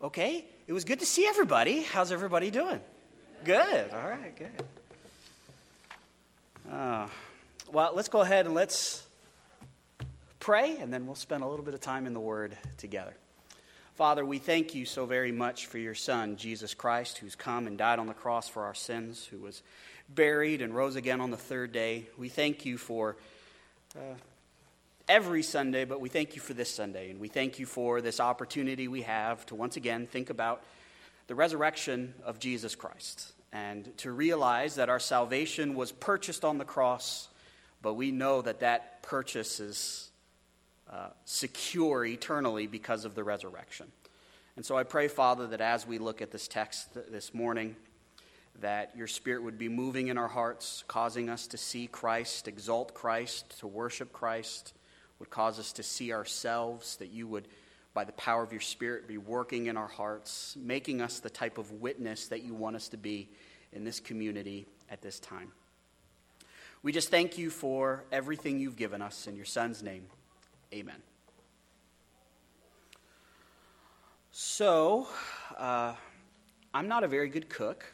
Okay, 0.00 0.44
it 0.68 0.72
was 0.72 0.84
good 0.84 1.00
to 1.00 1.06
see 1.06 1.26
everybody. 1.26 1.82
How's 1.82 2.12
everybody 2.12 2.52
doing? 2.52 2.80
Good. 3.42 3.90
All 3.90 4.08
right, 4.08 4.32
good. 4.36 4.52
Uh, 6.72 7.08
well, 7.72 7.90
let's 7.94 8.08
go 8.08 8.20
ahead 8.20 8.46
and 8.46 8.54
let's 8.54 9.04
pray, 10.38 10.76
and 10.76 10.94
then 10.94 11.06
we'll 11.06 11.16
spend 11.16 11.42
a 11.42 11.48
little 11.48 11.64
bit 11.64 11.74
of 11.74 11.80
time 11.80 12.06
in 12.06 12.14
the 12.14 12.20
Word 12.20 12.56
together. 12.76 13.12
Father, 13.96 14.24
we 14.24 14.38
thank 14.38 14.72
you 14.72 14.84
so 14.84 15.04
very 15.04 15.32
much 15.32 15.66
for 15.66 15.78
your 15.78 15.96
Son, 15.96 16.36
Jesus 16.36 16.74
Christ, 16.74 17.18
who's 17.18 17.34
come 17.34 17.66
and 17.66 17.76
died 17.76 17.98
on 17.98 18.06
the 18.06 18.14
cross 18.14 18.48
for 18.48 18.62
our 18.62 18.74
sins, 18.74 19.24
who 19.24 19.38
was 19.38 19.64
buried 20.08 20.62
and 20.62 20.72
rose 20.72 20.94
again 20.94 21.20
on 21.20 21.32
the 21.32 21.36
third 21.36 21.72
day. 21.72 22.06
We 22.16 22.28
thank 22.28 22.64
you 22.64 22.78
for 22.78 23.16
uh, 23.96 24.14
every 25.08 25.42
Sunday, 25.42 25.84
but 25.84 26.00
we 26.00 26.08
thank 26.08 26.34
you 26.34 26.40
for 26.40 26.54
this 26.54 26.70
Sunday. 26.70 27.10
And 27.10 27.18
we 27.18 27.28
thank 27.28 27.58
you 27.58 27.66
for 27.66 28.00
this 28.00 28.20
opportunity 28.20 28.88
we 28.88 29.02
have 29.02 29.44
to 29.46 29.54
once 29.54 29.76
again 29.76 30.06
think 30.06 30.30
about 30.30 30.62
the 31.26 31.34
resurrection 31.34 32.14
of 32.24 32.38
Jesus 32.38 32.74
Christ 32.74 33.32
and 33.52 33.96
to 33.98 34.12
realize 34.12 34.74
that 34.74 34.90
our 34.90 35.00
salvation 35.00 35.74
was 35.74 35.92
purchased 35.92 36.44
on 36.44 36.58
the 36.58 36.64
cross, 36.64 37.28
but 37.80 37.94
we 37.94 38.10
know 38.10 38.42
that 38.42 38.60
that 38.60 39.02
purchase 39.02 39.60
is 39.60 40.10
uh, 40.90 41.08
secure 41.24 42.04
eternally 42.04 42.66
because 42.66 43.04
of 43.04 43.14
the 43.14 43.24
resurrection. 43.24 43.86
And 44.56 44.66
so 44.66 44.76
I 44.76 44.82
pray, 44.82 45.08
Father, 45.08 45.46
that 45.48 45.60
as 45.60 45.86
we 45.86 45.98
look 45.98 46.20
at 46.20 46.30
this 46.30 46.48
text 46.48 46.92
this 47.10 47.32
morning, 47.32 47.76
that 48.60 48.92
your 48.96 49.06
Spirit 49.06 49.44
would 49.44 49.58
be 49.58 49.68
moving 49.68 50.08
in 50.08 50.18
our 50.18 50.28
hearts, 50.28 50.82
causing 50.88 51.30
us 51.30 51.46
to 51.46 51.56
see 51.56 51.86
Christ, 51.86 52.48
exalt 52.48 52.92
Christ, 52.92 53.58
to 53.60 53.66
worship 53.66 54.12
Christ, 54.12 54.74
would 55.18 55.30
cause 55.30 55.58
us 55.58 55.72
to 55.74 55.82
see 55.82 56.12
ourselves, 56.12 56.96
that 56.96 57.08
you 57.08 57.26
would, 57.26 57.48
by 57.94 58.04
the 58.04 58.12
power 58.12 58.42
of 58.42 58.52
your 58.52 58.60
Spirit, 58.60 59.08
be 59.08 59.18
working 59.18 59.66
in 59.66 59.76
our 59.76 59.88
hearts, 59.88 60.56
making 60.56 61.00
us 61.00 61.20
the 61.20 61.30
type 61.30 61.58
of 61.58 61.72
witness 61.72 62.28
that 62.28 62.42
you 62.42 62.54
want 62.54 62.76
us 62.76 62.88
to 62.88 62.96
be 62.96 63.28
in 63.72 63.84
this 63.84 64.00
community 64.00 64.66
at 64.90 65.02
this 65.02 65.18
time. 65.18 65.52
We 66.82 66.92
just 66.92 67.10
thank 67.10 67.38
you 67.38 67.50
for 67.50 68.04
everything 68.12 68.60
you've 68.60 68.76
given 68.76 69.02
us. 69.02 69.26
In 69.26 69.34
your 69.34 69.44
Son's 69.44 69.82
name, 69.82 70.06
amen. 70.72 71.02
So, 74.30 75.08
uh, 75.56 75.94
I'm 76.72 76.86
not 76.86 77.02
a 77.02 77.08
very 77.08 77.28
good 77.28 77.48
cook. 77.48 77.84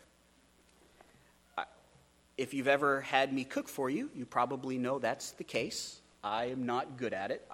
If 2.37 2.53
you've 2.53 2.69
ever 2.69 3.01
had 3.01 3.33
me 3.33 3.45
cook 3.45 3.69
for 3.69 3.89
you, 3.89 4.11
you 4.15 4.27
probably 4.27 4.77
know 4.77 4.99
that's 4.99 5.31
the 5.31 5.45
case. 5.45 6.01
I 6.25 6.47
am 6.47 6.65
not 6.65 6.97
good 6.97 7.13
at 7.13 7.31
it. 7.31 7.47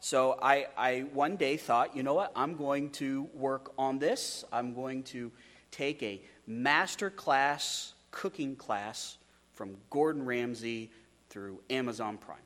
So 0.00 0.38
I, 0.42 0.66
I 0.76 1.00
one 1.12 1.36
day 1.36 1.56
thought, 1.56 1.96
you 1.96 2.02
know 2.02 2.14
what? 2.14 2.32
I'm 2.36 2.56
going 2.56 2.90
to 2.90 3.28
work 3.32 3.72
on 3.78 3.98
this. 3.98 4.44
I'm 4.52 4.74
going 4.74 5.04
to 5.04 5.30
take 5.70 6.02
a 6.02 6.20
master 6.46 7.10
class 7.10 7.94
cooking 8.10 8.56
class 8.56 9.18
from 9.54 9.76
Gordon 9.90 10.24
Ramsay 10.24 10.90
through 11.30 11.60
Amazon 11.70 12.18
Prime. 12.18 12.38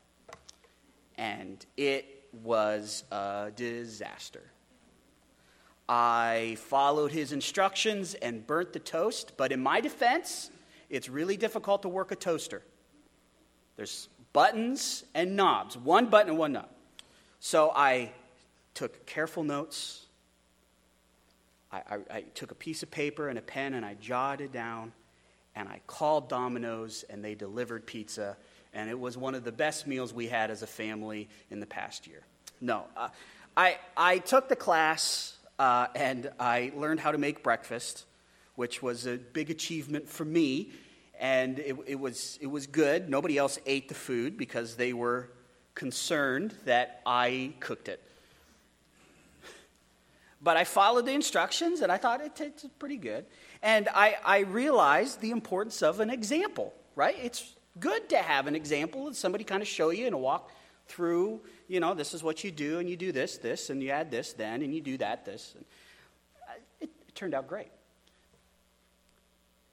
And 1.19 1.65
it 1.77 2.25
was 2.43 3.05
a 3.11 3.50
disaster. 3.55 4.43
I 5.89 6.56
followed 6.59 7.12
his 7.12 7.33
instructions 7.33 8.15
and 8.15 8.47
burnt 8.47 8.73
the 8.73 8.78
toast, 8.78 9.33
but 9.37 9.53
in 9.53 9.62
my 9.62 9.81
defense, 9.81 10.50
it's 10.89 11.09
really 11.09 11.37
difficult 11.37 11.83
to 11.83 11.89
work 11.89 12.12
a 12.12 12.17
toaster. 12.17 12.62
There's 13.77 14.09
buttons 14.33 15.05
and 15.14 15.36
knobs, 15.36 15.77
one 15.77 16.06
button 16.06 16.30
and 16.30 16.38
one 16.38 16.52
knob. 16.52 16.69
So 17.41 17.72
I 17.75 18.12
took 18.75 19.05
careful 19.06 19.44
notes. 19.44 20.06
I, 21.70 21.77
I, 21.78 21.98
I, 22.11 22.20
took 22.34 22.50
a 22.50 22.55
piece 22.55 22.83
of 22.83 22.91
paper 22.91 23.28
and 23.28 23.38
a 23.38 23.42
pen 23.42 23.75
and 23.75 23.84
I 23.84 23.94
jotted 23.94 24.53
down 24.53 24.92
and 25.55 25.69
I 25.69 25.80
called 25.86 26.28
Domino's 26.28 27.05
and 27.10 27.25
they 27.25 27.34
delivered 27.34 27.87
pizza. 27.87 28.37
And 28.72 28.88
it 28.88 28.98
was 28.98 29.16
one 29.16 29.34
of 29.34 29.44
the 29.44 29.53
best 29.53 29.87
meals 29.87 30.15
we 30.15 30.28
had 30.28 30.50
as 30.50 30.62
a 30.62 30.66
family 30.66 31.28
in 31.50 31.60
the 31.60 31.66
past 31.66 32.06
year. 32.06 32.22
No, 32.60 32.84
uh, 32.97 33.09
I, 33.56 33.78
I 33.97 34.19
took 34.19 34.48
the 34.48 34.56
class 34.56 35.37
uh, 35.59 35.88
and 35.94 36.31
I 36.41 36.72
learned 36.75 37.00
how 37.00 37.12
to 37.12 37.19
make 37.19 37.42
breakfast, 37.42 38.06
which 38.54 38.82
was 38.82 39.06
a 39.06 39.16
big 39.16 39.50
achievement 39.50 40.09
for 40.09 40.25
me 40.25 40.71
and 41.22 41.60
it, 41.60 41.77
it, 41.87 42.00
was, 42.00 42.37
it 42.43 42.49
was 42.49 42.66
good. 42.66 43.09
Nobody 43.09 43.38
else 43.38 43.56
ate 43.65 43.88
the 43.88 43.94
food 43.94 44.37
because 44.37 44.75
they 44.75 44.93
were 44.93 45.31
concerned 45.77 46.53
that 46.65 47.00
I 47.06 47.55
cooked 47.60 47.88
it. 47.88 48.03
But 50.43 50.56
I 50.56 50.65
followed 50.65 51.06
the 51.06 51.12
instructions 51.12 51.81
and 51.81 51.93
I 51.93 51.97
thought 51.97 52.21
it, 52.21 52.41
it's 52.41 52.66
pretty 52.81 52.97
good. 52.97 53.25
And 53.62 53.88
I, 53.94 54.16
I 54.25 54.41
realized 54.41 55.21
the 55.21 55.31
importance 55.31 55.81
of 55.81 56.00
an 56.00 56.10
example, 56.10 56.75
right? 56.97 57.15
It's 57.22 57.54
good 57.78 58.09
to 58.09 58.16
have 58.16 58.49
an 58.49 58.56
example 58.56 59.06
and 59.06 59.15
somebody 59.15 59.44
kind 59.44 59.62
of 59.62 59.69
show 59.69 59.91
you 59.91 60.09
and 60.09 60.21
walk 60.21 60.50
through, 60.89 61.41
you 61.69 61.78
know, 61.78 61.94
this 61.94 62.15
is 62.15 62.25
what 62.25 62.43
you 62.43 62.50
do, 62.50 62.81
and 62.81 62.91
you 62.91 62.97
do 62.97 63.12
this, 63.12 63.39
this, 63.39 63.71
and 63.71 63.81
you 63.81 63.91
add 63.91 64.10
this, 64.10 64.33
then, 64.33 64.60
and 64.62 64.75
you 64.75 64.81
do 64.81 64.99
that, 64.99 65.25
this. 65.25 65.54
And 65.54 65.65
uh, 66.49 66.54
it, 66.81 66.91
it 67.06 67.15
turned 67.15 67.33
out 67.33 67.47
great. 67.47 67.69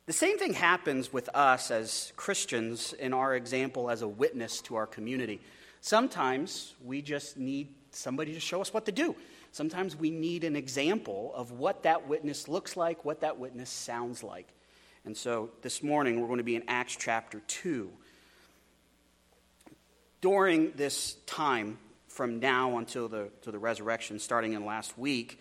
The 0.10 0.14
same 0.14 0.40
thing 0.40 0.56
happens 0.56 1.14
with 1.14 1.30
us 1.36 1.70
as 1.70 2.14
Christians 2.16 2.94
in 2.94 3.14
our 3.14 3.36
example 3.36 3.92
as 3.92 4.02
a 4.02 4.08
witness 4.08 4.60
to 4.62 4.76
our 4.76 4.88
community. 4.88 5.40
Sometimes 5.82 6.74
we 6.84 7.04
just 7.04 7.38
need 7.38 7.76
somebody 7.92 8.34
to 8.34 8.40
show 8.40 8.60
us 8.60 8.74
what 8.74 8.88
to 8.88 8.92
do. 8.92 9.16
Sometimes 9.52 9.96
we 9.96 10.10
need 10.10 10.46
an 10.46 10.56
example 10.56 11.32
of 11.36 11.52
what 11.52 11.84
that 11.84 12.08
witness 12.08 12.48
looks 12.48 12.76
like, 12.76 13.06
what 13.06 13.22
that 13.22 13.38
witness 13.38 13.70
sounds 13.70 14.24
like. 14.24 14.48
And 15.06 15.16
so 15.16 15.52
this 15.62 15.84
morning 15.84 16.20
we're 16.20 16.26
going 16.26 16.40
to 16.40 16.44
be 16.44 16.56
in 16.56 16.64
Acts 16.68 16.98
chapter 17.00 17.44
2. 17.46 17.92
During 20.22 20.72
this 20.72 21.18
time, 21.28 21.78
from 22.08 22.40
now 22.40 22.80
until 22.80 23.10
the, 23.10 23.30
to 23.44 23.52
the 23.52 23.60
resurrection, 23.60 24.18
starting 24.18 24.54
in 24.54 24.66
last 24.66 24.98
week, 24.98 25.40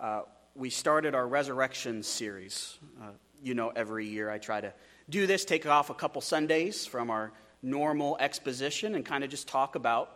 uh, 0.00 0.22
we 0.54 0.70
started 0.70 1.14
our 1.14 1.28
resurrection 1.28 2.02
series. 2.02 2.78
Uh, 2.98 3.08
you 3.42 3.54
know, 3.54 3.72
every 3.74 4.06
year 4.06 4.30
I 4.30 4.38
try 4.38 4.60
to 4.60 4.72
do 5.08 5.26
this, 5.26 5.44
take 5.44 5.66
off 5.66 5.90
a 5.90 5.94
couple 5.94 6.20
Sundays 6.20 6.86
from 6.86 7.10
our 7.10 7.32
normal 7.62 8.16
exposition 8.18 8.94
and 8.94 9.04
kind 9.04 9.24
of 9.24 9.30
just 9.30 9.48
talk 9.48 9.74
about 9.74 10.10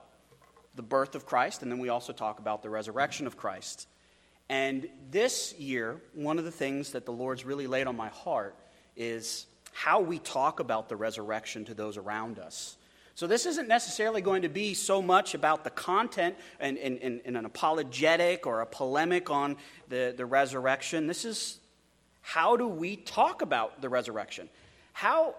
the 0.75 0.83
birth 0.83 1.15
of 1.15 1.27
Christ, 1.27 1.63
and 1.63 1.71
then 1.71 1.79
we 1.79 1.89
also 1.89 2.13
talk 2.13 2.39
about 2.39 2.63
the 2.63 2.71
resurrection 2.71 3.27
of 3.27 3.37
Christ. 3.37 3.89
And 4.49 4.89
this 5.11 5.55
year, 5.59 6.01
one 6.15 6.39
of 6.39 6.45
the 6.45 6.51
things 6.51 6.93
that 6.93 7.07
the 7.07 7.13
Lord's 7.13 7.45
really 7.45 7.67
laid 7.67 7.87
on 7.87 7.97
my 7.97 8.09
heart 8.09 8.57
is 8.97 9.47
how 9.73 10.01
we 10.01 10.19
talk 10.19 10.61
about 10.61 10.89
the 10.89 10.97
resurrection 10.97 11.65
to 11.67 11.75
those 11.75 11.97
around 11.97 12.39
us. 12.39 12.77
So, 13.15 13.27
this 13.27 13.47
isn't 13.47 13.69
necessarily 13.69 14.23
going 14.23 14.43
to 14.43 14.49
be 14.49 14.75
so 14.75 15.03
much 15.03 15.35
about 15.35 15.63
the 15.63 15.71
content 15.71 16.37
and, 16.59 16.79
and, 16.79 16.99
and, 17.03 17.21
and 17.25 17.37
an 17.37 17.45
apologetic 17.45 18.47
or 18.47 18.61
a 18.61 18.67
polemic 18.67 19.31
on 19.31 19.57
the, 19.89 20.15
the 20.17 20.25
resurrection. 20.25 21.07
This 21.07 21.25
is 21.25 21.59
how 22.23 22.57
do 22.57 22.67
we 22.67 22.97
talk 22.97 23.43
about 23.43 23.81
the 23.81 23.89
resurrection? 23.89 24.49
How, 24.93 25.35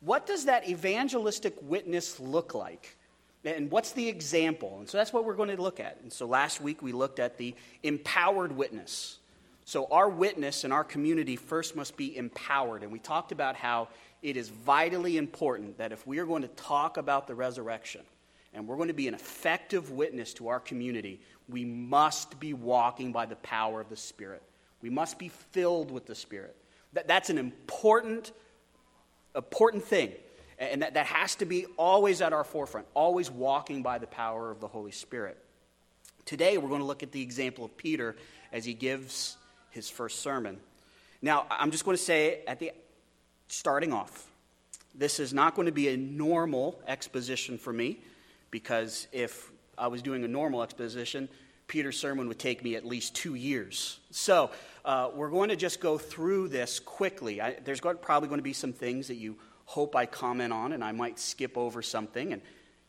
what 0.00 0.26
does 0.26 0.46
that 0.46 0.68
evangelistic 0.68 1.54
witness 1.62 2.18
look 2.20 2.54
like? 2.54 2.96
And 3.44 3.70
what's 3.70 3.92
the 3.92 4.08
example? 4.08 4.76
And 4.78 4.88
so 4.88 4.96
that's 4.96 5.12
what 5.12 5.24
we're 5.24 5.34
going 5.34 5.54
to 5.54 5.60
look 5.60 5.80
at. 5.80 5.98
And 6.02 6.12
so 6.12 6.26
last 6.26 6.60
week 6.60 6.80
we 6.80 6.92
looked 6.92 7.18
at 7.18 7.36
the 7.36 7.54
empowered 7.82 8.52
witness. 8.52 9.18
So 9.66 9.86
our 9.90 10.08
witness 10.08 10.64
in 10.64 10.72
our 10.72 10.84
community 10.84 11.36
first 11.36 11.76
must 11.76 11.96
be 11.96 12.16
empowered. 12.16 12.82
And 12.82 12.90
we 12.90 12.98
talked 12.98 13.32
about 13.32 13.56
how 13.56 13.88
it 14.22 14.36
is 14.38 14.48
vitally 14.48 15.18
important 15.18 15.76
that 15.78 15.92
if 15.92 16.06
we 16.06 16.18
are 16.18 16.26
going 16.26 16.42
to 16.42 16.48
talk 16.48 16.96
about 16.96 17.26
the 17.26 17.34
resurrection 17.34 18.00
and 18.54 18.66
we're 18.66 18.76
going 18.76 18.88
to 18.88 18.94
be 18.94 19.08
an 19.08 19.14
effective 19.14 19.90
witness 19.90 20.32
to 20.34 20.48
our 20.48 20.60
community, 20.60 21.20
we 21.48 21.64
must 21.64 22.40
be 22.40 22.54
walking 22.54 23.12
by 23.12 23.26
the 23.26 23.36
power 23.36 23.80
of 23.80 23.90
the 23.90 23.96
Spirit. 23.96 24.42
We 24.84 24.90
must 24.90 25.18
be 25.18 25.28
filled 25.28 25.90
with 25.90 26.04
the 26.04 26.14
Spirit. 26.14 26.54
That, 26.92 27.08
that's 27.08 27.30
an 27.30 27.38
important, 27.38 28.32
important 29.34 29.82
thing. 29.82 30.12
And 30.58 30.82
that, 30.82 30.92
that 30.92 31.06
has 31.06 31.36
to 31.36 31.46
be 31.46 31.64
always 31.78 32.20
at 32.20 32.34
our 32.34 32.44
forefront, 32.44 32.86
always 32.92 33.30
walking 33.30 33.82
by 33.82 33.96
the 33.96 34.06
power 34.06 34.50
of 34.50 34.60
the 34.60 34.68
Holy 34.68 34.90
Spirit. 34.90 35.38
Today, 36.26 36.58
we're 36.58 36.68
going 36.68 36.82
to 36.82 36.86
look 36.86 37.02
at 37.02 37.12
the 37.12 37.22
example 37.22 37.64
of 37.64 37.74
Peter 37.78 38.14
as 38.52 38.66
he 38.66 38.74
gives 38.74 39.38
his 39.70 39.88
first 39.88 40.20
sermon. 40.20 40.60
Now, 41.22 41.46
I'm 41.48 41.70
just 41.70 41.86
going 41.86 41.96
to 41.96 42.02
say 42.02 42.42
at 42.46 42.58
the 42.58 42.72
starting 43.48 43.94
off, 43.94 44.26
this 44.94 45.18
is 45.18 45.32
not 45.32 45.54
going 45.54 45.64
to 45.64 45.72
be 45.72 45.88
a 45.88 45.96
normal 45.96 46.78
exposition 46.86 47.56
for 47.56 47.72
me 47.72 48.00
because 48.50 49.08
if 49.12 49.50
I 49.78 49.86
was 49.86 50.02
doing 50.02 50.24
a 50.24 50.28
normal 50.28 50.62
exposition, 50.62 51.30
Peter's 51.66 51.98
sermon 51.98 52.28
would 52.28 52.38
take 52.38 52.62
me 52.62 52.76
at 52.76 52.84
least 52.84 53.14
two 53.14 53.34
years. 53.34 53.98
So 54.10 54.50
uh, 54.84 55.10
we're 55.14 55.30
going 55.30 55.48
to 55.48 55.56
just 55.56 55.80
go 55.80 55.98
through 55.98 56.48
this 56.48 56.78
quickly. 56.78 57.40
I, 57.40 57.56
there's 57.64 57.80
going, 57.80 57.96
probably 57.98 58.28
going 58.28 58.38
to 58.38 58.44
be 58.44 58.52
some 58.52 58.72
things 58.72 59.08
that 59.08 59.16
you 59.16 59.36
hope 59.64 59.96
I 59.96 60.06
comment 60.06 60.52
on, 60.52 60.72
and 60.72 60.84
I 60.84 60.92
might 60.92 61.18
skip 61.18 61.56
over 61.56 61.80
something, 61.80 62.32
and 62.34 62.42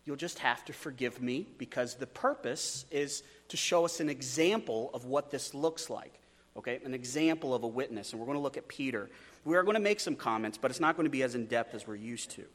you'll 0.03 0.17
just 0.17 0.39
have 0.39 0.65
to 0.65 0.73
forgive 0.73 1.21
me 1.21 1.47
because 1.57 1.95
the 1.95 2.07
purpose 2.07 2.85
is 2.91 3.23
to 3.47 3.57
show 3.57 3.85
us 3.85 3.99
an 3.99 4.09
example 4.09 4.91
of 4.93 5.05
what 5.05 5.31
this 5.31 5.53
looks 5.53 5.89
like. 5.89 6.19
okay? 6.57 6.79
An 6.83 6.93
example 6.93 7.53
of 7.53 7.63
a 7.63 7.67
witness. 7.67 8.11
And 8.11 8.19
we're 8.19 8.25
going 8.25 8.37
to 8.37 8.41
look 8.41 8.57
at 8.57 8.67
Peter. 8.67 9.09
We 9.43 9.55
are 9.55 9.63
going 9.63 9.75
to 9.75 9.81
make 9.81 9.99
some 9.99 10.15
comments, 10.15 10.57
but 10.57 10.71
it's 10.71 10.79
not 10.79 10.95
going 10.95 11.05
to 11.05 11.11
be 11.11 11.23
as 11.23 11.35
in 11.35 11.45
depth 11.45 11.75
as 11.75 11.87
we're 11.87 11.95
used 11.95 12.31
to. 12.31 12.45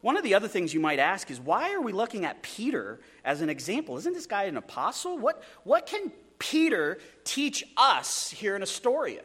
One 0.00 0.16
of 0.16 0.22
the 0.22 0.34
other 0.34 0.48
things 0.48 0.74
you 0.74 0.80
might 0.80 0.98
ask 0.98 1.30
is 1.30 1.40
why 1.40 1.72
are 1.72 1.80
we 1.80 1.92
looking 1.92 2.24
at 2.24 2.42
Peter 2.42 3.00
as 3.24 3.40
an 3.40 3.48
example? 3.48 3.96
Isn't 3.96 4.12
this 4.12 4.26
guy 4.26 4.44
an 4.44 4.56
apostle? 4.56 5.18
What, 5.18 5.42
what 5.64 5.86
can 5.86 6.12
Peter 6.38 6.98
teach 7.24 7.64
us 7.76 8.30
here 8.30 8.56
in 8.56 8.62
Astoria? 8.62 9.22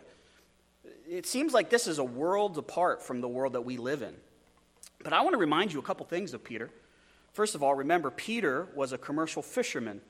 It 1.09 1.25
seems 1.25 1.53
like 1.53 1.69
this 1.69 1.87
is 1.87 1.99
a 1.99 2.03
world 2.03 2.57
apart 2.57 3.03
from 3.03 3.21
the 3.21 3.27
world 3.27 3.53
that 3.53 3.61
we 3.61 3.77
live 3.77 4.01
in. 4.01 4.15
But 5.03 5.13
I 5.13 5.21
want 5.21 5.33
to 5.33 5.39
remind 5.39 5.73
you 5.73 5.79
a 5.79 5.83
couple 5.83 6.05
things 6.05 6.33
of 6.33 6.43
Peter. 6.43 6.69
First 7.33 7.55
of 7.55 7.63
all, 7.63 7.75
remember, 7.75 8.09
Peter 8.09 8.67
was 8.75 8.93
a 8.93 8.97
commercial 8.97 9.41
fisherman. 9.41 10.01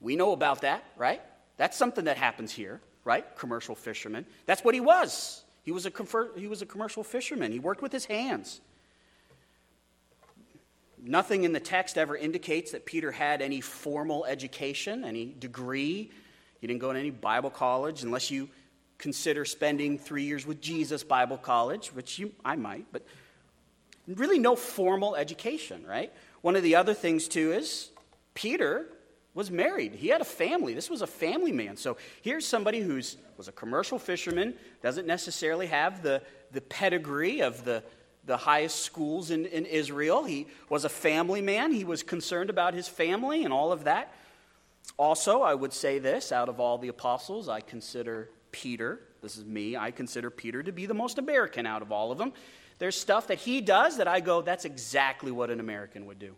We 0.00 0.16
know 0.16 0.32
about 0.32 0.62
that, 0.62 0.84
right? 0.96 1.22
That's 1.56 1.76
something 1.76 2.04
that 2.04 2.16
happens 2.16 2.52
here, 2.52 2.80
right? 3.04 3.24
Commercial 3.36 3.74
fisherman. 3.74 4.26
That's 4.46 4.64
what 4.64 4.74
he 4.74 4.80
was. 4.80 5.44
He 5.62 5.70
was 5.70 5.86
a, 5.86 5.92
he 6.36 6.46
was 6.46 6.62
a 6.62 6.66
commercial 6.66 7.04
fisherman. 7.04 7.52
He 7.52 7.58
worked 7.58 7.82
with 7.82 7.92
his 7.92 8.04
hands. 8.06 8.60
Nothing 11.04 11.42
in 11.42 11.52
the 11.52 11.60
text 11.60 11.98
ever 11.98 12.16
indicates 12.16 12.72
that 12.72 12.86
Peter 12.86 13.10
had 13.10 13.42
any 13.42 13.60
formal 13.60 14.24
education, 14.24 15.04
any 15.04 15.34
degree. 15.36 16.10
He 16.60 16.66
didn't 16.66 16.80
go 16.80 16.92
to 16.92 16.98
any 16.98 17.10
Bible 17.10 17.50
college 17.50 18.04
unless 18.04 18.30
you 18.30 18.48
consider 18.98 19.44
spending 19.44 19.98
three 19.98 20.22
years 20.22 20.46
with 20.46 20.60
Jesus 20.60 21.02
Bible 21.02 21.36
College, 21.36 21.88
which 21.88 22.20
you, 22.20 22.32
I 22.44 22.54
might, 22.54 22.86
but 22.92 23.04
really 24.06 24.38
no 24.38 24.54
formal 24.54 25.16
education, 25.16 25.84
right? 25.84 26.12
One 26.40 26.54
of 26.54 26.62
the 26.62 26.76
other 26.76 26.94
things, 26.94 27.26
too, 27.26 27.52
is 27.52 27.90
Peter 28.34 28.86
was 29.34 29.50
married. 29.50 29.94
He 29.94 30.06
had 30.06 30.20
a 30.20 30.24
family. 30.24 30.72
This 30.72 30.88
was 30.88 31.02
a 31.02 31.06
family 31.06 31.50
man. 31.50 31.76
So 31.76 31.96
here's 32.20 32.46
somebody 32.46 32.80
who 32.80 32.94
was 32.94 33.48
a 33.48 33.52
commercial 33.52 33.98
fisherman, 33.98 34.54
doesn't 34.82 35.06
necessarily 35.06 35.66
have 35.66 36.02
the, 36.02 36.22
the 36.52 36.60
pedigree 36.60 37.40
of 37.40 37.64
the 37.64 37.82
the 38.24 38.36
highest 38.36 38.80
schools 38.80 39.30
in, 39.30 39.46
in 39.46 39.66
Israel. 39.66 40.24
He 40.24 40.46
was 40.68 40.84
a 40.84 40.88
family 40.88 41.42
man. 41.42 41.72
He 41.72 41.84
was 41.84 42.02
concerned 42.02 42.50
about 42.50 42.74
his 42.74 42.88
family 42.88 43.44
and 43.44 43.52
all 43.52 43.72
of 43.72 43.84
that. 43.84 44.14
Also, 44.96 45.42
I 45.42 45.54
would 45.54 45.72
say 45.72 45.98
this 45.98 46.32
out 46.32 46.48
of 46.48 46.60
all 46.60 46.78
the 46.78 46.88
apostles, 46.88 47.48
I 47.48 47.60
consider 47.60 48.30
Peter, 48.50 49.00
this 49.22 49.36
is 49.36 49.44
me, 49.44 49.76
I 49.76 49.90
consider 49.90 50.30
Peter 50.30 50.62
to 50.62 50.72
be 50.72 50.86
the 50.86 50.94
most 50.94 51.18
American 51.18 51.66
out 51.66 51.82
of 51.82 51.92
all 51.92 52.12
of 52.12 52.18
them. 52.18 52.32
There's 52.78 52.98
stuff 52.98 53.28
that 53.28 53.38
he 53.38 53.60
does 53.60 53.98
that 53.98 54.08
I 54.08 54.20
go, 54.20 54.42
that's 54.42 54.64
exactly 54.64 55.30
what 55.30 55.50
an 55.50 55.60
American 55.60 56.06
would 56.06 56.18
do. 56.18 56.34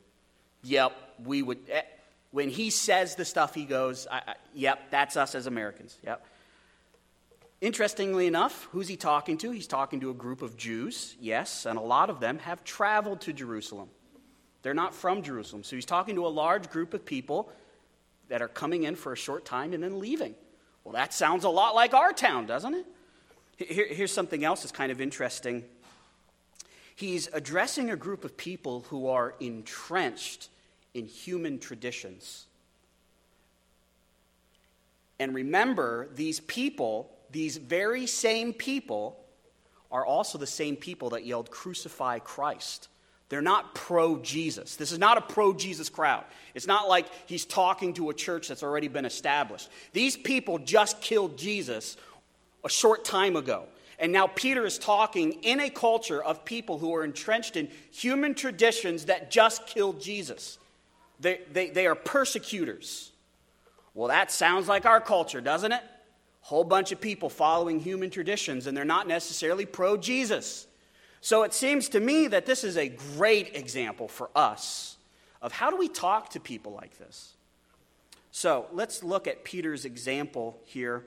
Yep, 0.62 0.92
we 1.24 1.42
would. 1.42 1.58
Eh, 1.70 1.82
when 2.30 2.48
he 2.48 2.70
says 2.70 3.14
the 3.14 3.24
stuff, 3.24 3.54
he 3.54 3.64
goes, 3.64 4.06
I, 4.10 4.16
I, 4.16 4.34
yep, 4.54 4.90
that's 4.90 5.16
us 5.16 5.34
as 5.34 5.46
Americans. 5.46 5.96
Yep. 6.04 6.24
Interestingly 7.64 8.26
enough, 8.26 8.68
who's 8.72 8.88
he 8.88 8.96
talking 8.96 9.38
to? 9.38 9.50
He's 9.50 9.66
talking 9.66 9.98
to 10.00 10.10
a 10.10 10.12
group 10.14 10.42
of 10.42 10.54
Jews, 10.54 11.16
yes, 11.18 11.64
and 11.64 11.78
a 11.78 11.82
lot 11.82 12.10
of 12.10 12.20
them 12.20 12.38
have 12.40 12.62
traveled 12.62 13.22
to 13.22 13.32
Jerusalem. 13.32 13.88
They're 14.60 14.74
not 14.74 14.94
from 14.94 15.22
Jerusalem. 15.22 15.64
So 15.64 15.74
he's 15.74 15.86
talking 15.86 16.16
to 16.16 16.26
a 16.26 16.28
large 16.28 16.68
group 16.68 16.92
of 16.92 17.06
people 17.06 17.50
that 18.28 18.42
are 18.42 18.48
coming 18.48 18.82
in 18.82 18.96
for 18.96 19.14
a 19.14 19.16
short 19.16 19.46
time 19.46 19.72
and 19.72 19.82
then 19.82 19.98
leaving. 19.98 20.34
Well, 20.84 20.92
that 20.92 21.14
sounds 21.14 21.44
a 21.44 21.48
lot 21.48 21.74
like 21.74 21.94
our 21.94 22.12
town, 22.12 22.44
doesn't 22.44 22.74
it? 22.74 22.86
Here, 23.56 23.86
here's 23.88 24.12
something 24.12 24.44
else 24.44 24.60
that's 24.60 24.70
kind 24.70 24.92
of 24.92 25.00
interesting. 25.00 25.64
He's 26.94 27.30
addressing 27.32 27.90
a 27.90 27.96
group 27.96 28.26
of 28.26 28.36
people 28.36 28.84
who 28.90 29.08
are 29.08 29.36
entrenched 29.40 30.50
in 30.92 31.06
human 31.06 31.58
traditions. 31.58 32.44
And 35.18 35.34
remember, 35.34 36.08
these 36.14 36.40
people 36.40 37.10
these 37.34 37.56
very 37.56 38.06
same 38.06 38.52
people 38.52 39.18
are 39.90 40.06
also 40.06 40.38
the 40.38 40.46
same 40.46 40.76
people 40.76 41.10
that 41.10 41.26
yelled, 41.26 41.50
Crucify 41.50 42.20
Christ. 42.20 42.88
They're 43.28 43.42
not 43.42 43.74
pro 43.74 44.18
Jesus. 44.18 44.76
This 44.76 44.92
is 44.92 45.00
not 45.00 45.18
a 45.18 45.20
pro 45.20 45.52
Jesus 45.52 45.88
crowd. 45.88 46.24
It's 46.54 46.68
not 46.68 46.88
like 46.88 47.06
he's 47.26 47.44
talking 47.44 47.92
to 47.94 48.10
a 48.10 48.14
church 48.14 48.46
that's 48.46 48.62
already 48.62 48.86
been 48.86 49.04
established. 49.04 49.68
These 49.92 50.16
people 50.16 50.58
just 50.58 51.00
killed 51.00 51.36
Jesus 51.36 51.96
a 52.64 52.70
short 52.70 53.04
time 53.04 53.34
ago. 53.34 53.64
And 53.98 54.12
now 54.12 54.28
Peter 54.28 54.64
is 54.64 54.78
talking 54.78 55.32
in 55.42 55.58
a 55.58 55.70
culture 55.70 56.22
of 56.22 56.44
people 56.44 56.78
who 56.78 56.94
are 56.94 57.02
entrenched 57.02 57.56
in 57.56 57.68
human 57.90 58.36
traditions 58.36 59.06
that 59.06 59.32
just 59.32 59.66
killed 59.66 60.00
Jesus. 60.00 60.58
They, 61.18 61.40
they, 61.52 61.70
they 61.70 61.88
are 61.88 61.96
persecutors. 61.96 63.10
Well, 63.92 64.08
that 64.08 64.30
sounds 64.30 64.68
like 64.68 64.86
our 64.86 65.00
culture, 65.00 65.40
doesn't 65.40 65.72
it? 65.72 65.82
Whole 66.44 66.62
bunch 66.62 66.92
of 66.92 67.00
people 67.00 67.30
following 67.30 67.80
human 67.80 68.10
traditions, 68.10 68.66
and 68.66 68.76
they're 68.76 68.84
not 68.84 69.08
necessarily 69.08 69.64
pro 69.64 69.96
Jesus. 69.96 70.66
So 71.22 71.42
it 71.42 71.54
seems 71.54 71.88
to 71.88 72.00
me 72.00 72.26
that 72.26 72.44
this 72.44 72.64
is 72.64 72.76
a 72.76 72.90
great 72.90 73.56
example 73.56 74.08
for 74.08 74.28
us 74.36 74.98
of 75.40 75.52
how 75.52 75.70
do 75.70 75.78
we 75.78 75.88
talk 75.88 76.28
to 76.30 76.40
people 76.40 76.72
like 76.72 76.98
this. 76.98 77.32
So 78.30 78.66
let's 78.74 79.02
look 79.02 79.26
at 79.26 79.42
Peter's 79.42 79.86
example 79.86 80.60
here. 80.66 81.06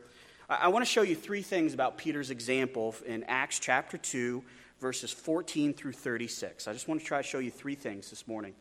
I 0.50 0.70
want 0.70 0.84
to 0.84 0.92
show 0.92 1.04
you 1.04 1.16
three 1.16 1.44
things 1.44 1.76
about 1.76 2.00
Peter's 2.00 2.32
example 2.32 2.96
in 3.06 3.24
Acts 3.26 3.60
chapter 3.60 4.00
2, 4.00 4.42
verses 4.82 5.12
14 5.12 5.76
through 5.76 5.92
36. 5.92 6.68
I 6.68 6.74
just 6.74 6.88
want 6.88 7.00
to 7.00 7.06
try 7.06 7.22
to 7.22 7.28
show 7.28 7.38
you 7.38 7.52
three 7.52 7.76
things 7.76 8.10
this 8.10 8.28
morning. 8.28 8.56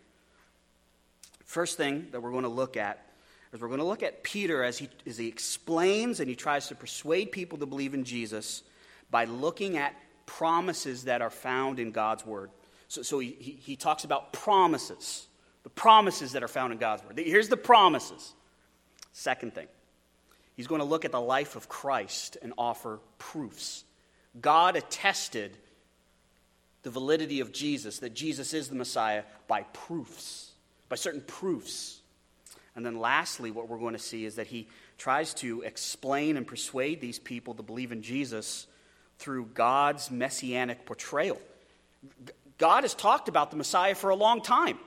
First 1.47 1.79
thing 1.79 2.09
that 2.11 2.21
we're 2.21 2.33
going 2.33 2.43
to 2.43 2.51
look 2.51 2.77
at 2.77 3.06
we're 3.53 3.69
going 3.69 3.81
to 3.81 3.87
look 3.87 4.03
at 4.03 4.23
Peter 4.23 4.63
as 4.65 4.79
he, 4.79 4.89
as 5.07 5.17
he 5.17 5.29
explains 5.29 6.21
and 6.21 6.29
he 6.29 6.35
tries 6.35 6.69
to 6.69 6.75
persuade 6.75 7.33
people 7.33 7.59
to 7.59 7.67
believe 7.67 7.95
in 7.95 8.05
Jesus 8.05 8.63
by 9.11 9.25
looking 9.25 9.77
at 9.77 9.95
promises 10.27 11.05
that 11.05 11.23
are 11.23 11.31
found 11.31 11.79
in 11.79 11.93
God's 11.93 12.27
Word. 12.27 12.51
So, 12.89 13.03
so 13.03 13.19
he, 13.19 13.31
he 13.31 13.77
talks 13.77 14.05
about 14.05 14.33
promises, 14.33 15.27
the 15.63 15.71
promises 15.71 16.33
that 16.33 16.43
are 16.43 16.49
found 16.49 16.73
in 16.73 16.79
God's 16.79 17.05
Word. 17.05 17.19
Here's 17.19 17.49
the 17.49 17.57
promises. 17.57 18.35
Second 19.13 19.55
thing, 19.55 19.69
he's 20.57 20.67
going 20.67 20.81
to 20.81 20.85
look 20.87 21.05
at 21.05 21.13
the 21.13 21.21
life 21.21 21.57
of 21.57 21.69
Christ 21.69 22.37
and 22.43 22.53
offer 22.59 22.99
proofs. 23.19 23.85
God 24.41 24.77
attested 24.77 25.57
the 26.83 26.91
validity 26.91 27.41
of 27.41 27.53
Jesus, 27.53 28.01
that 28.01 28.15
Jesus 28.15 28.53
is 28.55 28.69
the 28.69 28.75
Messiah, 28.75 29.25
by 29.49 29.63
proofs, 29.73 30.53
by 30.89 30.97
certain 30.97 31.23
proofs. 31.23 32.01
And 32.77 32.85
then 32.85 33.01
lastly, 33.01 33.51
what 33.51 33.69
we're 33.69 33.79
going 33.79 33.95
to 33.95 33.99
see 33.99 34.27
is 34.27 34.37
that 34.37 34.47
he 34.47 34.69
tries 34.99 35.33
to 35.35 35.63
explain 35.63 36.37
and 36.37 36.47
persuade 36.47 37.01
these 37.01 37.19
people 37.19 37.55
to 37.55 37.63
believe 37.63 37.91
in 37.91 38.03
Jesus 38.03 38.67
through 39.19 39.47
God's 39.55 40.11
messianic 40.11 40.85
portrayal. 40.85 41.41
God 42.59 42.85
has 42.85 42.95
talked 42.95 43.29
about 43.29 43.51
the 43.51 43.57
Messiah 43.57 43.95
for 43.95 44.11
a 44.11 44.15
long 44.15 44.43
time. 44.43 44.79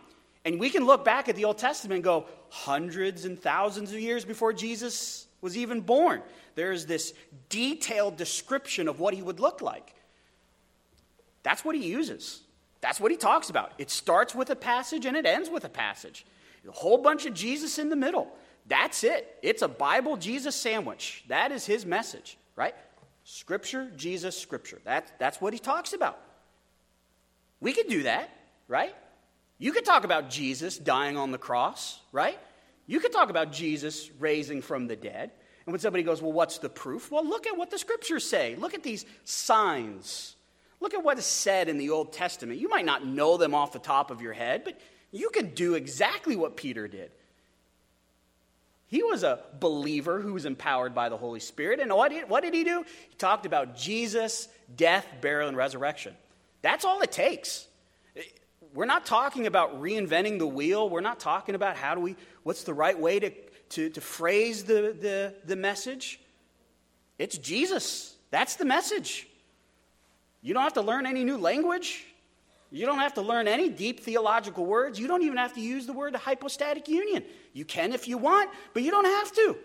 And 0.45 0.59
we 0.59 0.69
can 0.69 0.85
look 0.85 1.03
back 1.03 1.29
at 1.29 1.35
the 1.35 1.45
Old 1.45 1.57
Testament 1.57 1.95
and 1.95 2.03
go 2.03 2.25
hundreds 2.49 3.25
and 3.25 3.39
thousands 3.39 3.91
of 3.91 3.99
years 3.99 4.23
before 4.23 4.53
Jesus 4.53 5.27
was 5.41 5.57
even 5.57 5.81
born. 5.81 6.21
There's 6.55 6.85
this 6.85 7.13
detailed 7.49 8.17
description 8.17 8.87
of 8.87 8.99
what 8.99 9.13
he 9.13 9.21
would 9.21 9.39
look 9.39 9.61
like. 9.61 9.93
That's 11.43 11.65
what 11.65 11.75
he 11.75 11.87
uses. 11.87 12.41
That's 12.81 12.99
what 12.99 13.11
he 13.11 13.17
talks 13.17 13.49
about. 13.49 13.73
It 13.77 13.89
starts 13.89 14.33
with 14.33 14.49
a 14.49 14.55
passage 14.55 15.05
and 15.05 15.17
it 15.17 15.25
ends 15.25 15.49
with 15.49 15.65
a 15.65 15.69
passage. 15.69 16.25
A 16.69 16.71
whole 16.73 16.99
bunch 16.99 17.25
of 17.25 17.33
Jesus 17.33 17.79
in 17.79 17.89
the 17.89 17.95
middle. 17.95 18.27
That's 18.67 19.03
it. 19.03 19.37
It's 19.41 19.61
a 19.61 19.67
Bible 19.67 20.15
Jesus 20.17 20.55
sandwich. 20.55 21.23
That 21.27 21.51
is 21.51 21.65
his 21.65 21.85
message, 21.85 22.37
right? 22.55 22.75
Scripture, 23.23 23.91
Jesus, 23.95 24.37
Scripture. 24.37 24.79
That, 24.85 25.11
that's 25.19 25.41
what 25.41 25.53
he 25.53 25.59
talks 25.59 25.93
about. 25.93 26.19
We 27.59 27.73
could 27.73 27.87
do 27.87 28.03
that, 28.03 28.29
right? 28.67 28.95
You 29.57 29.71
could 29.71 29.85
talk 29.85 30.03
about 30.03 30.29
Jesus 30.29 30.77
dying 30.77 31.17
on 31.17 31.31
the 31.31 31.37
cross, 31.37 31.99
right? 32.11 32.39
You 32.87 32.99
could 32.99 33.11
talk 33.11 33.29
about 33.29 33.51
Jesus 33.51 34.09
raising 34.19 34.61
from 34.61 34.87
the 34.87 34.95
dead. 34.95 35.31
And 35.65 35.73
when 35.73 35.79
somebody 35.79 36.03
goes, 36.03 36.21
Well, 36.21 36.31
what's 36.31 36.57
the 36.57 36.69
proof? 36.69 37.11
Well, 37.11 37.23
look 37.23 37.45
at 37.45 37.57
what 37.57 37.69
the 37.69 37.77
scriptures 37.77 38.27
say. 38.27 38.55
Look 38.55 38.73
at 38.73 38.81
these 38.81 39.05
signs. 39.25 40.35
Look 40.79 40.93
at 40.93 41.03
what 41.03 41.19
is 41.19 41.25
said 41.25 41.67
in 41.67 41.77
the 41.77 41.89
Old 41.89 42.13
Testament. 42.13 42.59
You 42.59 42.69
might 42.69 42.85
not 42.85 43.05
know 43.05 43.37
them 43.37 43.53
off 43.53 43.73
the 43.73 43.79
top 43.79 44.11
of 44.11 44.21
your 44.21 44.33
head, 44.33 44.63
but 44.63 44.79
you 45.11 45.29
can 45.29 45.53
do 45.53 45.75
exactly 45.75 46.35
what 46.35 46.57
Peter 46.57 46.87
did. 46.87 47.11
He 48.87 49.03
was 49.03 49.23
a 49.23 49.39
believer 49.59 50.19
who 50.19 50.33
was 50.33 50.45
empowered 50.45 50.95
by 50.95 51.09
the 51.09 51.17
Holy 51.17 51.39
Spirit. 51.39 51.79
And 51.79 51.93
what 51.93 52.09
did, 52.09 52.27
what 52.27 52.43
did 52.43 52.55
he 52.55 52.63
do? 52.63 52.83
He 53.09 53.15
talked 53.17 53.45
about 53.45 53.77
Jesus' 53.77 54.47
death, 54.75 55.05
burial, 55.21 55.47
and 55.47 55.55
resurrection. 55.55 56.15
That's 56.63 56.85
all 56.85 57.01
it 57.01 57.11
takes. 57.11 57.67
We're 58.73 58.85
not 58.85 59.05
talking 59.05 59.45
about 59.45 59.79
reinventing 59.79 60.39
the 60.39 60.47
wheel. 60.47 60.89
We're 60.89 61.01
not 61.01 61.19
talking 61.19 61.55
about 61.55 61.75
how 61.75 61.95
do 61.95 62.01
we, 62.01 62.15
what's 62.43 62.63
the 62.63 62.73
right 62.73 62.99
way 62.99 63.19
to, 63.19 63.31
to, 63.69 63.89
to 63.89 64.01
phrase 64.01 64.63
the, 64.63 64.95
the, 64.99 65.35
the 65.45 65.55
message. 65.55 66.19
It's 67.19 67.37
Jesus. 67.37 68.15
That's 68.31 68.55
the 68.55 68.65
message. 68.65 69.27
You 70.41 70.53
don't 70.53 70.63
have 70.63 70.73
to 70.73 70.81
learn 70.81 71.05
any 71.05 71.23
new 71.23 71.37
language. 71.37 72.05
You 72.71 72.85
don't 72.85 72.99
have 72.99 73.15
to 73.15 73.21
learn 73.21 73.47
any 73.47 73.69
deep 73.69 74.01
theological 74.01 74.65
words. 74.65 74.99
You 74.99 75.07
don't 75.07 75.23
even 75.23 75.37
have 75.37 75.53
to 75.55 75.61
use 75.61 75.85
the 75.87 75.93
word 75.93 76.15
hypostatic 76.15 76.87
union. 76.87 77.23
You 77.53 77.65
can 77.65 77.93
if 77.93 78.07
you 78.07 78.17
want, 78.17 78.51
but 78.73 78.83
you 78.83 78.91
don't 78.91 79.05
have 79.05 79.31
to. 79.33 79.57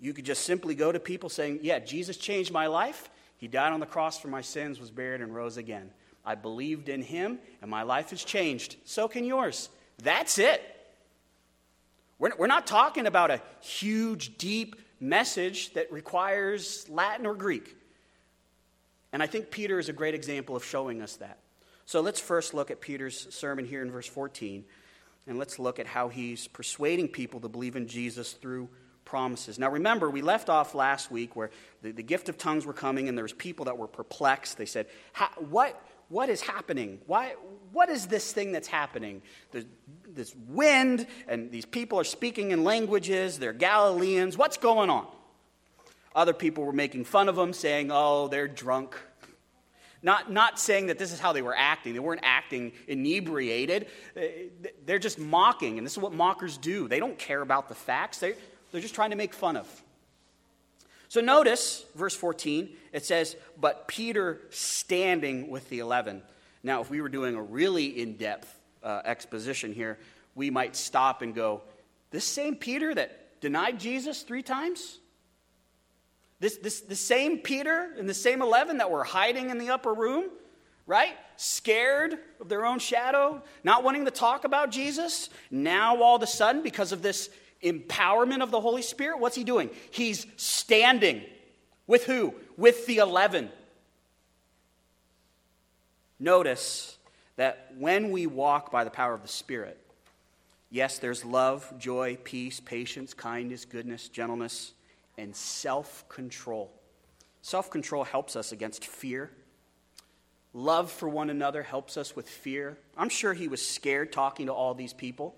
You 0.00 0.14
could 0.14 0.24
just 0.24 0.44
simply 0.44 0.74
go 0.74 0.90
to 0.90 0.98
people 0.98 1.28
saying, 1.28 1.60
Yeah, 1.62 1.78
Jesus 1.78 2.16
changed 2.16 2.50
my 2.50 2.66
life. 2.66 3.10
He 3.36 3.48
died 3.48 3.72
on 3.72 3.80
the 3.80 3.86
cross 3.86 4.18
for 4.18 4.28
my 4.28 4.40
sins, 4.40 4.80
was 4.80 4.90
buried, 4.90 5.20
and 5.20 5.34
rose 5.34 5.56
again. 5.56 5.90
I 6.24 6.34
believed 6.34 6.88
in 6.88 7.02
him, 7.02 7.38
and 7.60 7.70
my 7.70 7.82
life 7.82 8.10
has 8.10 8.22
changed. 8.24 8.76
So 8.84 9.08
can 9.08 9.24
yours. 9.24 9.68
That's 10.02 10.38
it. 10.38 10.62
We're, 12.18 12.32
we're 12.38 12.46
not 12.46 12.66
talking 12.66 13.06
about 13.06 13.30
a 13.30 13.40
huge, 13.60 14.36
deep 14.38 14.76
message 15.00 15.72
that 15.72 15.90
requires 15.90 16.88
Latin 16.88 17.26
or 17.26 17.34
Greek. 17.34 17.76
And 19.12 19.22
I 19.22 19.26
think 19.26 19.50
Peter 19.50 19.78
is 19.78 19.88
a 19.88 19.92
great 19.92 20.14
example 20.14 20.56
of 20.56 20.64
showing 20.64 21.02
us 21.02 21.16
that. 21.16 21.38
So 21.84 22.00
let's 22.00 22.20
first 22.20 22.54
look 22.54 22.70
at 22.70 22.80
Peter's 22.80 23.26
sermon 23.34 23.64
here 23.64 23.82
in 23.82 23.90
verse 23.90 24.06
14, 24.06 24.64
and 25.26 25.38
let's 25.38 25.58
look 25.58 25.80
at 25.80 25.86
how 25.86 26.08
he's 26.08 26.46
persuading 26.48 27.08
people 27.08 27.40
to 27.40 27.48
believe 27.48 27.74
in 27.74 27.88
Jesus 27.88 28.32
through 28.32 28.68
promises. 29.04 29.58
Now, 29.58 29.70
remember, 29.70 30.08
we 30.08 30.22
left 30.22 30.48
off 30.48 30.74
last 30.74 31.10
week 31.10 31.34
where 31.34 31.50
the, 31.82 31.90
the 31.90 32.02
gift 32.04 32.28
of 32.28 32.38
tongues 32.38 32.64
were 32.64 32.72
coming, 32.72 33.08
and 33.08 33.18
there 33.18 33.24
was 33.24 33.32
people 33.32 33.64
that 33.64 33.76
were 33.76 33.88
perplexed. 33.88 34.56
They 34.56 34.66
said, 34.66 34.86
what, 35.36 35.82
what 36.08 36.28
is 36.28 36.40
happening? 36.40 37.00
Why, 37.06 37.34
what 37.72 37.88
is 37.88 38.06
this 38.06 38.32
thing 38.32 38.52
that's 38.52 38.68
happening? 38.68 39.22
There's 39.50 39.66
this 40.08 40.32
wind, 40.46 41.08
and 41.26 41.50
these 41.50 41.66
people 41.66 41.98
are 41.98 42.04
speaking 42.04 42.52
in 42.52 42.62
languages. 42.62 43.40
They're 43.40 43.52
Galileans. 43.52 44.38
What's 44.38 44.58
going 44.58 44.90
on? 44.90 45.08
Other 46.14 46.32
people 46.32 46.64
were 46.64 46.72
making 46.72 47.04
fun 47.04 47.28
of 47.28 47.36
them, 47.36 47.52
saying, 47.52 47.90
oh, 47.92 48.28
they're 48.28 48.48
drunk. 48.48 48.96
Not, 50.02 50.32
not 50.32 50.58
saying 50.58 50.86
that 50.86 50.98
this 50.98 51.12
is 51.12 51.20
how 51.20 51.32
they 51.32 51.42
were 51.42 51.54
acting. 51.56 51.92
They 51.92 52.00
weren't 52.00 52.22
acting 52.24 52.72
inebriated. 52.88 53.86
They're 54.86 54.98
just 54.98 55.18
mocking, 55.18 55.76
and 55.78 55.86
this 55.86 55.92
is 55.92 55.98
what 55.98 56.12
mockers 56.12 56.56
do. 56.56 56.88
They 56.88 56.98
don't 56.98 57.18
care 57.18 57.42
about 57.42 57.68
the 57.68 57.74
facts, 57.74 58.18
they, 58.18 58.34
they're 58.72 58.80
just 58.80 58.94
trying 58.94 59.10
to 59.10 59.16
make 59.16 59.34
fun 59.34 59.56
of. 59.56 59.82
So 61.08 61.20
notice, 61.20 61.84
verse 61.96 62.14
14, 62.14 62.70
it 62.92 63.04
says, 63.04 63.36
But 63.58 63.88
Peter 63.88 64.40
standing 64.50 65.50
with 65.50 65.68
the 65.68 65.80
eleven. 65.80 66.22
Now, 66.62 66.80
if 66.80 66.88
we 66.88 67.00
were 67.00 67.08
doing 67.08 67.34
a 67.34 67.42
really 67.42 68.00
in 68.00 68.16
depth 68.16 68.54
uh, 68.82 69.02
exposition 69.04 69.72
here, 69.72 69.98
we 70.36 70.50
might 70.50 70.76
stop 70.76 71.22
and 71.22 71.34
go, 71.34 71.62
This 72.12 72.24
same 72.24 72.54
Peter 72.54 72.94
that 72.94 73.40
denied 73.40 73.80
Jesus 73.80 74.22
three 74.22 74.44
times? 74.44 74.99
This, 76.40 76.56
this, 76.56 76.80
the 76.80 76.96
same 76.96 77.38
Peter 77.38 77.90
and 77.98 78.08
the 78.08 78.14
same 78.14 78.40
11 78.40 78.78
that 78.78 78.90
were 78.90 79.04
hiding 79.04 79.50
in 79.50 79.58
the 79.58 79.68
upper 79.68 79.92
room, 79.92 80.24
right? 80.86 81.12
Scared 81.36 82.18
of 82.40 82.48
their 82.48 82.64
own 82.64 82.78
shadow, 82.78 83.42
not 83.62 83.84
wanting 83.84 84.06
to 84.06 84.10
talk 84.10 84.44
about 84.44 84.70
Jesus. 84.70 85.28
Now, 85.50 86.02
all 86.02 86.16
of 86.16 86.22
a 86.22 86.26
sudden, 86.26 86.62
because 86.62 86.92
of 86.92 87.02
this 87.02 87.28
empowerment 87.62 88.42
of 88.42 88.50
the 88.50 88.60
Holy 88.60 88.80
Spirit, 88.80 89.20
what's 89.20 89.36
he 89.36 89.44
doing? 89.44 89.68
He's 89.90 90.26
standing. 90.36 91.22
With 91.86 92.04
who? 92.06 92.34
With 92.56 92.86
the 92.86 92.98
11. 92.98 93.50
Notice 96.18 96.96
that 97.36 97.72
when 97.76 98.10
we 98.10 98.26
walk 98.26 98.72
by 98.72 98.84
the 98.84 98.90
power 98.90 99.12
of 99.12 99.20
the 99.20 99.28
Spirit, 99.28 99.78
yes, 100.70 100.98
there's 100.98 101.22
love, 101.22 101.70
joy, 101.78 102.16
peace, 102.24 102.60
patience, 102.60 103.12
kindness, 103.12 103.66
goodness, 103.66 104.08
gentleness 104.08 104.72
and 105.20 105.36
self 105.36 106.08
control. 106.08 106.72
Self 107.42 107.70
control 107.70 108.04
helps 108.04 108.36
us 108.36 108.52
against 108.52 108.84
fear. 108.86 109.30
Love 110.52 110.90
for 110.90 111.08
one 111.08 111.30
another 111.30 111.62
helps 111.62 111.96
us 111.96 112.16
with 112.16 112.28
fear. 112.28 112.76
I'm 112.96 113.08
sure 113.08 113.34
he 113.34 113.46
was 113.46 113.64
scared 113.64 114.12
talking 114.12 114.46
to 114.46 114.52
all 114.52 114.74
these 114.74 114.92
people. 114.92 115.36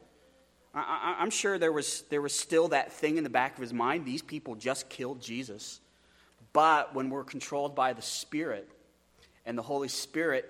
I, 0.75 1.17
am 1.21 1.29
sure 1.29 1.59
there 1.59 1.73
was, 1.73 2.03
there 2.09 2.23
was 2.23 2.35
still 2.35 2.69
that 2.69 2.95
thing 2.95 3.19
in 3.19 3.25
the 3.25 3.31
back 3.31 3.57
of 3.57 3.61
his 3.61 3.75
mind 3.75 4.07
these 4.07 4.23
people 4.23 4.55
just 4.55 4.89
killed 4.89 5.21
Jesus. 5.21 5.81
But 6.55 6.95
when 6.95 7.11
we're 7.11 7.25
controlled 7.25 7.75
by 7.75 7.93
the 7.93 8.01
Spirit 8.01 8.71
and 9.45 9.59
the 9.59 9.63
Holy 9.63 9.89
Spirit 9.89 10.49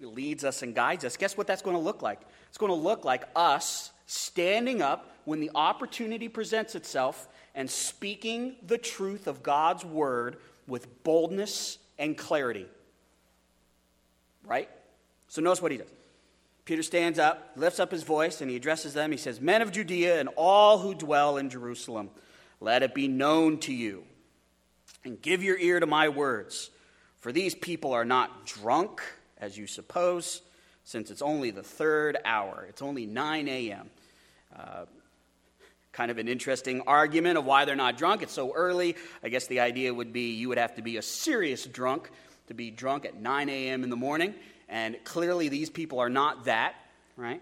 leads 0.00 0.42
us 0.42 0.62
and 0.62 0.74
guides 0.74 1.04
us, 1.04 1.16
guess 1.16 1.36
what 1.36 1.46
that's 1.46 1.62
going 1.62 1.76
to 1.76 1.82
look 1.82 2.02
like? 2.02 2.20
It's 2.48 2.58
going 2.58 2.72
to 2.72 2.78
look 2.78 3.04
like 3.04 3.24
us 3.36 3.92
standing 4.06 4.82
up 4.82 5.14
when 5.24 5.38
the 5.38 5.52
opportunity 5.54 6.28
presents 6.28 6.74
itself 6.74 7.28
and 7.54 7.70
speaking 7.70 8.56
the 8.66 8.78
truth 8.78 9.26
of 9.26 9.42
God's 9.42 9.84
word 9.84 10.36
with 10.66 11.04
boldness 11.04 11.78
and 11.98 12.16
clarity. 12.16 12.66
Right? 14.44 14.68
So 15.28 15.40
notice 15.40 15.62
what 15.62 15.72
he 15.72 15.78
does. 15.78 15.88
Peter 16.64 16.82
stands 16.82 17.18
up, 17.18 17.52
lifts 17.56 17.78
up 17.78 17.90
his 17.90 18.02
voice, 18.02 18.40
and 18.40 18.50
he 18.50 18.56
addresses 18.56 18.94
them. 18.94 19.10
He 19.10 19.18
says, 19.18 19.40
Men 19.40 19.60
of 19.60 19.70
Judea 19.70 20.18
and 20.18 20.30
all 20.36 20.78
who 20.78 20.94
dwell 20.94 21.36
in 21.36 21.50
Jerusalem, 21.50 22.10
let 22.60 22.82
it 22.82 22.94
be 22.94 23.06
known 23.06 23.58
to 23.60 23.74
you, 23.74 24.04
and 25.04 25.20
give 25.20 25.42
your 25.42 25.58
ear 25.58 25.78
to 25.80 25.86
my 25.86 26.08
words. 26.08 26.70
For 27.18 27.32
these 27.32 27.54
people 27.54 27.92
are 27.92 28.04
not 28.04 28.46
drunk, 28.46 29.02
as 29.38 29.58
you 29.58 29.66
suppose, 29.66 30.40
since 30.84 31.10
it's 31.10 31.22
only 31.22 31.50
the 31.50 31.62
third 31.62 32.16
hour. 32.24 32.66
It's 32.68 32.82
only 32.82 33.04
9 33.04 33.48
a.m. 33.48 33.90
Uh, 34.56 34.84
kind 35.94 36.10
of 36.10 36.18
an 36.18 36.28
interesting 36.28 36.82
argument 36.86 37.38
of 37.38 37.44
why 37.44 37.64
they're 37.64 37.76
not 37.76 37.96
drunk. 37.96 38.22
It's 38.22 38.32
so 38.32 38.52
early. 38.54 38.96
I 39.22 39.28
guess 39.28 39.46
the 39.46 39.60
idea 39.60 39.94
would 39.94 40.12
be 40.12 40.32
you 40.32 40.48
would 40.48 40.58
have 40.58 40.74
to 40.74 40.82
be 40.82 40.96
a 40.96 41.02
serious 41.02 41.64
drunk 41.64 42.10
to 42.48 42.54
be 42.54 42.70
drunk 42.70 43.04
at 43.06 43.20
9 43.20 43.48
a.m. 43.48 43.84
in 43.84 43.90
the 43.90 43.96
morning. 43.96 44.34
And 44.68 44.96
clearly, 45.04 45.48
these 45.48 45.70
people 45.70 46.00
are 46.00 46.10
not 46.10 46.46
that, 46.46 46.74
right? 47.16 47.40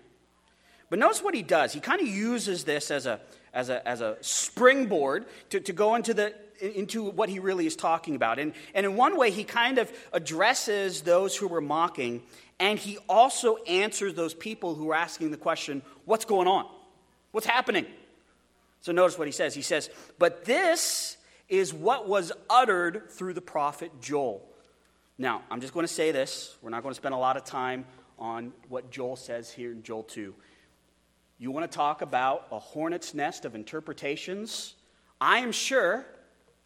But 0.90 0.98
notice 0.98 1.22
what 1.22 1.34
he 1.34 1.42
does. 1.42 1.72
He 1.72 1.80
kind 1.80 2.00
of 2.02 2.06
uses 2.06 2.64
this 2.64 2.90
as 2.90 3.06
a, 3.06 3.20
as 3.54 3.70
a, 3.70 3.86
as 3.88 4.02
a 4.02 4.18
springboard 4.20 5.24
to, 5.50 5.60
to 5.60 5.72
go 5.72 5.94
into, 5.94 6.12
the, 6.12 6.34
into 6.60 7.04
what 7.04 7.30
he 7.30 7.38
really 7.38 7.66
is 7.66 7.74
talking 7.74 8.14
about. 8.14 8.38
And, 8.38 8.52
and 8.74 8.84
in 8.84 8.96
one 8.96 9.16
way, 9.16 9.30
he 9.30 9.44
kind 9.44 9.78
of 9.78 9.90
addresses 10.12 11.00
those 11.00 11.34
who 11.34 11.48
were 11.48 11.62
mocking, 11.62 12.22
and 12.60 12.78
he 12.78 12.98
also 13.08 13.56
answers 13.64 14.12
those 14.14 14.34
people 14.34 14.74
who 14.74 14.90
are 14.90 14.94
asking 14.94 15.30
the 15.30 15.38
question, 15.38 15.80
What's 16.04 16.26
going 16.26 16.46
on? 16.46 16.66
What's 17.30 17.46
happening? 17.46 17.86
So 18.82 18.92
notice 18.92 19.16
what 19.16 19.28
he 19.28 19.32
says. 19.32 19.54
He 19.54 19.62
says, 19.62 19.88
But 20.18 20.44
this 20.44 21.16
is 21.48 21.72
what 21.72 22.08
was 22.08 22.32
uttered 22.50 23.10
through 23.10 23.32
the 23.32 23.40
prophet 23.40 23.90
Joel. 24.00 24.46
Now, 25.18 25.42
I'm 25.50 25.60
just 25.60 25.72
going 25.72 25.86
to 25.86 25.92
say 25.92 26.10
this. 26.12 26.56
We're 26.60 26.70
not 26.70 26.82
going 26.82 26.92
to 26.92 26.96
spend 26.96 27.14
a 27.14 27.18
lot 27.18 27.36
of 27.36 27.44
time 27.44 27.84
on 28.18 28.52
what 28.68 28.90
Joel 28.90 29.16
says 29.16 29.50
here 29.50 29.72
in 29.72 29.82
Joel 29.82 30.02
2. 30.04 30.34
You 31.38 31.50
want 31.50 31.70
to 31.70 31.74
talk 31.76 32.02
about 32.02 32.46
a 32.50 32.58
hornet's 32.58 33.14
nest 33.14 33.44
of 33.44 33.54
interpretations? 33.54 34.74
I 35.20 35.38
am 35.38 35.52
sure, 35.52 36.06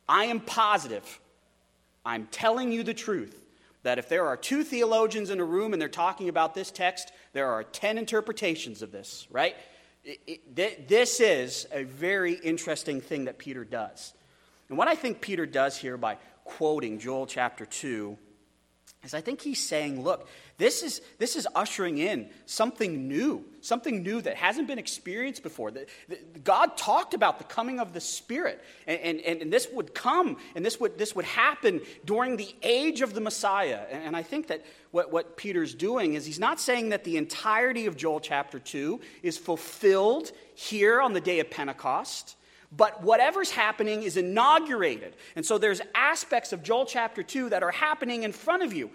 I 0.09 0.27
am 0.27 0.41
positive, 0.41 1.21
I'm 2.05 2.27
telling 2.31 2.73
you 2.73 2.83
the 2.83 2.95
truth 2.95 3.43
that 3.83 3.99
if 3.99 4.09
there 4.09 4.27
are 4.27 4.37
two 4.37 4.65
theologians 4.65 5.31
in 5.31 5.41
a 5.41 5.45
room 5.45 5.73
and 5.73 5.81
they're 5.81 5.89
talking 5.89 6.29
about 6.29 6.55
this 6.55 6.71
text, 6.71 7.13
there 7.33 7.49
are 7.49 7.65
10 7.65 7.99
interpretations 7.99 8.83
of 8.83 8.93
this, 8.93 9.27
right? 9.31 9.57
It, 10.07 10.41
it, 10.57 10.89
this 10.89 11.21
is 11.21 11.67
a 11.73 11.83
very 11.83 12.35
interesting 12.35 13.01
thing 13.01 13.25
that 13.25 13.39
Peter 13.39 13.65
does. 13.65 14.15
And 14.69 14.79
what 14.79 14.89
I 14.89 14.95
think 14.95 15.21
Peter 15.21 15.47
does 15.47 15.77
here 15.77 15.97
by 15.97 16.19
quoting 16.45 16.99
Joel 16.99 17.27
chapter 17.27 17.67
2 17.67 18.17
is 19.03 19.15
I 19.15 19.21
think 19.21 19.41
he's 19.41 19.63
saying, 19.63 20.03
look, 20.03 20.29
this 20.59 20.83
is, 20.83 21.01
this 21.19 21.35
is 21.35 21.47
ushering 21.55 21.99
in 21.99 22.31
something 22.47 23.09
new, 23.09 23.45
something 23.67 24.03
new 24.03 24.21
that 24.23 24.37
hasn't 24.37 24.69
been 24.69 24.79
experienced 24.79 25.43
before. 25.43 25.71
The, 25.71 25.87
the, 26.09 26.19
God 26.45 26.77
talked 26.77 27.15
about 27.15 27.39
the 27.39 27.45
coming 27.45 27.81
of 27.81 27.93
the 27.93 28.01
Spirit, 28.01 28.63
and, 28.87 29.21
and, 29.21 29.43
and 29.43 29.53
this 29.53 29.69
would 29.73 29.95
come, 29.95 30.37
and 30.55 30.65
this 30.65 30.79
would, 30.81 30.99
this 30.99 31.15
would 31.15 31.25
happen 31.25 31.81
during 32.05 32.37
the 32.37 32.55
age 32.63 33.01
of 33.01 33.15
the 33.15 33.21
Messiah. 33.21 33.81
And, 33.91 34.05
and 34.05 34.17
I 34.17 34.23
think 34.23 34.47
that 34.49 34.65
what, 34.91 35.13
what 35.13 35.37
Peter's 35.37 35.75
doing 35.75 36.15
is 36.15 36.25
he's 36.25 36.39
not 36.39 36.61
saying 36.61 36.91
that 36.91 37.05
the 37.05 37.17
entirety 37.17 37.87
of 37.87 37.97
Joel 37.97 38.21
chapter 38.21 38.59
2 38.59 39.01
is 39.23 39.37
fulfilled 39.37 40.33
here 40.55 41.01
on 41.01 41.13
the 41.13 41.21
day 41.21 41.41
of 41.41 41.51
Pentecost. 41.51 42.37
But 42.77 43.03
whatever's 43.03 43.51
happening 43.51 44.03
is 44.03 44.17
inaugurated. 44.17 45.15
And 45.37 45.47
so 45.47 45.57
there's 45.57 45.81
aspects 45.95 46.53
of 46.53 46.63
Joel 46.63 46.85
chapter 46.85 47.23
2 47.23 47.51
that 47.51 47.63
are 47.63 47.71
happening 47.71 48.25
in 48.25 48.33
front 48.33 48.63
of 48.63 48.73
you. 48.73 48.91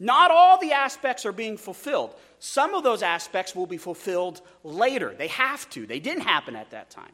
Not 0.00 0.30
all 0.30 0.58
the 0.58 0.72
aspects 0.72 1.24
are 1.24 1.32
being 1.32 1.56
fulfilled. 1.56 2.14
Some 2.38 2.74
of 2.74 2.82
those 2.82 3.02
aspects 3.02 3.54
will 3.54 3.66
be 3.66 3.76
fulfilled 3.76 4.40
later. 4.62 5.14
They 5.16 5.28
have 5.28 5.68
to, 5.70 5.86
they 5.86 6.00
didn't 6.00 6.24
happen 6.24 6.56
at 6.56 6.70
that 6.70 6.90
time. 6.90 7.12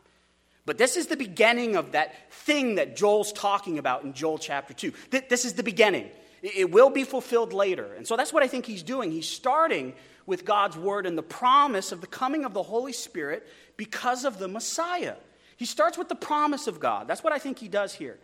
But 0.66 0.78
this 0.78 0.96
is 0.96 1.06
the 1.06 1.16
beginning 1.16 1.76
of 1.76 1.92
that 1.92 2.32
thing 2.32 2.76
that 2.76 2.96
Joel's 2.96 3.32
talking 3.32 3.78
about 3.78 4.04
in 4.04 4.12
Joel 4.12 4.38
chapter 4.38 4.72
2. 4.72 4.92
This 5.28 5.44
is 5.44 5.54
the 5.54 5.62
beginning. 5.62 6.08
It 6.42 6.70
will 6.70 6.90
be 6.90 7.04
fulfilled 7.04 7.52
later. 7.52 7.92
And 7.94 8.06
so 8.06 8.16
that's 8.16 8.32
what 8.32 8.42
I 8.42 8.48
think 8.48 8.66
he's 8.66 8.82
doing. 8.82 9.10
He's 9.10 9.28
starting 9.28 9.94
with 10.26 10.44
God's 10.44 10.76
word 10.76 11.06
and 11.06 11.18
the 11.18 11.22
promise 11.22 11.92
of 11.92 12.00
the 12.00 12.06
coming 12.06 12.44
of 12.44 12.54
the 12.54 12.62
Holy 12.62 12.92
Spirit 12.92 13.48
because 13.76 14.24
of 14.24 14.38
the 14.38 14.48
Messiah. 14.48 15.16
He 15.56 15.66
starts 15.66 15.98
with 15.98 16.08
the 16.08 16.14
promise 16.14 16.66
of 16.66 16.80
God. 16.80 17.08
That's 17.08 17.22
what 17.22 17.32
I 17.32 17.38
think 17.38 17.58
he 17.58 17.68
does 17.68 17.92
here. 17.94 18.18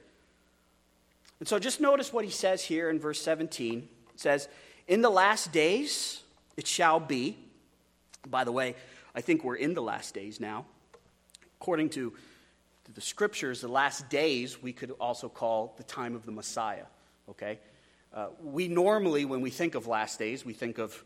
And 1.40 1.48
so 1.48 1.58
just 1.58 1.80
notice 1.80 2.12
what 2.12 2.24
he 2.24 2.30
says 2.30 2.62
here 2.62 2.88
in 2.88 2.98
verse 2.98 3.20
17. 3.20 3.88
It 4.16 4.20
says, 4.20 4.48
In 4.88 5.02
the 5.02 5.10
last 5.10 5.52
days 5.52 6.22
it 6.56 6.66
shall 6.66 6.98
be. 6.98 7.36
By 8.26 8.44
the 8.44 8.52
way, 8.52 8.74
I 9.14 9.20
think 9.20 9.44
we're 9.44 9.56
in 9.56 9.74
the 9.74 9.82
last 9.82 10.14
days 10.14 10.40
now. 10.40 10.64
According 11.60 11.90
to 11.90 12.14
the 12.94 13.00
scriptures, 13.02 13.60
the 13.60 13.68
last 13.68 14.08
days, 14.08 14.62
we 14.62 14.72
could 14.72 14.92
also 14.92 15.28
call 15.28 15.74
the 15.76 15.82
time 15.82 16.14
of 16.14 16.24
the 16.24 16.32
Messiah, 16.32 16.86
okay? 17.28 17.58
Uh, 18.14 18.28
we 18.42 18.68
normally, 18.68 19.26
when 19.26 19.42
we 19.42 19.50
think 19.50 19.74
of 19.74 19.86
last 19.86 20.18
days, 20.18 20.46
we 20.46 20.54
think 20.54 20.78
of 20.78 21.04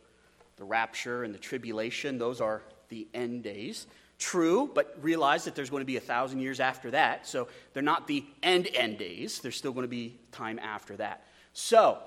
the 0.56 0.64
rapture 0.64 1.24
and 1.24 1.34
the 1.34 1.38
tribulation. 1.38 2.16
Those 2.16 2.40
are 2.40 2.62
the 2.90 3.08
end 3.12 3.42
days. 3.42 3.88
True, 4.20 4.70
but 4.72 4.96
realize 5.00 5.44
that 5.46 5.56
there's 5.56 5.70
going 5.70 5.80
to 5.80 5.86
be 5.86 5.96
a 5.96 6.00
thousand 6.00 6.38
years 6.38 6.60
after 6.60 6.92
that. 6.92 7.26
So 7.26 7.48
they're 7.72 7.82
not 7.82 8.06
the 8.06 8.24
end 8.40 8.68
end 8.72 8.98
days. 8.98 9.40
There's 9.40 9.56
still 9.56 9.72
going 9.72 9.82
to 9.84 9.88
be 9.88 10.16
time 10.30 10.60
after 10.60 10.96
that. 10.98 11.24
So 11.54 11.98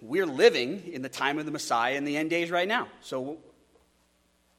we're 0.00 0.26
living 0.26 0.82
in 0.92 1.02
the 1.02 1.08
time 1.08 1.38
of 1.38 1.44
the 1.44 1.50
Messiah 1.50 1.94
in 1.94 2.04
the 2.04 2.16
end 2.16 2.30
days 2.30 2.50
right 2.50 2.68
now. 2.68 2.88
So 3.00 3.38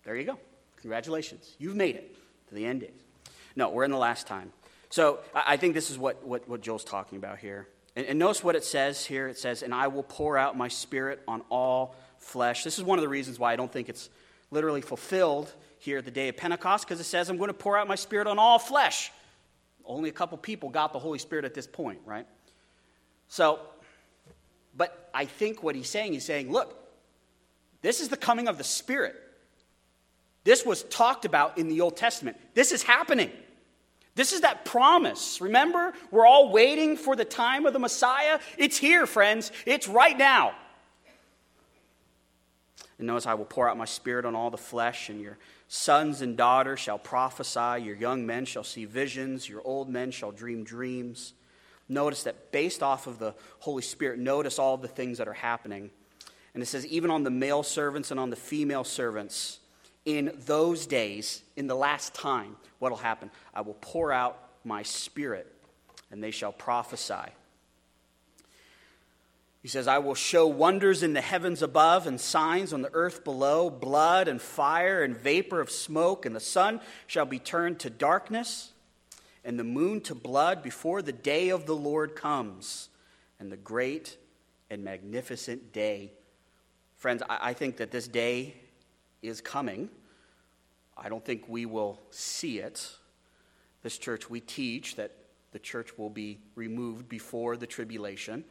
there 0.03 0.15
you 0.15 0.25
go. 0.25 0.37
Congratulations. 0.81 1.55
You've 1.59 1.75
made 1.75 1.95
it 1.95 2.15
to 2.49 2.55
the 2.55 2.65
end 2.65 2.81
days. 2.81 3.01
No, 3.55 3.69
we're 3.69 3.83
in 3.83 3.91
the 3.91 3.97
last 3.97 4.27
time. 4.27 4.51
So 4.89 5.19
I 5.33 5.57
think 5.57 5.73
this 5.73 5.91
is 5.91 5.97
what, 5.97 6.25
what, 6.25 6.47
what 6.47 6.61
Joel's 6.61 6.83
talking 6.83 7.17
about 7.17 7.39
here. 7.39 7.67
And, 7.95 8.05
and 8.05 8.19
notice 8.19 8.43
what 8.43 8.55
it 8.55 8.63
says 8.63 9.05
here. 9.05 9.27
It 9.27 9.37
says, 9.37 9.61
And 9.61 9.73
I 9.73 9.87
will 9.87 10.03
pour 10.03 10.37
out 10.37 10.57
my 10.57 10.67
spirit 10.67 11.21
on 11.27 11.41
all 11.49 11.95
flesh. 12.17 12.63
This 12.63 12.77
is 12.77 12.83
one 12.83 12.97
of 12.97 13.03
the 13.03 13.09
reasons 13.09 13.39
why 13.39 13.53
I 13.53 13.55
don't 13.55 13.71
think 13.71 13.89
it's 13.89 14.09
literally 14.51 14.81
fulfilled 14.81 15.51
here 15.77 15.99
at 15.99 16.05
the 16.05 16.11
day 16.11 16.27
of 16.27 16.37
Pentecost 16.37 16.85
because 16.85 16.99
it 16.99 17.05
says, 17.05 17.29
I'm 17.29 17.37
going 17.37 17.49
to 17.49 17.53
pour 17.53 17.77
out 17.77 17.87
my 17.87 17.95
spirit 17.95 18.27
on 18.27 18.39
all 18.39 18.59
flesh. 18.59 19.11
Only 19.85 20.09
a 20.09 20.13
couple 20.13 20.37
people 20.37 20.69
got 20.69 20.93
the 20.93 20.99
Holy 20.99 21.19
Spirit 21.19 21.45
at 21.45 21.53
this 21.53 21.67
point, 21.67 21.99
right? 22.05 22.27
So, 23.27 23.59
but 24.79 25.09
I 25.13 25.25
think 25.25 25.61
what 25.61 25.75
he's 25.75 25.89
saying, 25.89 26.13
he's 26.13 26.23
saying, 26.23 26.51
look, 26.51 26.73
this 27.81 27.99
is 27.99 28.07
the 28.07 28.17
coming 28.17 28.47
of 28.47 28.57
the 28.57 28.63
Spirit. 28.63 29.13
This 30.45 30.65
was 30.65 30.83
talked 30.83 31.25
about 31.25 31.57
in 31.57 31.67
the 31.67 31.81
Old 31.81 31.97
Testament. 31.97 32.37
This 32.53 32.71
is 32.71 32.81
happening. 32.81 33.29
This 34.15 34.31
is 34.31 34.41
that 34.41 34.63
promise. 34.63 35.41
Remember, 35.41 35.93
we're 36.11 36.25
all 36.25 36.53
waiting 36.53 36.95
for 36.95 37.17
the 37.17 37.25
time 37.25 37.65
of 37.65 37.73
the 37.73 37.79
Messiah. 37.79 38.39
It's 38.57 38.77
here, 38.77 39.05
friends. 39.05 39.51
It's 39.65 39.89
right 39.89 40.17
now. 40.17 40.53
And 42.97 43.07
notice 43.07 43.27
I 43.27 43.33
will 43.33 43.45
pour 43.45 43.69
out 43.69 43.77
my 43.77 43.85
spirit 43.85 44.23
on 44.23 44.33
all 44.33 44.49
the 44.49 44.57
flesh, 44.57 45.09
and 45.09 45.19
your 45.19 45.37
sons 45.67 46.21
and 46.21 46.37
daughters 46.37 46.79
shall 46.79 46.99
prophesy, 46.99 47.83
your 47.83 47.95
young 47.97 48.25
men 48.25 48.45
shall 48.45 48.63
see 48.63 48.85
visions, 48.85 49.49
your 49.49 49.61
old 49.65 49.89
men 49.89 50.11
shall 50.11 50.31
dream 50.31 50.63
dreams. 50.63 51.33
Notice 51.89 52.23
that 52.23 52.51
based 52.51 52.83
off 52.83 53.07
of 53.07 53.17
the 53.17 53.33
Holy 53.59 53.81
Spirit, 53.81 54.19
notice 54.19 54.59
all 54.59 54.77
the 54.77 54.87
things 54.87 55.17
that 55.17 55.27
are 55.27 55.33
happening. 55.33 55.89
And 56.53 56.61
it 56.61 56.67
says, 56.67 56.85
even 56.85 57.09
on 57.09 57.23
the 57.23 57.31
male 57.31 57.63
servants 57.63 58.11
and 58.11 58.19
on 58.19 58.29
the 58.29 58.35
female 58.35 58.83
servants, 58.83 59.59
in 60.05 60.31
those 60.45 60.85
days, 60.85 61.41
in 61.55 61.67
the 61.67 61.75
last 61.75 62.13
time, 62.13 62.55
what 62.77 62.91
will 62.91 62.97
happen? 62.97 63.31
I 63.53 63.61
will 63.61 63.77
pour 63.81 64.11
out 64.11 64.37
my 64.63 64.83
spirit, 64.83 65.51
and 66.11 66.23
they 66.23 66.31
shall 66.31 66.51
prophesy. 66.51 67.33
He 69.61 69.67
says, 69.67 69.87
I 69.87 69.97
will 69.97 70.15
show 70.15 70.47
wonders 70.47 71.03
in 71.03 71.13
the 71.13 71.21
heavens 71.21 71.61
above 71.61 72.07
and 72.07 72.19
signs 72.19 72.71
on 72.71 72.81
the 72.81 72.93
earth 72.93 73.23
below 73.23 73.69
blood 73.69 74.27
and 74.27 74.41
fire 74.41 75.03
and 75.03 75.17
vapor 75.17 75.59
of 75.59 75.69
smoke, 75.69 76.25
and 76.25 76.35
the 76.35 76.39
sun 76.39 76.79
shall 77.07 77.25
be 77.25 77.39
turned 77.39 77.79
to 77.79 77.89
darkness 77.89 78.71
and 79.49 79.57
the 79.57 79.63
moon 79.63 79.99
to 79.99 80.13
blood 80.13 80.61
before 80.61 81.01
the 81.01 81.11
day 81.11 81.49
of 81.49 81.65
the 81.65 81.75
Lord 81.75 82.15
comes 82.15 82.87
and 83.39 83.51
the 83.51 83.57
great 83.57 84.15
and 84.69 84.83
magnificent 84.83 85.73
day. 85.73 86.11
Friends, 86.97 87.23
I, 87.27 87.53
think 87.53 87.77
that 87.77 87.89
this 87.89 88.07
day 88.07 88.53
is 89.23 89.41
coming. 89.41 89.89
I 90.95 91.09
don't 91.09 91.25
think 91.25 91.49
we 91.49 91.65
will 91.65 91.99
see 92.11 92.59
it. 92.59 92.91
This 93.81 93.97
church, 93.97 94.29
we 94.29 94.39
teach 94.39 94.97
that 94.97 95.15
the 95.51 95.57
church 95.57 95.97
will 95.97 96.11
be 96.11 96.37
removed 96.53 97.09
before 97.09 97.57
the 97.57 97.65
tribulation. 97.65 98.43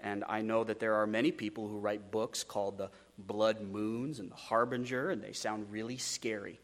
And 0.00 0.24
I 0.28 0.42
know 0.42 0.64
that 0.64 0.80
there 0.80 0.94
are 0.94 1.06
many 1.06 1.30
people 1.30 1.68
who 1.68 1.78
write 1.78 2.10
books 2.10 2.42
called 2.42 2.78
The 2.78 2.90
Blood 3.16 3.60
Moons 3.60 4.18
and 4.18 4.32
The 4.32 4.34
Harbinger, 4.34 5.10
and 5.10 5.22
they 5.22 5.32
sound 5.32 5.70
really 5.70 5.98
scary. 5.98 6.58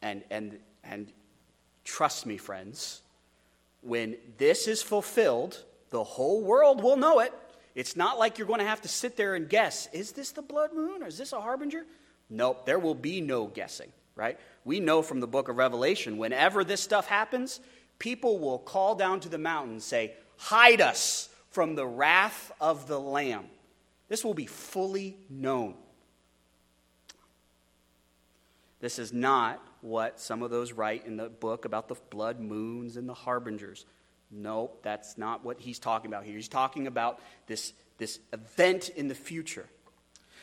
And, 0.00 0.24
and, 0.30 0.58
and 0.82 1.12
trust 1.84 2.26
me, 2.26 2.36
friends, 2.36 3.02
when 3.80 4.16
this 4.38 4.68
is 4.68 4.82
fulfilled, 4.82 5.64
the 5.90 6.04
whole 6.04 6.42
world 6.42 6.82
will 6.82 6.96
know 6.96 7.20
it. 7.20 7.32
It's 7.74 7.96
not 7.96 8.18
like 8.18 8.38
you're 8.38 8.46
going 8.46 8.60
to 8.60 8.66
have 8.66 8.82
to 8.82 8.88
sit 8.88 9.16
there 9.16 9.34
and 9.34 9.48
guess 9.48 9.88
is 9.92 10.12
this 10.12 10.30
the 10.32 10.42
blood 10.42 10.72
moon 10.74 11.02
or 11.02 11.06
is 11.06 11.18
this 11.18 11.32
a 11.32 11.40
harbinger? 11.40 11.84
Nope, 12.28 12.66
there 12.66 12.78
will 12.78 12.94
be 12.94 13.20
no 13.20 13.46
guessing, 13.46 13.90
right? 14.14 14.38
We 14.64 14.80
know 14.80 15.02
from 15.02 15.20
the 15.20 15.26
book 15.26 15.48
of 15.48 15.56
Revelation, 15.56 16.18
whenever 16.18 16.64
this 16.64 16.80
stuff 16.80 17.06
happens, 17.06 17.60
people 17.98 18.38
will 18.38 18.58
call 18.58 18.94
down 18.94 19.20
to 19.20 19.28
the 19.28 19.38
mountain 19.38 19.72
and 19.72 19.82
say, 19.82 20.12
Hide 20.36 20.80
us 20.80 21.28
from 21.50 21.74
the 21.74 21.86
wrath 21.86 22.50
of 22.60 22.88
the 22.88 22.98
Lamb. 22.98 23.44
This 24.08 24.24
will 24.24 24.34
be 24.34 24.46
fully 24.46 25.16
known. 25.30 25.74
This 28.80 28.98
is 28.98 29.12
not 29.12 29.64
what 29.82 30.18
some 30.18 30.42
of 30.42 30.50
those 30.50 30.72
write 30.72 31.06
in 31.06 31.16
the 31.16 31.28
book 31.28 31.64
about 31.64 31.88
the 31.88 31.96
blood 32.10 32.40
moons 32.40 32.96
and 32.96 33.08
the 33.08 33.14
harbingers. 33.14 33.84
No, 34.30 34.70
that's 34.82 35.18
not 35.18 35.44
what 35.44 35.60
he's 35.60 35.78
talking 35.78 36.10
about 36.10 36.24
here. 36.24 36.34
He's 36.34 36.48
talking 36.48 36.86
about 36.86 37.20
this, 37.46 37.74
this 37.98 38.18
event 38.32 38.88
in 38.88 39.08
the 39.08 39.14
future. 39.14 39.66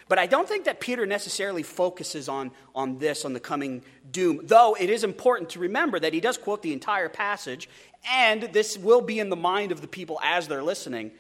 But 0.07 0.19
I 0.19 0.25
don't 0.25 0.47
think 0.47 0.65
that 0.65 0.79
Peter 0.79 1.05
necessarily 1.05 1.63
focuses 1.63 2.29
on, 2.29 2.51
on 2.73 2.97
this, 2.97 3.25
on 3.25 3.33
the 3.33 3.39
coming 3.39 3.83
doom, 4.11 4.41
though 4.43 4.75
it 4.79 4.89
is 4.89 5.03
important 5.03 5.51
to 5.51 5.59
remember 5.59 5.99
that 5.99 6.13
he 6.13 6.19
does 6.19 6.37
quote 6.37 6.61
the 6.61 6.73
entire 6.73 7.09
passage 7.09 7.69
and 8.09 8.43
this 8.53 8.77
will 8.77 9.01
be 9.01 9.19
in 9.19 9.29
the 9.29 9.35
mind 9.35 9.71
of 9.71 9.81
the 9.81 9.87
people 9.87 10.19
as 10.23 10.47
they're 10.47 10.63
listening. 10.63 11.11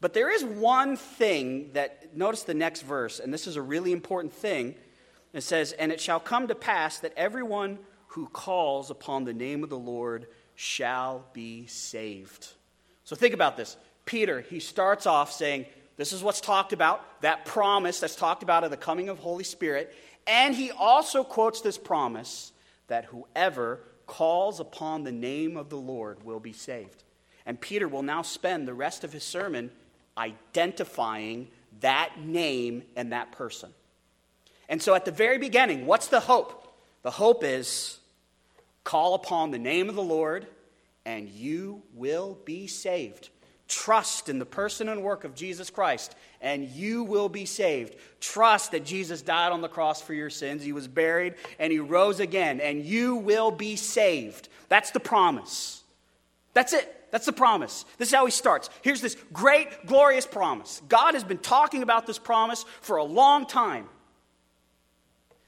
But 0.00 0.14
there 0.14 0.30
is 0.30 0.44
one 0.44 0.96
thing 0.96 1.70
that, 1.72 2.16
notice 2.16 2.44
the 2.44 2.54
next 2.54 2.82
verse, 2.82 3.18
and 3.18 3.34
this 3.34 3.46
is 3.46 3.56
a 3.56 3.62
really 3.62 3.92
important 3.92 4.32
thing. 4.32 4.74
It 5.32 5.42
says, 5.42 5.72
And 5.72 5.92
it 5.92 6.00
shall 6.00 6.20
come 6.20 6.48
to 6.48 6.54
pass 6.54 6.98
that 7.00 7.12
everyone 7.16 7.78
who 8.08 8.26
calls 8.26 8.90
upon 8.90 9.24
the 9.24 9.34
name 9.34 9.62
of 9.62 9.70
the 9.70 9.78
Lord 9.78 10.26
shall 10.54 11.26
be 11.32 11.66
saved. 11.66 12.48
So 13.04 13.14
think 13.14 13.34
about 13.34 13.56
this. 13.56 13.76
Peter, 14.04 14.40
he 14.40 14.60
starts 14.60 15.06
off 15.06 15.32
saying, 15.32 15.66
This 15.96 16.12
is 16.12 16.22
what's 16.22 16.40
talked 16.40 16.72
about, 16.72 17.20
that 17.22 17.44
promise 17.44 18.00
that's 18.00 18.16
talked 18.16 18.42
about 18.42 18.64
of 18.64 18.70
the 18.70 18.76
coming 18.76 19.08
of 19.08 19.18
Holy 19.18 19.44
Spirit. 19.44 19.94
And 20.26 20.54
he 20.54 20.70
also 20.70 21.24
quotes 21.24 21.60
this 21.60 21.78
promise 21.78 22.52
that 22.88 23.06
whoever 23.06 23.80
calls 24.06 24.60
upon 24.60 25.04
the 25.04 25.12
name 25.12 25.56
of 25.56 25.68
the 25.68 25.76
Lord 25.76 26.24
will 26.24 26.40
be 26.40 26.52
saved. 26.52 27.04
And 27.46 27.60
Peter 27.60 27.86
will 27.88 28.02
now 28.02 28.22
spend 28.22 28.66
the 28.66 28.74
rest 28.74 29.04
of 29.04 29.12
his 29.12 29.24
sermon 29.24 29.70
identifying 30.16 31.48
that 31.80 32.18
name 32.18 32.82
and 32.96 33.12
that 33.12 33.32
person. 33.32 33.70
And 34.68 34.82
so 34.82 34.94
at 34.94 35.04
the 35.04 35.10
very 35.10 35.38
beginning, 35.38 35.86
what's 35.86 36.08
the 36.08 36.20
hope? 36.20 36.74
The 37.02 37.10
hope 37.10 37.42
is 37.44 37.98
call 38.84 39.14
upon 39.14 39.50
the 39.50 39.58
name 39.58 39.88
of 39.88 39.94
the 39.94 40.02
Lord 40.02 40.46
and 41.08 41.28
you 41.28 41.82
will 41.94 42.38
be 42.44 42.66
saved. 42.66 43.30
Trust 43.66 44.28
in 44.28 44.38
the 44.38 44.46
person 44.46 44.88
and 44.88 45.02
work 45.02 45.24
of 45.24 45.34
Jesus 45.34 45.70
Christ, 45.70 46.14
and 46.40 46.68
you 46.68 47.04
will 47.04 47.28
be 47.28 47.46
saved. 47.46 47.96
Trust 48.20 48.72
that 48.72 48.84
Jesus 48.84 49.20
died 49.22 49.52
on 49.52 49.60
the 49.60 49.68
cross 49.68 50.02
for 50.02 50.14
your 50.14 50.30
sins. 50.30 50.62
He 50.62 50.72
was 50.72 50.88
buried, 50.88 51.34
and 51.58 51.70
he 51.72 51.78
rose 51.78 52.20
again, 52.20 52.60
and 52.60 52.84
you 52.84 53.16
will 53.16 53.50
be 53.50 53.76
saved. 53.76 54.48
That's 54.68 54.90
the 54.90 55.00
promise. 55.00 55.82
That's 56.54 56.72
it. 56.72 56.94
That's 57.10 57.26
the 57.26 57.32
promise. 57.32 57.86
This 57.96 58.08
is 58.08 58.14
how 58.14 58.26
he 58.26 58.30
starts. 58.30 58.68
Here's 58.82 59.00
this 59.00 59.16
great, 59.32 59.86
glorious 59.86 60.26
promise. 60.26 60.82
God 60.88 61.14
has 61.14 61.24
been 61.24 61.38
talking 61.38 61.82
about 61.82 62.06
this 62.06 62.18
promise 62.18 62.64
for 62.82 62.96
a 62.96 63.04
long 63.04 63.46
time. 63.46 63.86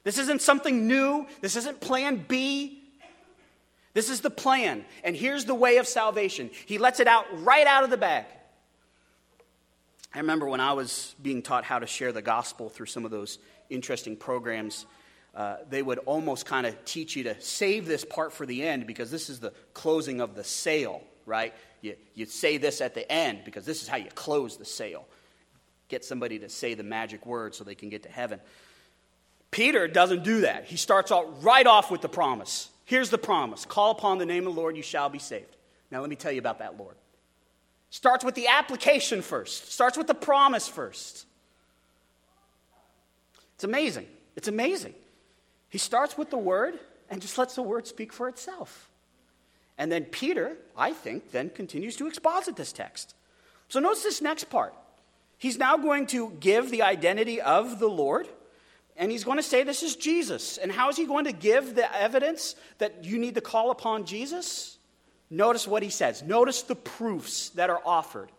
This 0.03 0.17
isn't 0.17 0.41
something 0.41 0.87
new, 0.87 1.27
this 1.41 1.55
isn't 1.55 1.79
plan 1.79 2.25
B. 2.27 2.77
This 3.93 4.09
is 4.09 4.21
the 4.21 4.29
plan. 4.29 4.85
And 5.03 5.15
here's 5.15 5.45
the 5.45 5.55
way 5.55 5.77
of 5.77 5.87
salvation. 5.87 6.49
He 6.65 6.77
lets 6.77 6.99
it 6.99 7.07
out 7.07 7.25
right 7.43 7.67
out 7.67 7.83
of 7.83 7.89
the 7.89 7.97
bag. 7.97 8.25
I 10.13 10.19
remember 10.19 10.47
when 10.47 10.59
I 10.59 10.73
was 10.73 11.15
being 11.21 11.41
taught 11.41 11.63
how 11.63 11.79
to 11.79 11.87
share 11.87 12.11
the 12.11 12.21
gospel 12.21 12.69
through 12.69 12.85
some 12.87 13.05
of 13.05 13.11
those 13.11 13.39
interesting 13.69 14.17
programs, 14.17 14.85
uh, 15.33 15.57
they 15.69 15.81
would 15.81 15.99
almost 15.99 16.45
kind 16.45 16.67
of 16.67 16.83
teach 16.83 17.15
you 17.15 17.23
to 17.23 17.39
save 17.39 17.85
this 17.85 18.03
part 18.03 18.33
for 18.33 18.45
the 18.45 18.63
end 18.63 18.87
because 18.87 19.09
this 19.09 19.29
is 19.29 19.39
the 19.39 19.53
closing 19.73 20.19
of 20.19 20.35
the 20.35 20.43
sale, 20.43 21.01
right? 21.25 21.53
You, 21.81 21.95
you 22.13 22.25
say 22.25 22.57
this 22.57 22.81
at 22.81 22.93
the 22.93 23.09
end 23.09 23.43
because 23.45 23.65
this 23.65 23.81
is 23.81 23.87
how 23.87 23.97
you 23.97 24.09
close 24.13 24.57
the 24.57 24.65
sale. 24.65 25.07
Get 25.87 26.03
somebody 26.03 26.39
to 26.39 26.49
say 26.49 26.73
the 26.73 26.83
magic 26.83 27.25
word 27.25 27.55
so 27.55 27.63
they 27.63 27.75
can 27.75 27.89
get 27.89 28.03
to 28.03 28.09
heaven. 28.09 28.41
Peter 29.51 29.87
doesn't 29.87 30.23
do 30.23 30.41
that. 30.41 30.65
He 30.65 30.77
starts 30.77 31.11
out 31.11 31.43
right 31.43 31.67
off 31.67 31.91
with 31.91 32.01
the 32.01 32.09
promise. 32.09 32.69
Here's 32.85 33.09
the 33.09 33.17
promise 33.17 33.65
Call 33.65 33.91
upon 33.91 34.17
the 34.17 34.25
name 34.25 34.47
of 34.47 34.55
the 34.55 34.59
Lord, 34.59 34.75
you 34.75 34.83
shall 34.83 35.09
be 35.09 35.19
saved. 35.19 35.55
Now, 35.91 35.99
let 35.99 36.09
me 36.09 36.15
tell 36.15 36.31
you 36.31 36.39
about 36.39 36.59
that 36.59 36.77
Lord. 36.79 36.95
Starts 37.89 38.23
with 38.23 38.35
the 38.35 38.47
application 38.47 39.21
first, 39.21 39.71
starts 39.71 39.97
with 39.97 40.07
the 40.07 40.15
promise 40.15 40.67
first. 40.67 41.25
It's 43.55 43.65
amazing. 43.65 44.07
It's 44.35 44.47
amazing. 44.47 44.95
He 45.69 45.77
starts 45.77 46.17
with 46.17 46.31
the 46.31 46.37
word 46.37 46.79
and 47.09 47.21
just 47.21 47.37
lets 47.37 47.53
the 47.53 47.61
word 47.61 47.85
speak 47.85 48.11
for 48.11 48.27
itself. 48.27 48.89
And 49.77 49.91
then 49.91 50.05
Peter, 50.05 50.57
I 50.75 50.93
think, 50.93 51.31
then 51.31 51.49
continues 51.49 51.95
to 51.97 52.07
exposit 52.07 52.55
this 52.55 52.71
text. 52.71 53.13
So 53.67 53.79
notice 53.79 54.03
this 54.03 54.21
next 54.21 54.45
part. 54.45 54.73
He's 55.37 55.57
now 55.57 55.77
going 55.77 56.07
to 56.07 56.31
give 56.39 56.71
the 56.71 56.81
identity 56.81 57.39
of 57.39 57.79
the 57.79 57.87
Lord, 57.87 58.27
and 58.97 59.11
he's 59.11 59.23
going 59.23 59.37
to 59.37 59.43
say 59.43 59.63
this 59.63 59.83
is 59.83 59.95
Jesus. 59.95 60.57
And 60.57 60.71
how 60.71 60.89
is 60.89 60.97
he 60.97 61.05
going 61.05 61.25
to 61.25 61.31
give 61.31 61.75
the 61.75 61.95
evidence 61.95 62.55
that 62.77 63.03
you 63.03 63.17
need 63.17 63.35
to 63.35 63.41
call 63.41 63.71
upon 63.71 64.05
Jesus? 64.05 64.77
Notice 65.29 65.67
what 65.67 65.81
he 65.81 65.89
says. 65.89 66.21
Notice 66.21 66.63
the 66.63 66.75
proofs 66.75 67.49
that 67.49 67.69
are 67.69 67.81
offered. 67.85 68.29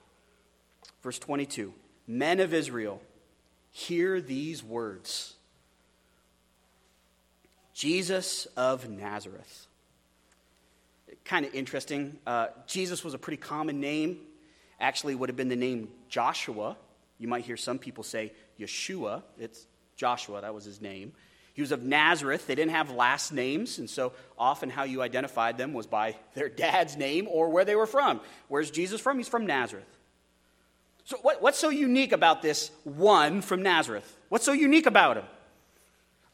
Verse 1.03 1.19
22 1.19 1.73
Men 2.07 2.41
of 2.41 2.53
Israel, 2.53 3.01
hear 3.71 4.21
these 4.21 4.63
words 4.63 5.35
Jesus 7.73 8.47
of 8.57 8.89
Nazareth. 8.89 9.67
Kind 11.25 11.47
of 11.47 11.55
interesting. 11.55 12.19
Uh, 12.27 12.49
Jesus 12.67 13.05
was 13.05 13.15
a 13.15 13.19
pretty 13.19 13.37
common 13.37 13.81
name. 13.81 14.19
Actually, 14.81 15.15
would 15.15 15.29
have 15.29 15.37
been 15.37 15.49
the 15.49 15.57
name 15.57 15.89
Joshua. 16.09 16.77
You 17.19 17.29
might 17.29 17.45
hear 17.45 17.57
some 17.57 17.79
people 17.79 18.05
say 18.05 18.33
Yeshua. 18.59 19.23
It's 19.39 19.67
Joshua, 20.03 20.41
that 20.41 20.53
was 20.53 20.65
his 20.65 20.81
name. 20.81 21.13
He 21.55 21.63
was 21.63 21.71
of 21.71 21.85
Nazareth. 21.85 22.49
They 22.49 22.57
didn't 22.57 22.73
have 22.73 22.91
last 22.91 23.31
names, 23.31 23.79
and 23.79 23.89
so 23.89 24.15
often 24.37 24.69
how 24.69 24.83
you 24.83 25.01
identified 25.01 25.57
them 25.57 25.73
was 25.75 25.87
by 25.87 26.17
their 26.35 26.49
dad's 26.49 26.97
name 26.97 27.29
or 27.31 27.51
where 27.51 27.65
they 27.65 27.77
were 27.77 27.87
from. 27.87 28.21
Where's 28.49 28.73
Jesus 28.73 29.01
from? 29.01 29.19
He's 29.19 29.29
from 29.29 29.47
Nazareth. 29.47 29.87
So, 31.05 31.19
what, 31.23 31.41
what's 31.41 31.61
so 31.61 31.71
unique 31.71 32.11
about 32.11 32.43
this 32.43 32.73
one 32.83 33.43
from 33.43 33.63
Nazareth? 33.63 34.17
What's 34.29 34.45
so 34.45 34.53
unique 34.53 34.87
about 34.87 35.19
him? 35.19 35.25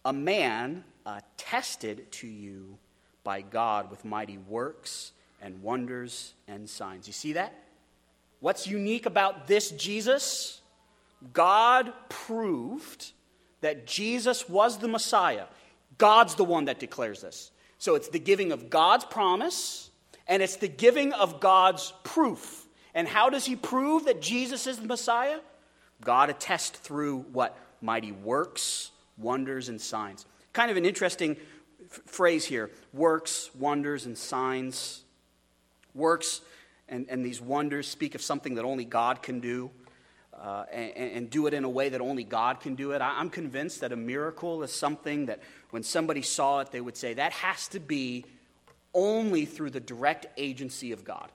A 0.03 0.15
man 0.15 0.83
attested 1.05 2.11
to 2.13 2.27
you 2.27 2.79
by 3.23 3.43
God 3.43 3.91
with 3.91 4.07
mighty 4.07 4.39
works 4.39 5.13
and 5.43 5.63
wonders 5.63 6.33
and 6.47 6.71
signs. 6.71 7.07
You 7.07 7.13
see 7.13 7.35
that? 7.35 7.53
What's 8.41 8.67
unique 8.67 9.05
about 9.05 9.47
this 9.47 9.73
Jesus? 9.73 10.63
God 11.35 11.93
proved 12.09 13.13
that 13.61 13.87
Jesus 13.87 14.49
was 14.49 14.79
the 14.79 14.89
Messiah. 14.89 15.47
God's 15.97 16.35
the 16.37 16.45
one 16.45 16.67
that 16.67 16.79
declares 16.79 17.21
this. 17.21 17.51
So 17.79 17.95
it's 17.95 18.09
the 18.09 18.19
giving 18.19 18.53
of 18.53 18.71
God's 18.71 19.05
promise 19.05 19.91
and 20.27 20.43
it's 20.43 20.57
the 20.57 20.69
giving 20.69 21.13
of 21.13 21.41
God's 21.41 21.93
proof. 22.05 22.67
And 22.95 23.09
how 23.09 23.31
does 23.31 23.47
he 23.47 23.57
prove 23.57 24.05
that 24.05 24.21
Jesus 24.21 24.67
is 24.67 24.79
the 24.79 24.87
Messiah? 24.87 25.41
God 26.05 26.31
attests 26.31 26.79
through 26.79 27.21
what? 27.33 27.57
Mighty 27.81 28.13
works, 28.13 28.91
wonders, 29.17 29.69
and 29.69 29.81
signs. 29.81 30.27
Kind 30.53 30.71
of 30.71 30.77
an 30.77 30.85
interesting 30.85 31.37
f- 31.91 32.01
phrase 32.07 32.45
here 32.45 32.71
works, 32.93 33.51
wonders, 33.55 34.05
and 34.07 34.19
signs. 34.19 35.05
Works 35.95 36.41
and, 36.89 37.07
and 37.09 37.25
these 37.25 37.41
wonders 37.41 37.87
speak 37.87 38.15
of 38.15 38.23
something 38.23 38.55
that 38.55 38.65
only 38.65 38.85
God 38.85 39.23
can 39.23 39.41
do. 39.41 39.71
Uh, 40.41 40.65
and, 40.73 41.13
and, 41.13 41.31
do 41.31 41.49
it 41.49 41.55
in 41.55 41.65
a 41.65 41.69
way 41.69 41.89
that 41.89 42.01
only 42.01 42.23
God 42.23 42.61
can 42.61 42.77
do 42.77 42.93
it. 42.93 43.03
I, 43.03 43.19
I'm 43.19 43.29
convinced 43.29 43.81
that 43.81 43.91
a 43.91 43.97
miracle 43.97 44.63
is 44.63 44.73
something 44.73 45.27
that 45.27 45.41
when 45.71 45.83
somebody 45.83 46.23
saw 46.23 46.61
it, 46.61 46.71
they 46.71 46.81
would 46.81 46.97
say, 46.97 47.15
that 47.15 47.33
has 47.33 47.67
to 47.69 47.81
be 47.81 48.25
only 48.95 49.47
through 49.47 49.71
the 49.71 49.81
direct 49.81 50.27
agency 50.37 50.93
of 50.93 51.05
God. 51.05 51.33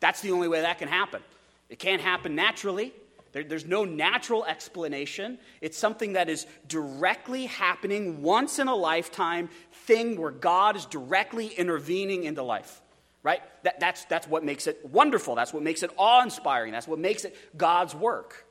That's 0.00 0.20
the 0.20 0.32
only 0.32 0.48
way 0.48 0.62
that 0.62 0.78
can 0.78 0.88
happen. 0.88 1.22
It 1.68 1.78
can't 1.78 2.02
happen 2.02 2.34
naturally. 2.34 2.92
There, 3.32 3.44
there's 3.44 3.66
no 3.66 3.84
natural 3.84 4.44
explanation. 4.44 5.38
It's 5.60 5.78
something 5.78 6.14
that 6.14 6.28
is 6.28 6.46
directly 6.66 7.46
happening, 7.46 8.22
once 8.22 8.58
in 8.58 8.66
a 8.66 8.74
lifetime 8.74 9.48
thing 9.72 10.20
where 10.20 10.32
God 10.32 10.74
is 10.76 10.86
directly 10.86 11.46
intervening 11.48 12.24
into 12.24 12.42
life. 12.42 12.82
Right? 13.22 13.42
That, 13.64 13.80
that's, 13.80 14.04
that's 14.06 14.26
what 14.26 14.44
makes 14.44 14.66
it 14.66 14.80
wonderful. 14.84 15.34
That's 15.34 15.52
what 15.52 15.62
makes 15.62 15.82
it 15.82 15.90
awe 15.98 16.22
inspiring. 16.22 16.72
That's 16.72 16.88
what 16.88 16.98
makes 16.98 17.24
it 17.24 17.36
God's 17.56 17.94
work. 17.94 18.46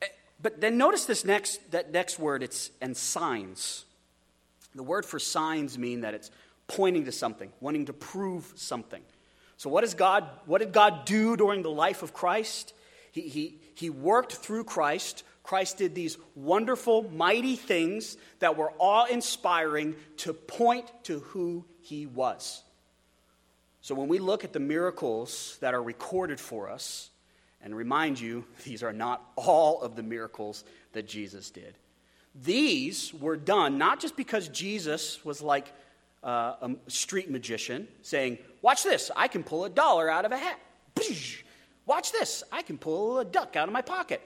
Eh, 0.00 0.06
but 0.40 0.60
then 0.60 0.76
notice 0.76 1.04
this 1.04 1.24
next, 1.24 1.70
that 1.70 1.92
next 1.92 2.18
word, 2.18 2.42
it's 2.42 2.70
and 2.80 2.96
signs. 2.96 3.84
The 4.74 4.82
word 4.82 5.06
for 5.06 5.18
signs 5.18 5.78
mean 5.78 6.00
that 6.00 6.14
it's 6.14 6.30
pointing 6.66 7.04
to 7.04 7.12
something, 7.12 7.52
wanting 7.60 7.86
to 7.86 7.92
prove 7.92 8.52
something. 8.56 9.02
So 9.56 9.70
what, 9.70 9.84
is 9.84 9.94
God, 9.94 10.28
what 10.46 10.58
did 10.58 10.72
God 10.72 11.04
do 11.04 11.36
during 11.36 11.62
the 11.62 11.70
life 11.70 12.02
of 12.02 12.12
Christ? 12.12 12.74
He, 13.12 13.20
he, 13.22 13.58
he 13.74 13.90
worked 13.90 14.32
through 14.32 14.64
Christ. 14.64 15.22
Christ 15.44 15.78
did 15.78 15.94
these 15.94 16.18
wonderful, 16.34 17.08
mighty 17.10 17.56
things 17.56 18.16
that 18.40 18.56
were 18.56 18.72
awe 18.78 19.04
inspiring 19.04 19.94
to 20.18 20.32
point 20.32 20.90
to 21.04 21.20
who 21.20 21.64
he 21.80 22.06
was. 22.06 22.62
So 23.82 23.94
when 23.94 24.08
we 24.08 24.18
look 24.18 24.44
at 24.44 24.52
the 24.52 24.60
miracles 24.60 25.58
that 25.60 25.74
are 25.74 25.82
recorded 25.82 26.40
for 26.40 26.70
us, 26.70 27.10
and 27.62 27.76
remind 27.76 28.20
you, 28.20 28.44
these 28.64 28.82
are 28.82 28.92
not 28.92 29.22
all 29.36 29.80
of 29.82 29.96
the 29.96 30.02
miracles 30.02 30.64
that 30.92 31.06
Jesus 31.06 31.50
did. 31.50 31.74
These 32.34 33.12
were 33.14 33.36
done 33.36 33.78
not 33.78 34.00
just 34.00 34.16
because 34.16 34.48
Jesus 34.48 35.24
was 35.24 35.42
like 35.42 35.72
uh, 36.24 36.54
a 36.62 36.90
street 36.90 37.30
magician 37.30 37.88
saying, 38.02 38.38
Watch 38.62 38.84
this, 38.84 39.10
I 39.16 39.28
can 39.28 39.42
pull 39.42 39.64
a 39.64 39.70
dollar 39.70 40.08
out 40.08 40.24
of 40.24 40.32
a 40.32 40.38
hat. 40.38 40.58
Watch 41.84 42.12
this, 42.12 42.42
I 42.50 42.62
can 42.62 42.78
pull 42.78 43.18
a 43.18 43.24
duck 43.24 43.56
out 43.56 43.68
of 43.68 43.72
my 43.72 43.82
pocket. 43.82 44.22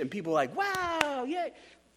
And 0.00 0.10
people 0.10 0.32
are 0.32 0.34
like, 0.34 0.56
Wow, 0.56 1.24
yay. 1.28 1.52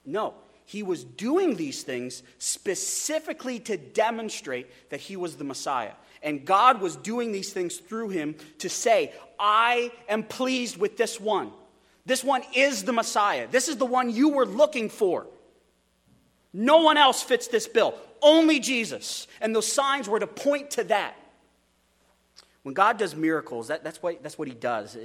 No, 0.05 0.35
he 0.65 0.83
was 0.83 1.03
doing 1.03 1.55
these 1.55 1.81
things 1.83 2.21
specifically 2.37 3.59
to 3.61 3.77
demonstrate 3.77 4.67
that 4.89 4.99
he 4.99 5.15
was 5.15 5.37
the 5.37 5.43
Messiah. 5.43 5.93
And 6.23 6.45
God 6.45 6.81
was 6.81 6.95
doing 6.95 7.31
these 7.31 7.53
things 7.53 7.77
through 7.77 8.09
him 8.09 8.35
to 8.59 8.69
say, 8.69 9.13
I 9.37 9.91
am 10.07 10.23
pleased 10.23 10.77
with 10.77 10.97
this 10.97 11.19
one. 11.19 11.51
This 12.05 12.23
one 12.23 12.41
is 12.55 12.83
the 12.83 12.93
Messiah. 12.93 13.47
This 13.49 13.67
is 13.67 13.77
the 13.77 13.85
one 13.85 14.09
you 14.09 14.29
were 14.29 14.45
looking 14.45 14.89
for. 14.89 15.27
No 16.53 16.81
one 16.81 16.97
else 16.97 17.21
fits 17.21 17.47
this 17.47 17.67
bill, 17.67 17.95
only 18.21 18.59
Jesus. 18.59 19.27
And 19.41 19.55
those 19.55 19.71
signs 19.71 20.07
were 20.07 20.19
to 20.19 20.27
point 20.27 20.71
to 20.71 20.83
that. 20.85 21.15
When 22.63 22.73
God 22.73 22.97
does 22.97 23.15
miracles, 23.15 23.67
that, 23.67 23.83
that's, 23.83 24.01
what, 24.01 24.23
that's 24.23 24.37
what 24.37 24.47
he 24.47 24.53
does. 24.53 24.97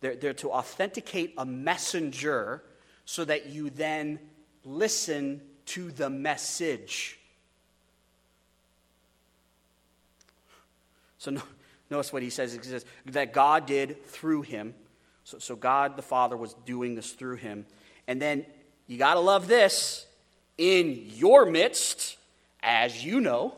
They're, 0.00 0.16
they're 0.16 0.34
to 0.34 0.50
authenticate 0.50 1.34
a 1.36 1.44
messenger 1.44 2.64
so 3.04 3.24
that 3.26 3.46
you 3.46 3.68
then 3.68 4.18
listen 4.64 5.42
to 5.66 5.90
the 5.90 6.08
message. 6.08 7.18
So 11.22 11.36
notice 11.90 12.12
what 12.12 12.22
he 12.22 12.30
says. 12.30 12.52
He 12.52 12.62
says 12.62 12.84
that 13.06 13.32
God 13.32 13.66
did 13.66 14.04
through 14.06 14.42
him. 14.42 14.74
So, 15.24 15.38
so 15.38 15.56
God 15.56 15.96
the 15.96 16.02
Father 16.02 16.36
was 16.36 16.54
doing 16.66 16.94
this 16.94 17.12
through 17.12 17.36
him. 17.36 17.66
And 18.08 18.20
then 18.20 18.44
you 18.86 18.98
got 18.98 19.14
to 19.14 19.20
love 19.20 19.46
this 19.46 20.06
in 20.58 21.10
your 21.14 21.46
midst, 21.46 22.16
as 22.62 23.04
you 23.04 23.20
know. 23.20 23.54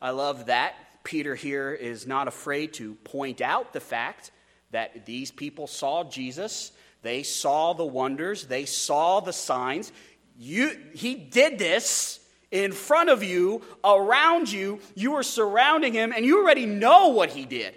I 0.00 0.10
love 0.10 0.46
that. 0.46 0.74
Peter 1.04 1.34
here 1.34 1.72
is 1.72 2.06
not 2.06 2.28
afraid 2.28 2.74
to 2.74 2.94
point 2.94 3.40
out 3.40 3.72
the 3.72 3.80
fact 3.80 4.30
that 4.70 5.04
these 5.04 5.32
people 5.32 5.66
saw 5.66 6.04
Jesus 6.04 6.70
they 7.02 7.24
saw 7.24 7.72
the 7.72 7.84
wonders, 7.84 8.46
they 8.46 8.64
saw 8.64 9.20
the 9.20 9.32
signs. 9.32 9.92
You, 10.38 10.78
he 10.94 11.14
did 11.14 11.58
this 11.58 12.20
in 12.52 12.70
front 12.70 13.10
of 13.10 13.24
you, 13.24 13.62
around 13.82 14.52
you. 14.52 14.78
You 14.94 15.14
are 15.14 15.24
surrounding 15.24 15.94
him, 15.94 16.12
and 16.14 16.24
you 16.24 16.40
already 16.40 16.66
know 16.66 17.08
what 17.08 17.30
he 17.30 17.44
did. 17.44 17.74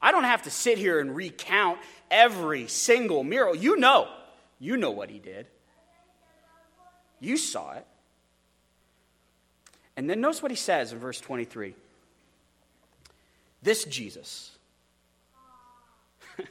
I 0.00 0.12
don't 0.12 0.24
have 0.24 0.42
to 0.42 0.50
sit 0.50 0.78
here 0.78 1.00
and 1.00 1.16
recount 1.16 1.78
every 2.10 2.68
single 2.68 3.24
miracle. 3.24 3.56
You 3.56 3.76
know. 3.76 4.08
You 4.60 4.76
know 4.76 4.90
what 4.90 5.10
he 5.10 5.18
did. 5.18 5.46
You 7.18 7.36
saw 7.36 7.72
it. 7.72 7.86
And 9.96 10.08
then 10.08 10.20
notice 10.20 10.42
what 10.42 10.52
he 10.52 10.56
says 10.56 10.92
in 10.92 10.98
verse 10.98 11.20
23. 11.20 11.74
This 13.62 13.84
Jesus, 13.84 14.52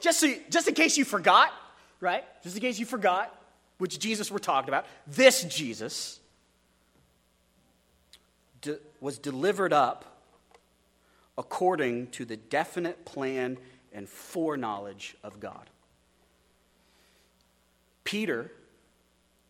just, 0.00 0.18
so, 0.18 0.32
just 0.50 0.66
in 0.66 0.74
case 0.74 0.96
you 0.96 1.04
forgot, 1.04 1.52
right? 2.00 2.24
Just 2.42 2.56
in 2.56 2.62
case 2.62 2.80
you 2.80 2.86
forgot 2.86 3.32
which 3.78 3.98
Jesus 3.98 4.30
we're 4.30 4.38
talking 4.38 4.68
about, 4.68 4.86
this 5.06 5.42
Jesus 5.44 6.20
de- 8.62 8.78
was 9.00 9.18
delivered 9.18 9.72
up 9.72 10.04
according 11.38 12.08
to 12.08 12.24
the 12.24 12.36
definite 12.36 13.04
plan 13.04 13.58
and 13.92 14.08
foreknowledge 14.08 15.16
of 15.22 15.40
God. 15.40 15.68
Peter 18.04 18.50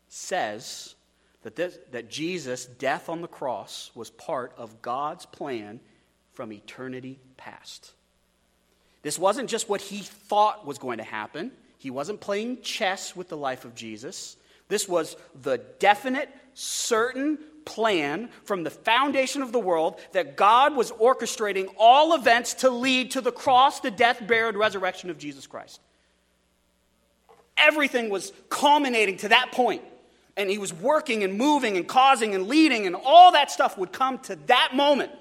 says 0.08 0.94
that, 1.42 1.56
this, 1.56 1.78
that 1.92 2.10
Jesus' 2.10 2.66
death 2.66 3.08
on 3.08 3.20
the 3.20 3.28
cross 3.28 3.90
was 3.94 4.10
part 4.10 4.52
of 4.56 4.82
God's 4.82 5.26
plan 5.26 5.78
from 6.32 6.52
eternity 6.52 7.18
past. 7.36 7.92
This 9.02 9.18
wasn't 9.18 9.48
just 9.48 9.68
what 9.68 9.80
he 9.80 9.98
thought 9.98 10.66
was 10.66 10.78
going 10.78 10.98
to 10.98 11.04
happen. 11.04 11.52
He 11.86 11.90
wasn't 11.90 12.18
playing 12.20 12.62
chess 12.62 13.14
with 13.14 13.28
the 13.28 13.36
life 13.36 13.64
of 13.64 13.76
Jesus. 13.76 14.36
This 14.66 14.88
was 14.88 15.16
the 15.40 15.58
definite, 15.78 16.28
certain 16.52 17.38
plan 17.64 18.28
from 18.42 18.64
the 18.64 18.70
foundation 18.70 19.40
of 19.40 19.52
the 19.52 19.60
world 19.60 20.00
that 20.10 20.36
God 20.36 20.74
was 20.74 20.90
orchestrating 20.90 21.72
all 21.78 22.16
events 22.16 22.54
to 22.54 22.70
lead 22.70 23.12
to 23.12 23.20
the 23.20 23.30
cross, 23.30 23.78
the 23.78 23.92
death, 23.92 24.20
burial, 24.26 24.48
and 24.48 24.58
resurrection 24.58 25.10
of 25.10 25.18
Jesus 25.18 25.46
Christ. 25.46 25.80
Everything 27.56 28.10
was 28.10 28.32
culminating 28.48 29.18
to 29.18 29.28
that 29.28 29.52
point. 29.52 29.84
And 30.36 30.50
he 30.50 30.58
was 30.58 30.72
working 30.72 31.22
and 31.22 31.38
moving 31.38 31.76
and 31.76 31.86
causing 31.86 32.34
and 32.34 32.48
leading, 32.48 32.88
and 32.88 32.96
all 32.96 33.30
that 33.30 33.48
stuff 33.48 33.78
would 33.78 33.92
come 33.92 34.18
to 34.22 34.34
that 34.46 34.72
moment. 34.74 35.12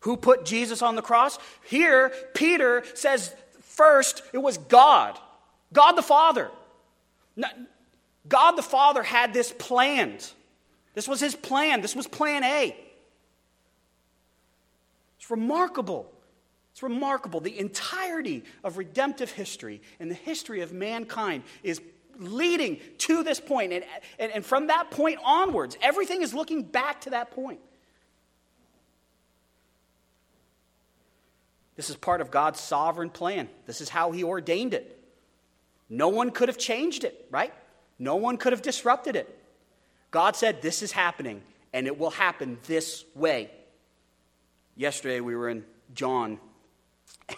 Who 0.00 0.16
put 0.16 0.44
Jesus 0.44 0.82
on 0.82 0.96
the 0.96 1.02
cross? 1.02 1.38
Here, 1.64 2.12
Peter 2.34 2.84
says 2.94 3.34
first 3.60 4.22
it 4.32 4.38
was 4.38 4.58
God, 4.58 5.18
God 5.72 5.92
the 5.92 6.02
Father. 6.02 6.50
God 8.28 8.52
the 8.52 8.62
Father 8.62 9.02
had 9.02 9.32
this 9.32 9.52
planned. 9.56 10.30
This 10.94 11.08
was 11.08 11.20
his 11.20 11.34
plan. 11.34 11.80
This 11.80 11.94
was 11.94 12.06
plan 12.06 12.42
A. 12.44 12.76
It's 15.18 15.30
remarkable. 15.30 16.10
It's 16.72 16.82
remarkable. 16.82 17.40
The 17.40 17.58
entirety 17.58 18.44
of 18.62 18.78
redemptive 18.78 19.32
history 19.32 19.82
and 19.98 20.10
the 20.10 20.14
history 20.14 20.60
of 20.60 20.72
mankind 20.72 21.42
is 21.62 21.80
leading 22.18 22.80
to 22.98 23.22
this 23.22 23.40
point. 23.40 23.72
And, 23.72 23.84
and, 24.18 24.32
and 24.32 24.44
from 24.44 24.68
that 24.68 24.90
point 24.90 25.18
onwards, 25.24 25.76
everything 25.80 26.22
is 26.22 26.34
looking 26.34 26.62
back 26.62 27.00
to 27.02 27.10
that 27.10 27.30
point. 27.30 27.60
This 31.78 31.90
is 31.90 31.96
part 31.96 32.20
of 32.20 32.32
God's 32.32 32.58
sovereign 32.58 33.08
plan. 33.08 33.48
This 33.64 33.80
is 33.80 33.88
how 33.88 34.10
He 34.10 34.24
ordained 34.24 34.74
it. 34.74 35.00
No 35.88 36.08
one 36.08 36.32
could 36.32 36.48
have 36.48 36.58
changed 36.58 37.04
it, 37.04 37.26
right? 37.30 37.54
No 37.98 38.16
one 38.16 38.36
could 38.36 38.52
have 38.52 38.62
disrupted 38.62 39.14
it. 39.14 39.34
God 40.10 40.34
said, 40.34 40.60
This 40.60 40.82
is 40.82 40.90
happening, 40.90 41.40
and 41.72 41.86
it 41.86 41.96
will 41.96 42.10
happen 42.10 42.58
this 42.66 43.04
way. 43.14 43.48
Yesterday, 44.76 45.20
we 45.20 45.36
were 45.36 45.48
in 45.48 45.64
John 45.94 46.40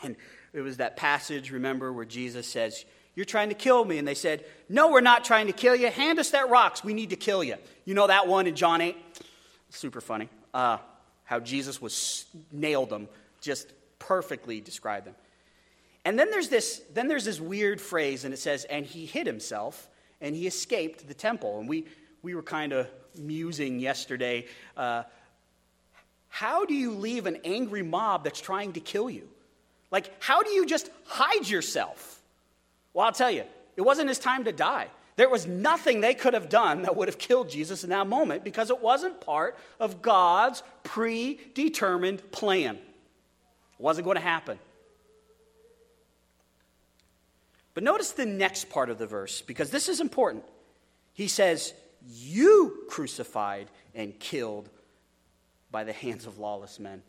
and 0.03 0.17
it 0.53 0.61
was 0.61 0.79
that 0.79 0.97
passage, 0.97 1.51
remember, 1.51 1.93
where 1.93 2.05
Jesus 2.05 2.47
says, 2.47 2.85
You're 3.15 3.27
trying 3.27 3.51
to 3.51 3.55
kill 3.55 3.85
me. 3.85 3.99
And 3.99 4.09
they 4.09 4.15
said, 4.15 4.45
No, 4.69 4.91
we're 4.91 5.01
not 5.01 5.25
trying 5.25 5.49
to 5.49 5.53
kill 5.53 5.77
you. 5.77 5.89
Hand 5.91 6.19
us 6.19 6.31
that 6.31 6.49
rocks. 6.49 6.83
We 6.83 6.95
need 6.95 7.11
to 7.11 7.17
kill 7.17 7.45
you. 7.45 7.57
You 7.85 7.95
know 7.95 8.07
that 8.07 8.27
one 8.27 8.47
in 8.47 8.57
John 8.57 8.81
8? 8.81 8.97
Super 9.71 10.01
funny. 10.01 10.29
Uh, 10.53 10.79
how 11.25 11.39
Jesus 11.39 11.81
was 11.81 12.27
nailed 12.51 12.91
them, 12.91 13.09
just 13.41 13.73
perfectly 14.01 14.61
described 14.61 15.07
them. 15.07 15.15
And 16.05 16.19
then 16.19 16.31
there's 16.31 16.49
this 16.49 16.83
then 16.93 17.07
there's 17.07 17.25
this 17.25 17.41
weird 17.41 17.81
phrase, 17.81 18.25
and 18.25 18.35
it 18.35 18.39
says, 18.39 18.65
and 18.65 18.85
he 18.85 19.07
hid 19.07 19.27
himself 19.27 19.89
and 20.21 20.35
he 20.35 20.47
escaped 20.47 21.07
the 21.07 21.15
temple. 21.15 21.61
And 21.61 21.69
we 21.69 21.85
we 22.23 22.35
were 22.35 22.43
kind 22.43 22.73
of 22.73 22.89
musing 23.17 23.79
yesterday. 23.79 24.47
Uh, 24.77 25.05
how 26.29 26.65
do 26.65 26.75
you 26.75 26.93
leave 26.93 27.27
an 27.27 27.39
angry 27.45 27.83
mob 27.83 28.25
that's 28.25 28.41
trying 28.41 28.73
to 28.75 28.81
kill 28.81 29.11
you? 29.11 29.29
Like, 29.91 30.13
how 30.21 30.43
do 30.43 30.51
you 30.51 30.65
just 30.65 30.89
hide 31.05 31.49
yourself? 31.49 32.23
Well, 32.95 33.07
I'll 33.07 33.13
tell 33.13 33.31
you, 33.31 33.45
it 33.77 33.83
wasn't 33.83 34.09
his 34.09 34.19
time 34.19 34.45
to 34.45 34.53
die. 34.53 34.89
There 35.17 35.29
was 35.29 35.47
nothing 35.47 36.01
they 36.01 36.15
could 36.15 36.35
have 36.35 36.49
done 36.49 36.83
that 36.83 36.97
would 36.97 37.09
have 37.09 37.19
killed 37.19 37.51
Jesus 37.51 37.85
in 37.85 37.91
that 37.91 38.07
moment 38.07 38.45
because 38.45 38.71
it 38.71 38.81
wasn't 38.81 39.21
part 39.21 39.59
of 39.79 40.01
God's 40.01 40.63
predetermined 40.83 42.31
plan. 42.31 42.79
Wasn't 43.81 44.05
going 44.05 44.17
to 44.17 44.23
happen. 44.23 44.59
But 47.73 47.83
notice 47.83 48.13
the 48.13 48.27
next 48.27 48.69
part 48.69 48.91
of 48.91 48.99
the 48.99 49.07
verse 49.07 49.41
because 49.41 49.71
this 49.71 49.89
is 49.89 50.01
important. 50.01 50.45
He 51.15 51.29
says, 51.29 51.73
You 52.07 52.85
crucified 52.91 53.69
and 53.95 54.19
killed 54.21 54.69
by 55.71 55.85
the 55.85 55.95
hands 55.95 56.27
of 56.27 56.39
lawless 56.39 56.79
men. 56.79 57.03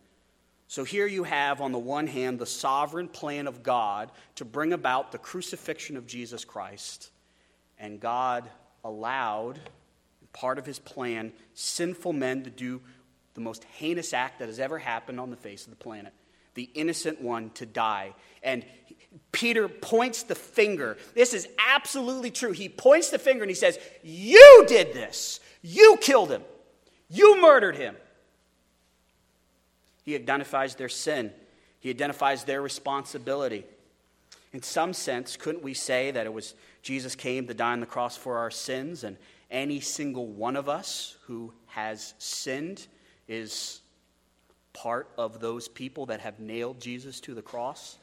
So 0.67 0.85
here 0.85 1.07
you 1.07 1.25
have, 1.25 1.59
on 1.59 1.73
the 1.73 1.79
one 1.79 2.07
hand, 2.07 2.39
the 2.39 2.45
sovereign 2.45 3.09
plan 3.09 3.47
of 3.47 3.63
God 3.63 4.09
to 4.35 4.45
bring 4.45 4.71
about 4.71 5.11
the 5.11 5.17
crucifixion 5.17 5.97
of 5.97 6.07
Jesus 6.07 6.45
Christ. 6.45 7.11
And 7.77 7.99
God 7.99 8.49
allowed, 8.85 9.59
part 10.31 10.57
of 10.57 10.65
his 10.65 10.79
plan, 10.79 11.33
sinful 11.53 12.13
men 12.13 12.43
to 12.43 12.49
do 12.49 12.79
the 13.33 13.41
most 13.41 13.65
heinous 13.65 14.13
act 14.13 14.39
that 14.39 14.47
has 14.47 14.59
ever 14.59 14.77
happened 14.77 15.19
on 15.19 15.31
the 15.31 15.35
face 15.35 15.65
of 15.65 15.71
the 15.71 15.75
planet 15.75 16.13
the 16.53 16.69
innocent 16.73 17.21
one 17.21 17.49
to 17.51 17.65
die. 17.65 18.13
And 18.43 18.65
Peter 19.31 19.67
points 19.67 20.23
the 20.23 20.35
finger. 20.35 20.97
This 21.13 21.33
is 21.33 21.47
absolutely 21.57 22.31
true. 22.31 22.51
He 22.51 22.69
points 22.69 23.09
the 23.09 23.19
finger 23.19 23.43
and 23.43 23.49
he 23.49 23.55
says, 23.55 23.79
You 24.03 24.65
did 24.67 24.93
this. 24.93 25.39
You 25.61 25.97
killed 26.01 26.29
him. 26.29 26.43
You 27.09 27.41
murdered 27.41 27.75
him. 27.75 27.95
He 30.03 30.15
identifies 30.15 30.75
their 30.75 30.89
sin, 30.89 31.31
he 31.79 31.89
identifies 31.89 32.43
their 32.43 32.61
responsibility. 32.61 33.65
In 34.53 34.61
some 34.61 34.91
sense, 34.91 35.37
couldn't 35.37 35.63
we 35.63 35.73
say 35.73 36.11
that 36.11 36.25
it 36.25 36.33
was 36.33 36.55
Jesus 36.81 37.15
came 37.15 37.47
to 37.47 37.53
die 37.53 37.71
on 37.71 37.79
the 37.79 37.85
cross 37.85 38.17
for 38.17 38.37
our 38.37 38.51
sins, 38.51 39.05
and 39.05 39.15
any 39.49 39.79
single 39.79 40.27
one 40.27 40.55
of 40.55 40.67
us 40.67 41.15
who 41.27 41.53
has 41.67 42.13
sinned 42.17 42.85
is 43.27 43.81
part 44.73 45.09
of 45.17 45.39
those 45.39 45.67
people 45.67 46.07
that 46.07 46.21
have 46.21 46.39
nailed 46.39 46.79
Jesus 46.79 47.19
to 47.21 47.33
the 47.33 47.41
cross? 47.41 47.97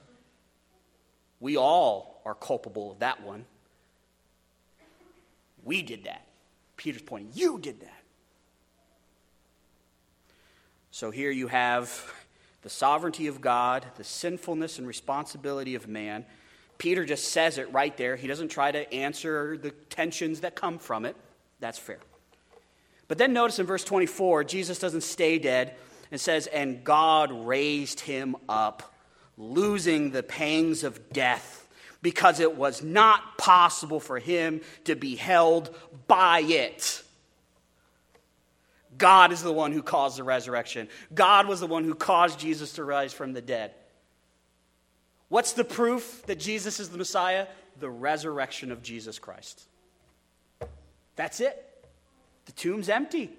We 1.41 1.57
all 1.57 2.21
are 2.25 2.35
culpable 2.35 2.93
of 2.93 2.99
that 3.01 3.23
one. 3.23 3.45
We 5.65 5.83
did 5.83 6.05
that. 6.05 6.27
Peter's 6.77 7.03
pointing, 7.03 7.31
you 7.35 7.59
did 7.59 7.81
that. 7.81 8.03
So 10.91 11.11
here 11.11 11.31
you 11.31 11.49
have 11.49 12.13
the 12.63 12.71
sovereignty 12.71 13.27
of 13.27 13.41
God, 13.41 13.85
the 13.97 14.05
sinfulness 14.05 14.79
and 14.79 14.87
responsibility 14.87 15.75
of 15.75 15.87
man. 15.87 16.25
Peter 16.77 17.05
just 17.05 17.33
says 17.33 17.59
it 17.59 17.73
right 17.73 17.97
there. 17.97 18.17
He 18.17 18.27
doesn't 18.27 18.49
try 18.49 18.73
to 18.73 18.93
answer 18.93 19.57
the 19.57 19.71
tensions 19.71 20.41
that 20.41 20.55
come 20.55 20.79
from 20.79 21.05
it. 21.05 21.17
That's 21.61 21.79
fair. 21.79 21.99
But 23.09 23.19
then 23.19 23.33
notice 23.33 23.59
in 23.59 23.67
verse 23.67 23.85
24, 23.85 24.45
Jesus 24.45 24.79
doesn't 24.79 25.03
stay 25.03 25.39
dead 25.39 25.75
and 26.11 26.21
says, 26.21 26.47
And 26.47 26.85
God 26.85 27.31
raised 27.47 28.01
him 28.01 28.37
up, 28.49 28.95
losing 29.37 30.11
the 30.11 30.23
pangs 30.23 30.85
of 30.85 31.13
death, 31.13 31.69
because 32.03 32.41
it 32.41 32.57
was 32.57 32.83
not 32.83 33.39
possible 33.39 34.01
for 34.01 34.19
him 34.19 34.61
to 34.85 34.95
be 34.95 35.17
held 35.17 35.75
by 36.07 36.41
it. 36.41 37.03
God 38.97 39.33
is 39.33 39.43
the 39.43 39.53
one 39.53 39.73
who 39.73 39.83
caused 39.83 40.19
the 40.19 40.25
resurrection. 40.25 40.89
God 41.15 41.47
was 41.47 41.61
the 41.61 41.67
one 41.67 41.85
who 41.85 41.95
caused 41.95 42.41
Jesus 42.41 42.75
to 42.75 42.85
rise 42.85 43.13
from 43.13 43.33
the 43.33 43.41
dead. 43.41 43.73
What's 45.29 45.53
the 45.53 45.65
proof 45.65 46.25
that 46.27 46.41
Jesus 46.41 46.81
is 46.81 46.89
the 46.89 46.99
Messiah? 46.99 47.47
The 47.79 47.91
resurrection 47.91 48.73
of 48.73 48.83
Jesus 48.83 49.19
Christ. 49.19 49.63
That's 51.17 51.41
it. 51.41 51.65
The 52.47 52.53
tomb's 52.53 52.89
empty. 52.89 53.31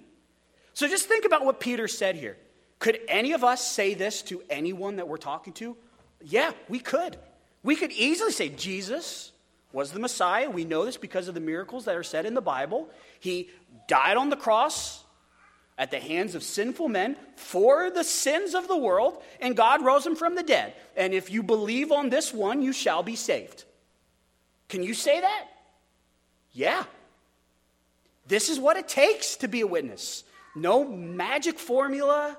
So 0.72 0.88
just 0.88 1.06
think 1.06 1.24
about 1.24 1.44
what 1.44 1.60
Peter 1.60 1.88
said 1.88 2.16
here. 2.16 2.36
Could 2.80 2.98
any 3.06 3.32
of 3.32 3.44
us 3.44 3.64
say 3.64 3.94
this 3.94 4.22
to 4.22 4.42
anyone 4.50 4.96
that 4.96 5.06
we're 5.06 5.18
talking 5.18 5.52
to? 5.54 5.76
Yeah, 6.22 6.50
we 6.68 6.80
could. 6.80 7.16
We 7.62 7.76
could 7.76 7.92
easily 7.92 8.32
say 8.32 8.48
Jesus 8.48 9.30
was 9.72 9.92
the 9.92 10.00
Messiah. 10.00 10.50
We 10.50 10.64
know 10.64 10.84
this 10.84 10.96
because 10.96 11.28
of 11.28 11.34
the 11.34 11.40
miracles 11.40 11.84
that 11.84 11.94
are 11.94 12.02
said 12.02 12.26
in 12.26 12.34
the 12.34 12.40
Bible. 12.40 12.88
He 13.20 13.50
died 13.86 14.16
on 14.16 14.30
the 14.30 14.36
cross 14.36 15.04
at 15.78 15.90
the 15.90 16.00
hands 16.00 16.34
of 16.34 16.42
sinful 16.42 16.88
men 16.88 17.16
for 17.36 17.90
the 17.90 18.04
sins 18.04 18.54
of 18.54 18.66
the 18.66 18.76
world, 18.76 19.22
and 19.40 19.56
God 19.56 19.84
rose 19.84 20.04
him 20.04 20.16
from 20.16 20.34
the 20.34 20.42
dead. 20.42 20.74
And 20.96 21.14
if 21.14 21.30
you 21.30 21.42
believe 21.42 21.92
on 21.92 22.10
this 22.10 22.34
one, 22.34 22.62
you 22.62 22.72
shall 22.72 23.02
be 23.02 23.16
saved. 23.16 23.64
Can 24.68 24.82
you 24.82 24.94
say 24.94 25.20
that? 25.20 25.46
Yeah. 26.52 26.84
This 28.26 28.48
is 28.48 28.58
what 28.58 28.76
it 28.76 28.88
takes 28.88 29.36
to 29.36 29.48
be 29.48 29.60
a 29.60 29.66
witness. 29.66 30.24
No 30.54 30.84
magic 30.84 31.58
formula, 31.58 32.36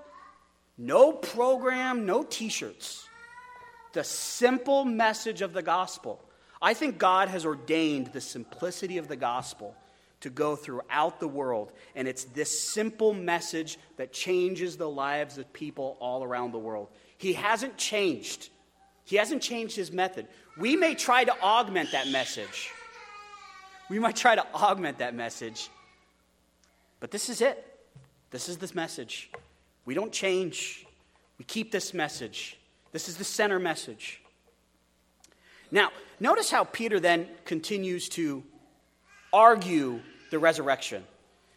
no 0.77 1.11
program, 1.11 2.05
no 2.05 2.23
t 2.23 2.49
shirts. 2.49 3.07
The 3.93 4.03
simple 4.03 4.85
message 4.85 5.41
of 5.41 5.53
the 5.53 5.61
gospel. 5.61 6.23
I 6.61 6.73
think 6.73 6.97
God 6.97 7.27
has 7.27 7.45
ordained 7.45 8.07
the 8.07 8.21
simplicity 8.21 8.97
of 8.97 9.07
the 9.07 9.15
gospel 9.15 9.75
to 10.21 10.29
go 10.29 10.55
throughout 10.55 11.19
the 11.19 11.27
world. 11.27 11.71
And 11.95 12.07
it's 12.07 12.23
this 12.25 12.59
simple 12.59 13.13
message 13.13 13.77
that 13.97 14.13
changes 14.13 14.77
the 14.77 14.89
lives 14.89 15.37
of 15.37 15.51
people 15.51 15.97
all 15.99 16.23
around 16.23 16.51
the 16.51 16.59
world. 16.59 16.89
He 17.17 17.33
hasn't 17.33 17.77
changed. 17.77 18.49
He 19.03 19.15
hasn't 19.15 19.41
changed 19.41 19.75
his 19.75 19.91
method. 19.91 20.27
We 20.57 20.75
may 20.75 20.95
try 20.95 21.23
to 21.23 21.41
augment 21.41 21.91
that 21.91 22.07
message. 22.07 22.69
We 23.89 23.99
might 23.99 24.15
try 24.15 24.35
to 24.35 24.45
augment 24.53 24.99
that 24.99 25.15
message. 25.15 25.69
But 26.99 27.11
this 27.11 27.27
is 27.27 27.41
it. 27.41 27.67
This 28.29 28.47
is 28.47 28.57
this 28.57 28.73
message. 28.73 29.31
We 29.85 29.93
don't 29.93 30.11
change. 30.11 30.85
We 31.37 31.45
keep 31.45 31.71
this 31.71 31.93
message. 31.93 32.57
This 32.91 33.09
is 33.09 33.17
the 33.17 33.23
center 33.23 33.59
message. 33.59 34.21
Now, 35.71 35.89
notice 36.19 36.51
how 36.51 36.65
Peter 36.65 36.99
then 36.99 37.27
continues 37.45 38.09
to 38.09 38.43
argue 39.33 40.01
the 40.29 40.39
resurrection. 40.39 41.03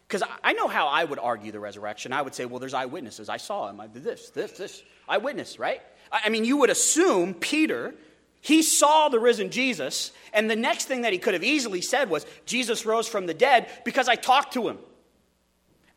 Because 0.07 0.23
I 0.43 0.53
know 0.53 0.67
how 0.67 0.87
I 0.87 1.03
would 1.03 1.19
argue 1.19 1.51
the 1.51 1.59
resurrection. 1.59 2.13
I 2.13 2.21
would 2.21 2.35
say, 2.35 2.45
well, 2.45 2.59
there's 2.59 2.73
eyewitnesses. 2.73 3.27
I 3.27 3.37
saw 3.37 3.69
him. 3.69 3.79
I 3.81 3.87
did 3.87 4.03
this, 4.03 4.29
this, 4.29 4.51
this. 4.53 4.83
Eyewitness, 5.09 5.59
right? 5.59 5.81
I 6.11 6.29
mean, 6.29 6.45
you 6.45 6.57
would 6.57 6.69
assume 6.69 7.33
Peter, 7.33 7.93
he 8.41 8.61
saw 8.61 9.09
the 9.09 9.19
risen 9.19 9.49
Jesus, 9.49 10.11
and 10.31 10.49
the 10.49 10.55
next 10.55 10.85
thing 10.85 11.01
that 11.01 11.11
he 11.11 11.19
could 11.19 11.33
have 11.33 11.43
easily 11.43 11.81
said 11.81 12.09
was, 12.09 12.25
Jesus 12.45 12.85
rose 12.85 13.07
from 13.07 13.25
the 13.25 13.33
dead 13.33 13.67
because 13.83 14.07
I 14.07 14.15
talked 14.15 14.53
to 14.53 14.69
him. 14.69 14.77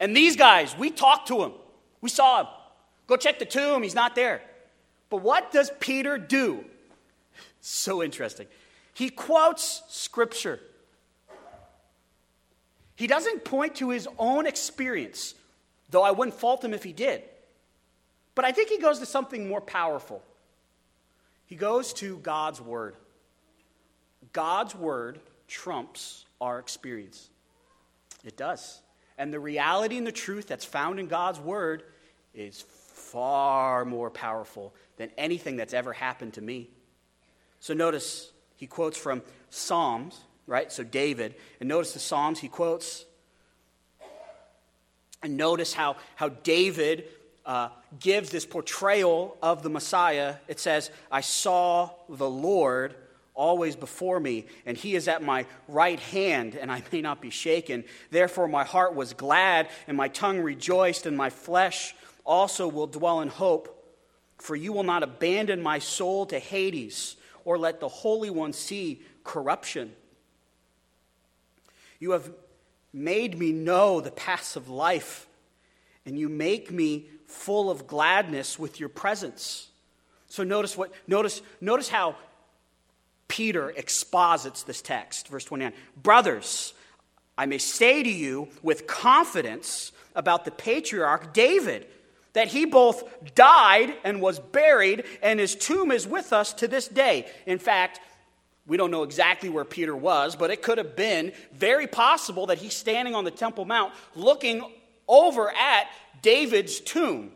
And 0.01 0.17
these 0.17 0.37
guys, 0.37 0.77
we 0.77 0.91
talked 0.91 1.29
to 1.29 1.43
him. 1.43 1.53
We 2.01 2.09
saw 2.09 2.41
him. 2.41 2.47
Go 3.07 3.17
check 3.17 3.39
the 3.39 3.45
tomb. 3.45 3.83
He's 3.83 3.95
not 3.95 4.15
there. 4.15 4.43
But 5.11 5.19
what 5.19 5.51
does 5.51 5.71
Peter 5.81 6.19
do? 6.19 6.65
So 7.61 8.03
interesting. 8.03 8.47
He 8.95 9.11
quotes 9.11 9.83
scripture. 9.89 10.61
He 12.97 13.07
doesn't 13.07 13.45
point 13.45 13.77
to 13.77 13.91
his 13.91 14.09
own 14.19 14.47
experience, 14.47 15.35
though 15.91 16.03
I 16.03 16.11
wouldn't 16.11 16.37
fault 16.37 16.65
him 16.65 16.75
if 16.75 16.83
he 16.83 16.93
did. 16.93 17.23
But 18.35 18.45
I 18.45 18.53
think 18.53 18.69
he 18.69 18.79
goes 18.79 18.99
to 18.99 19.07
something 19.07 19.49
more 19.49 19.61
powerful. 19.61 20.23
He 21.47 21.57
goes 21.57 21.93
to 21.95 22.19
God's 22.19 22.61
word. 22.61 22.97
God's 24.33 24.75
word 24.75 25.21
trumps 25.47 26.27
our 26.41 26.59
experience. 26.59 27.31
It 28.25 28.37
does. 28.37 28.81
And 29.19 29.33
the 29.33 29.41
reality 29.41 29.99
and 29.99 30.07
the 30.07 30.13
truth 30.13 30.47
that's 30.47 30.65
found 30.65 31.01
in 31.01 31.09
God's 31.09 31.41
word 31.41 31.83
is 32.33 32.63
far 32.63 33.85
more 33.85 34.11
powerful 34.11 34.73
than 34.97 35.11
anything 35.19 35.57
that's 35.57 35.75
ever 35.75 35.93
happened 35.93 36.35
to 36.35 36.41
me. 36.41 36.71
So 37.61 37.75
notice 37.75 38.31
he 38.57 38.69
quotes 38.69 38.97
from 38.97 39.23
Psalms, 39.51 40.19
right? 40.47 40.71
So 40.71 40.85
David. 40.85 41.35
And 41.59 41.69
notice 41.69 41.93
the 41.93 41.99
Psalms 41.99 42.39
he 42.39 42.49
quotes. 42.49 43.05
And 45.21 45.37
notice 45.37 45.75
how, 45.75 45.97
how 46.15 46.29
David 46.29 47.05
uh, 47.45 47.71
gives 47.99 48.31
this 48.31 48.47
portrayal 48.47 49.37
of 49.43 49.65
the 49.65 49.71
Messiah. 49.71 50.37
It 50.47 50.61
says, 50.61 50.91
I 51.11 51.23
saw 51.23 51.91
the 52.09 52.31
Lord 52.31 52.95
always 53.39 53.77
before 53.77 54.19
me, 54.19 54.45
and 54.67 54.77
he 54.77 54.97
is 54.97 55.09
at 55.09 55.23
my 55.23 55.47
right 55.69 56.01
hand, 56.01 56.57
and 56.57 56.71
I 56.71 56.83
may 56.93 57.01
not 57.01 57.23
be 57.23 57.31
shaken. 57.31 57.85
Therefore, 58.11 58.49
my 58.49 58.65
heart 58.65 58.95
was 58.95 59.15
glad, 59.15 59.69
and 59.87 59.97
my 59.97 60.09
tongue 60.09 60.41
rejoiced, 60.41 61.07
and 61.07 61.17
my 61.17 61.31
flesh 61.31 61.95
also 62.27 62.67
will 62.69 62.89
dwell 62.89 63.21
in 63.21 63.29
hope. 63.29 63.75
For 64.39 64.57
you 64.57 64.73
will 64.73 64.83
not 64.83 65.03
abandon 65.03 65.63
my 65.63 65.79
soul 65.79 66.27
to 66.27 66.39
Hades, 66.39 67.17
or 67.45 67.57
let 67.57 67.81
the 67.81 67.89
Holy 67.89 68.29
One 68.29 68.53
see 68.53 69.03
corruption. 69.25 69.93
You 72.01 72.11
have 72.11 72.31
made 72.93 73.39
me 73.39 73.53
know 73.53 74.01
the 74.01 74.11
paths 74.11 74.57
of 74.57 74.69
life, 74.69 75.29
and 76.05 76.19
you 76.19 76.29
make 76.29 76.71
me 76.71 77.07
full 77.27 77.71
of 77.71 77.87
gladness 77.87 78.59
with 78.59 78.81
your 78.81 78.89
presence. 78.89 79.69
So 80.29 80.45
notice 80.45 80.77
what 80.77 80.93
notice 81.07 81.41
notice 81.61 81.89
how 81.89 82.17
Peter 83.29 83.71
exposits 83.71 84.63
this 84.63 84.83
text, 84.83 85.29
verse 85.29 85.45
29. 85.45 85.73
Brothers, 86.03 86.73
I 87.37 87.47
may 87.47 87.59
say 87.59 88.03
to 88.03 88.11
you 88.11 88.49
with 88.63 88.87
confidence 88.87 89.93
about 90.15 90.45
the 90.45 90.51
patriarch 90.51 91.33
David 91.33 91.87
that 92.33 92.49
he 92.49 92.65
both 92.65 93.35
died 93.35 93.95
and 94.05 94.21
was 94.21 94.39
buried, 94.39 95.05
and 95.23 95.41
his 95.41 95.55
tomb 95.55 95.91
is 95.91 96.07
with 96.07 96.33
us 96.33 96.53
to 96.55 96.69
this 96.69 96.89
day. 96.89 97.27
In 97.47 97.59
fact, 97.59 98.01
we 98.67 98.77
don't 98.77 98.91
know 98.91 99.03
exactly 99.03 99.49
where 99.49 99.65
Peter 99.65 99.97
was, 99.97 100.37
but 100.37 100.51
it 100.51 100.63
could 100.63 100.79
have 100.79 100.95
been 100.95 101.33
very 101.53 101.87
possible 101.87 102.47
that 102.47 102.59
he's 102.59 102.75
standing 102.75 103.15
on 103.15 103.25
the 103.25 103.31
Temple 103.31 103.65
Mount 103.65 103.93
looking 104.15 104.63
over 105.09 105.51
at 105.51 105.89
David's 106.21 106.81
tomb. 106.81 107.33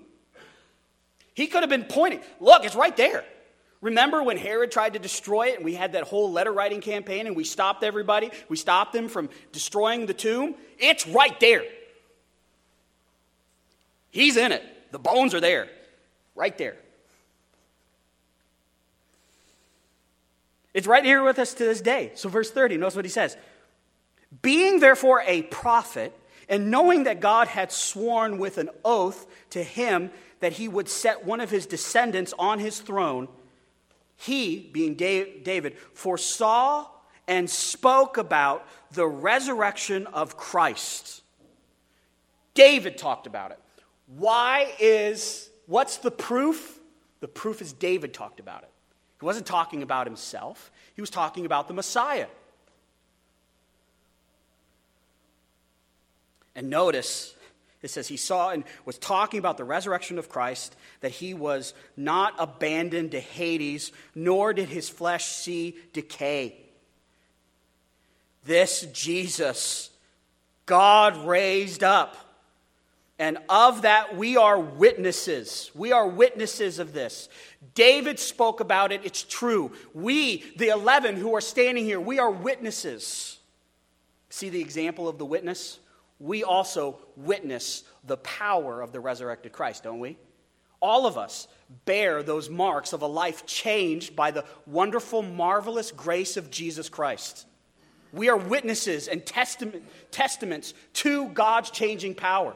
He 1.35 1.47
could 1.47 1.63
have 1.63 1.71
been 1.71 1.85
pointing, 1.85 2.21
look, 2.39 2.65
it's 2.65 2.77
right 2.77 2.97
there. 2.97 3.25
Remember 3.83 4.23
when 4.23 4.39
Herod 4.39 4.71
tried 4.71 4.95
to 4.95 5.01
destroy 5.01 5.49
it 5.49 5.57
and 5.57 5.65
we 5.65 5.75
had 5.75 5.93
that 5.93 6.05
whole 6.05 6.33
letter 6.33 6.53
writing 6.53 6.81
campaign 6.81 7.27
and 7.27 7.37
we 7.37 7.45
stopped 7.45 7.83
everybody? 7.83 8.31
We 8.49 8.57
stopped 8.57 8.93
them 8.93 9.09
from 9.09 9.29
destroying 9.51 10.07
the 10.07 10.15
tomb? 10.15 10.55
It's 10.79 11.07
right 11.07 11.39
there. 11.41 11.65
He's 14.11 14.37
in 14.37 14.53
it. 14.53 14.63
The 14.93 14.99
bones 14.99 15.35
are 15.35 15.41
there, 15.41 15.69
right 16.35 16.57
there. 16.57 16.77
It's 20.73 20.87
right 20.87 21.05
here 21.05 21.23
with 21.23 21.39
us 21.39 21.53
to 21.55 21.65
this 21.65 21.81
day. 21.81 22.13
So, 22.15 22.29
verse 22.29 22.51
30, 22.51 22.77
notice 22.79 22.97
what 22.97 23.05
he 23.05 23.11
says. 23.11 23.37
Being 24.41 24.81
therefore 24.81 25.23
a 25.27 25.43
prophet, 25.43 26.17
and 26.49 26.71
knowing 26.71 27.05
that 27.05 27.21
God 27.21 27.49
had 27.49 27.73
sworn 27.73 28.39
with 28.39 28.59
an 28.59 28.71
oath 28.85 29.27
to 29.51 29.63
him 29.63 30.11
that 30.41 30.53
he 30.53 30.69
would 30.69 30.89
set 30.89 31.25
one 31.25 31.41
of 31.41 31.51
his 31.51 31.67
descendants 31.67 32.35
on 32.39 32.59
his 32.59 32.81
throne, 32.81 33.29
he, 34.23 34.71
being 34.73 34.95
David, 34.95 35.77
foresaw 35.95 36.87
and 37.27 37.51
spoke 37.51 38.19
about 38.19 38.67
the 38.93 39.07
resurrection 39.07 40.07
of 40.07 40.37
Christ. 40.37 41.23
David 42.55 42.97
talked 42.97 43.27
about 43.27 43.51
it. 43.51 43.59
Why 44.07 44.73
is, 44.79 45.51
what's 45.67 45.97
the 45.97 46.11
proof? 46.11 46.79
The 47.21 47.27
proof 47.27 47.61
is 47.61 47.73
David 47.73 48.15
talked 48.15 48.39
about 48.39 48.63
it. 48.63 48.71
He 49.19 49.25
wasn't 49.25 49.47
talking 49.47 49.83
about 49.83 50.07
himself, 50.07 50.71
he 50.95 51.01
was 51.01 51.11
talking 51.11 51.45
about 51.45 51.67
the 51.67 51.75
Messiah. 51.75 52.29
And 56.55 56.71
notice, 56.71 57.35
it 57.83 57.91
says 57.91 58.09
he 58.09 58.17
saw 58.17 58.51
and 58.51 58.65
was 58.85 58.99
talking 58.99 59.39
about 59.39 59.57
the 59.57 59.65
resurrection 59.65 60.19
of 60.19 60.29
Christ, 60.29 60.77
that 61.01 61.11
he 61.11 61.35
was 61.35 61.75
not 61.97 62.35
abandoned 62.39 63.11
to 63.11 63.21
Hades, 63.21 63.93
nor 64.15 64.53
did 64.53 64.69
his 64.69 64.89
flesh 64.89 65.27
see 65.27 65.77
decay. 65.93 66.57
This 68.45 68.83
Jesus, 68.93 69.91
God 70.67 71.17
raised 71.27 71.83
up 71.83 72.17
and 73.23 73.39
of 73.49 73.83
that, 73.83 74.17
we 74.17 74.37
are 74.37 74.59
witnesses. 74.59 75.71
We 75.77 75.93
are 75.93 76.09
witnesses 76.09 76.81
of 76.81 76.93
this. 76.93 77.29
David 77.73 78.19
spoke 78.19 78.59
about 78.59 78.91
it. 78.91 79.03
It's 79.05 79.23
true. 79.23 79.71
We, 79.95 80.43
the 80.57 80.71
11 80.71 81.17
who 81.17 81.37
are 81.37 81.41
standing 81.41 81.85
here, 81.85 82.01
we 82.01 82.19
are 82.19 82.33
witnesses. 82.33 83.39
See 84.29 84.49
the 84.49 84.61
example 84.61 85.09
of 85.09 85.19
the 85.19 85.25
witness? 85.25 85.79
We 86.23 86.45
also 86.45 87.01
witness 87.17 87.83
the 88.05 88.17
power 88.17 88.81
of 88.81 88.93
the 88.93 89.01
resurrected 89.01 89.51
Christ, 89.51 89.83
don't 89.83 89.99
we? 89.99 90.17
All 90.81 91.05
of 91.05 91.19
us 91.19 91.49
bear 91.85 92.23
those 92.23 92.49
marks 92.49 92.93
of 92.93 93.03
a 93.03 93.09
life 93.09 93.45
changed 93.45 94.15
by 94.15 94.31
the 94.31 94.45
wonderful, 94.65 95.23
marvelous 95.23 95.91
grace 95.91 96.37
of 96.37 96.49
Jesus 96.49 96.89
Christ. 96.89 97.45
We 98.13 98.29
are 98.29 98.37
witnesses 98.37 99.09
and 99.09 99.27
testament, 99.27 99.83
testaments 100.13 100.75
to 100.95 101.29
God's 101.31 101.71
changing 101.71 102.15
power. 102.15 102.55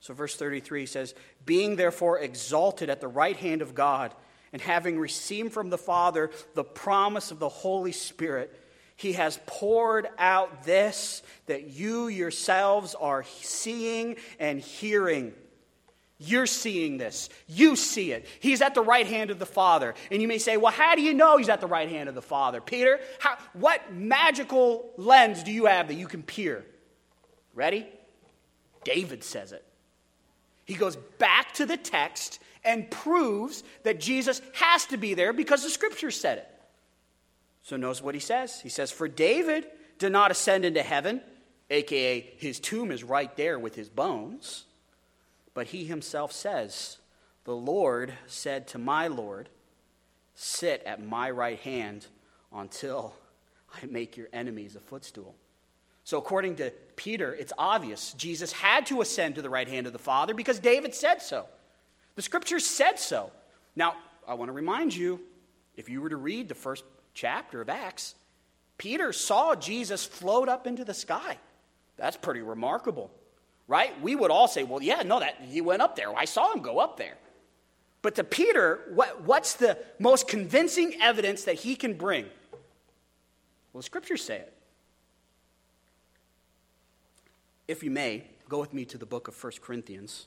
So, 0.00 0.12
verse 0.12 0.36
33 0.36 0.84
says, 0.84 1.14
Being 1.46 1.76
therefore 1.76 2.18
exalted 2.18 2.90
at 2.90 3.00
the 3.00 3.08
right 3.08 3.36
hand 3.36 3.62
of 3.62 3.74
God, 3.74 4.12
and 4.52 4.60
having 4.60 4.98
received 4.98 5.54
from 5.54 5.70
the 5.70 5.78
Father 5.78 6.30
the 6.54 6.64
promise 6.64 7.30
of 7.30 7.38
the 7.38 7.48
Holy 7.48 7.92
Spirit, 7.92 8.60
he 8.96 9.14
has 9.14 9.38
poured 9.46 10.08
out 10.18 10.64
this 10.64 11.22
that 11.46 11.68
you 11.68 12.08
yourselves 12.08 12.94
are 12.94 13.24
seeing 13.24 14.16
and 14.38 14.60
hearing. 14.60 15.32
You're 16.18 16.46
seeing 16.46 16.96
this. 16.96 17.28
You 17.48 17.74
see 17.74 18.12
it. 18.12 18.26
He's 18.40 18.62
at 18.62 18.74
the 18.74 18.82
right 18.82 19.06
hand 19.06 19.30
of 19.30 19.38
the 19.38 19.46
Father. 19.46 19.94
And 20.10 20.22
you 20.22 20.28
may 20.28 20.38
say, 20.38 20.56
well, 20.56 20.72
how 20.72 20.94
do 20.94 21.02
you 21.02 21.12
know 21.12 21.36
he's 21.36 21.48
at 21.48 21.60
the 21.60 21.66
right 21.66 21.88
hand 21.88 22.08
of 22.08 22.14
the 22.14 22.22
Father? 22.22 22.60
Peter, 22.60 23.00
how, 23.18 23.36
what 23.52 23.92
magical 23.92 24.90
lens 24.96 25.42
do 25.42 25.50
you 25.50 25.66
have 25.66 25.88
that 25.88 25.94
you 25.94 26.06
can 26.06 26.22
peer? 26.22 26.64
Ready? 27.52 27.86
David 28.84 29.24
says 29.24 29.52
it. 29.52 29.64
He 30.64 30.74
goes 30.74 30.96
back 31.18 31.52
to 31.54 31.66
the 31.66 31.76
text 31.76 32.38
and 32.64 32.90
proves 32.90 33.64
that 33.82 34.00
Jesus 34.00 34.40
has 34.54 34.86
to 34.86 34.96
be 34.96 35.14
there 35.14 35.32
because 35.32 35.62
the 35.62 35.70
scriptures 35.70 36.18
said 36.18 36.38
it. 36.38 36.53
So 37.64 37.76
notice 37.76 38.02
what 38.02 38.14
he 38.14 38.20
says. 38.20 38.60
He 38.60 38.68
says, 38.68 38.92
For 38.92 39.08
David 39.08 39.66
did 39.98 40.12
not 40.12 40.30
ascend 40.30 40.64
into 40.64 40.82
heaven, 40.82 41.22
aka 41.70 42.20
his 42.36 42.60
tomb 42.60 42.92
is 42.92 43.02
right 43.02 43.34
there 43.36 43.58
with 43.58 43.74
his 43.74 43.88
bones. 43.88 44.66
But 45.54 45.68
he 45.68 45.84
himself 45.84 46.30
says, 46.30 46.98
The 47.44 47.56
Lord 47.56 48.12
said 48.26 48.68
to 48.68 48.78
my 48.78 49.08
Lord, 49.08 49.48
Sit 50.34 50.82
at 50.84 51.02
my 51.02 51.30
right 51.30 51.58
hand 51.60 52.06
until 52.52 53.14
I 53.72 53.86
make 53.86 54.16
your 54.16 54.28
enemies 54.32 54.76
a 54.76 54.80
footstool. 54.80 55.34
So, 56.02 56.18
according 56.18 56.56
to 56.56 56.70
Peter, 56.96 57.34
it's 57.34 57.52
obvious 57.56 58.12
Jesus 58.12 58.52
had 58.52 58.84
to 58.86 59.00
ascend 59.00 59.36
to 59.36 59.42
the 59.42 59.48
right 59.48 59.68
hand 59.68 59.86
of 59.86 59.94
the 59.94 59.98
Father 59.98 60.34
because 60.34 60.58
David 60.58 60.94
said 60.94 61.22
so. 61.22 61.46
The 62.14 62.22
scriptures 62.22 62.66
said 62.66 62.98
so. 62.98 63.32
Now, 63.74 63.94
I 64.28 64.34
want 64.34 64.50
to 64.50 64.52
remind 64.52 64.94
you 64.94 65.20
if 65.76 65.88
you 65.88 66.02
were 66.02 66.10
to 66.10 66.16
read 66.16 66.48
the 66.48 66.54
first 66.54 66.84
chapter 67.14 67.60
of 67.60 67.68
Acts, 67.68 68.14
Peter 68.76 69.12
saw 69.12 69.54
Jesus 69.54 70.04
float 70.04 70.48
up 70.48 70.66
into 70.66 70.84
the 70.84 70.94
sky. 70.94 71.38
That's 71.96 72.16
pretty 72.16 72.42
remarkable, 72.42 73.10
right? 73.68 73.98
We 74.02 74.16
would 74.16 74.30
all 74.30 74.48
say, 74.48 74.64
well, 74.64 74.82
yeah, 74.82 75.02
no, 75.02 75.20
that 75.20 75.36
he 75.48 75.60
went 75.60 75.80
up 75.80 75.96
there. 75.96 76.14
I 76.14 76.24
saw 76.24 76.52
him 76.52 76.60
go 76.60 76.80
up 76.80 76.96
there. 76.96 77.16
But 78.02 78.16
to 78.16 78.24
Peter, 78.24 78.80
what, 78.92 79.22
what's 79.22 79.54
the 79.54 79.78
most 79.98 80.28
convincing 80.28 81.00
evidence 81.00 81.44
that 81.44 81.54
he 81.54 81.76
can 81.76 81.94
bring? 81.94 82.26
Well, 83.72 83.80
the 83.80 83.82
scriptures 83.82 84.22
say 84.22 84.36
it. 84.36 84.52
If 87.66 87.82
you 87.82 87.90
may, 87.90 88.24
go 88.48 88.60
with 88.60 88.74
me 88.74 88.84
to 88.86 88.98
the 88.98 89.06
book 89.06 89.28
of 89.28 89.42
1 89.42 89.54
Corinthians. 89.62 90.26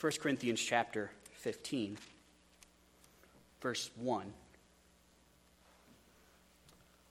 1 0.00 0.12
Corinthians 0.20 0.60
chapter 0.60 1.10
15, 1.32 1.98
verse 3.66 3.90
1 3.96 4.20
I 4.22 4.30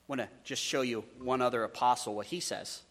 want 0.07 0.21
to 0.21 0.29
just 0.45 0.63
show 0.63 0.83
you 0.83 1.03
one 1.19 1.41
other 1.41 1.65
apostle, 1.65 2.15
what 2.15 2.27
he 2.27 2.39
says. 2.39 2.81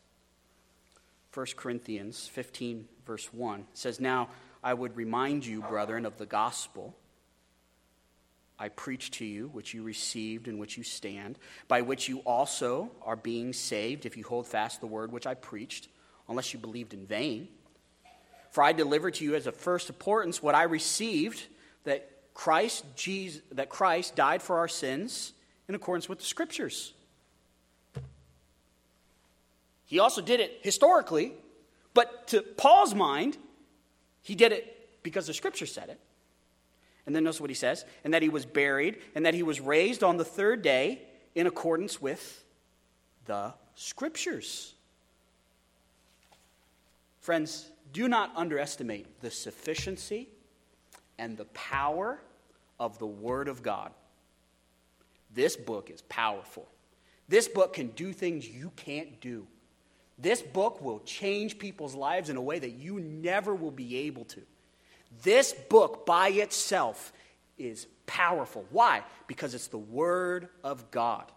1 1.32 1.46
Corinthians 1.56 2.26
15, 2.26 2.86
verse 3.06 3.32
1 3.32 3.64
says, 3.72 4.00
Now 4.00 4.28
I 4.62 4.74
would 4.74 4.98
remind 4.98 5.46
you, 5.46 5.62
brethren, 5.62 6.04
of 6.04 6.18
the 6.18 6.26
gospel 6.26 6.94
I 8.58 8.68
preached 8.68 9.14
to 9.14 9.24
you, 9.24 9.48
which 9.48 9.72
you 9.72 9.82
received, 9.82 10.46
in 10.46 10.58
which 10.58 10.76
you 10.76 10.82
stand, 10.82 11.38
by 11.66 11.80
which 11.80 12.06
you 12.06 12.18
also 12.26 12.90
are 13.00 13.16
being 13.16 13.54
saved, 13.54 14.04
if 14.04 14.18
you 14.18 14.24
hold 14.24 14.46
fast 14.46 14.82
the 14.82 14.86
word 14.86 15.10
which 15.10 15.26
I 15.26 15.32
preached, 15.32 15.88
unless 16.28 16.52
you 16.52 16.60
believed 16.60 16.92
in 16.92 17.06
vain. 17.06 17.48
For 18.50 18.62
I 18.62 18.74
delivered 18.74 19.14
to 19.14 19.24
you 19.24 19.34
as 19.34 19.46
of 19.46 19.56
first 19.56 19.88
importance 19.88 20.42
what 20.42 20.54
I 20.54 20.64
received 20.64 21.46
that 21.84 22.10
Christ, 22.34 22.84
Jesus, 22.96 23.42
that 23.52 23.68
Christ 23.68 24.16
died 24.16 24.42
for 24.42 24.58
our 24.58 24.68
sins 24.68 25.32
in 25.68 25.74
accordance 25.74 26.08
with 26.08 26.18
the 26.18 26.24
scriptures 26.24 26.92
he 29.94 29.98
also 29.98 30.20
did 30.20 30.40
it 30.40 30.58
historically, 30.62 31.34
but 31.92 32.26
to 32.28 32.42
Paul's 32.42 32.94
mind, 32.94 33.36
he 34.22 34.34
did 34.34 34.52
it 34.52 35.02
because 35.02 35.26
the 35.26 35.34
scripture 35.34 35.66
said 35.66 35.88
it. 35.88 36.00
And 37.06 37.14
then 37.14 37.22
notice 37.24 37.40
what 37.40 37.50
he 37.50 37.54
says 37.54 37.84
and 38.02 38.14
that 38.14 38.22
he 38.22 38.28
was 38.28 38.46
buried, 38.46 38.98
and 39.14 39.24
that 39.26 39.34
he 39.34 39.42
was 39.42 39.60
raised 39.60 40.02
on 40.02 40.16
the 40.16 40.24
third 40.24 40.62
day 40.62 41.02
in 41.34 41.46
accordance 41.46 42.00
with 42.00 42.44
the 43.26 43.52
scriptures. 43.74 44.74
Friends, 47.20 47.70
do 47.92 48.08
not 48.08 48.32
underestimate 48.34 49.20
the 49.20 49.30
sufficiency 49.30 50.28
and 51.18 51.36
the 51.36 51.44
power 51.46 52.20
of 52.78 52.98
the 52.98 53.06
Word 53.06 53.48
of 53.48 53.62
God. 53.62 53.92
This 55.34 55.56
book 55.56 55.90
is 55.90 56.02
powerful. 56.02 56.66
This 57.28 57.48
book 57.48 57.74
can 57.74 57.88
do 57.88 58.12
things 58.12 58.48
you 58.48 58.70
can't 58.76 59.20
do. 59.20 59.46
This 60.18 60.42
book 60.42 60.80
will 60.80 61.00
change 61.00 61.58
people's 61.58 61.94
lives 61.94 62.30
in 62.30 62.36
a 62.36 62.42
way 62.42 62.58
that 62.58 62.72
you 62.72 63.00
never 63.00 63.54
will 63.54 63.70
be 63.70 63.96
able 63.98 64.24
to. 64.26 64.42
This 65.22 65.52
book 65.52 66.06
by 66.06 66.28
itself 66.28 67.12
is 67.58 67.86
powerful. 68.06 68.64
Why? 68.70 69.02
Because 69.26 69.54
it's 69.54 69.68
the 69.68 69.78
Word 69.78 70.48
of 70.62 70.90
God. 70.90 71.30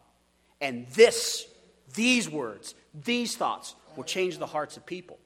And 0.61 0.87
this, 0.87 1.47
these 1.93 2.29
words, 2.29 2.75
these 3.05 3.35
thoughts 3.35 3.75
will 3.95 4.03
change 4.03 4.37
the 4.37 4.45
hearts 4.45 4.77
of 4.77 4.85
people. 4.85 5.17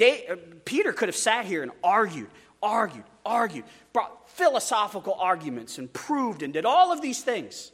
Uh, 0.00 0.36
Peter 0.64 0.92
could 0.92 1.08
have 1.08 1.16
sat 1.16 1.44
here 1.44 1.62
and 1.62 1.72
argued, 1.82 2.28
argued, 2.62 3.04
argued, 3.24 3.64
brought 3.92 4.28
philosophical 4.30 5.14
arguments 5.14 5.78
and 5.78 5.92
proved 5.92 6.42
and 6.42 6.52
did 6.52 6.64
all 6.64 6.92
of 6.92 7.00
these 7.00 7.22
things. 7.22 7.72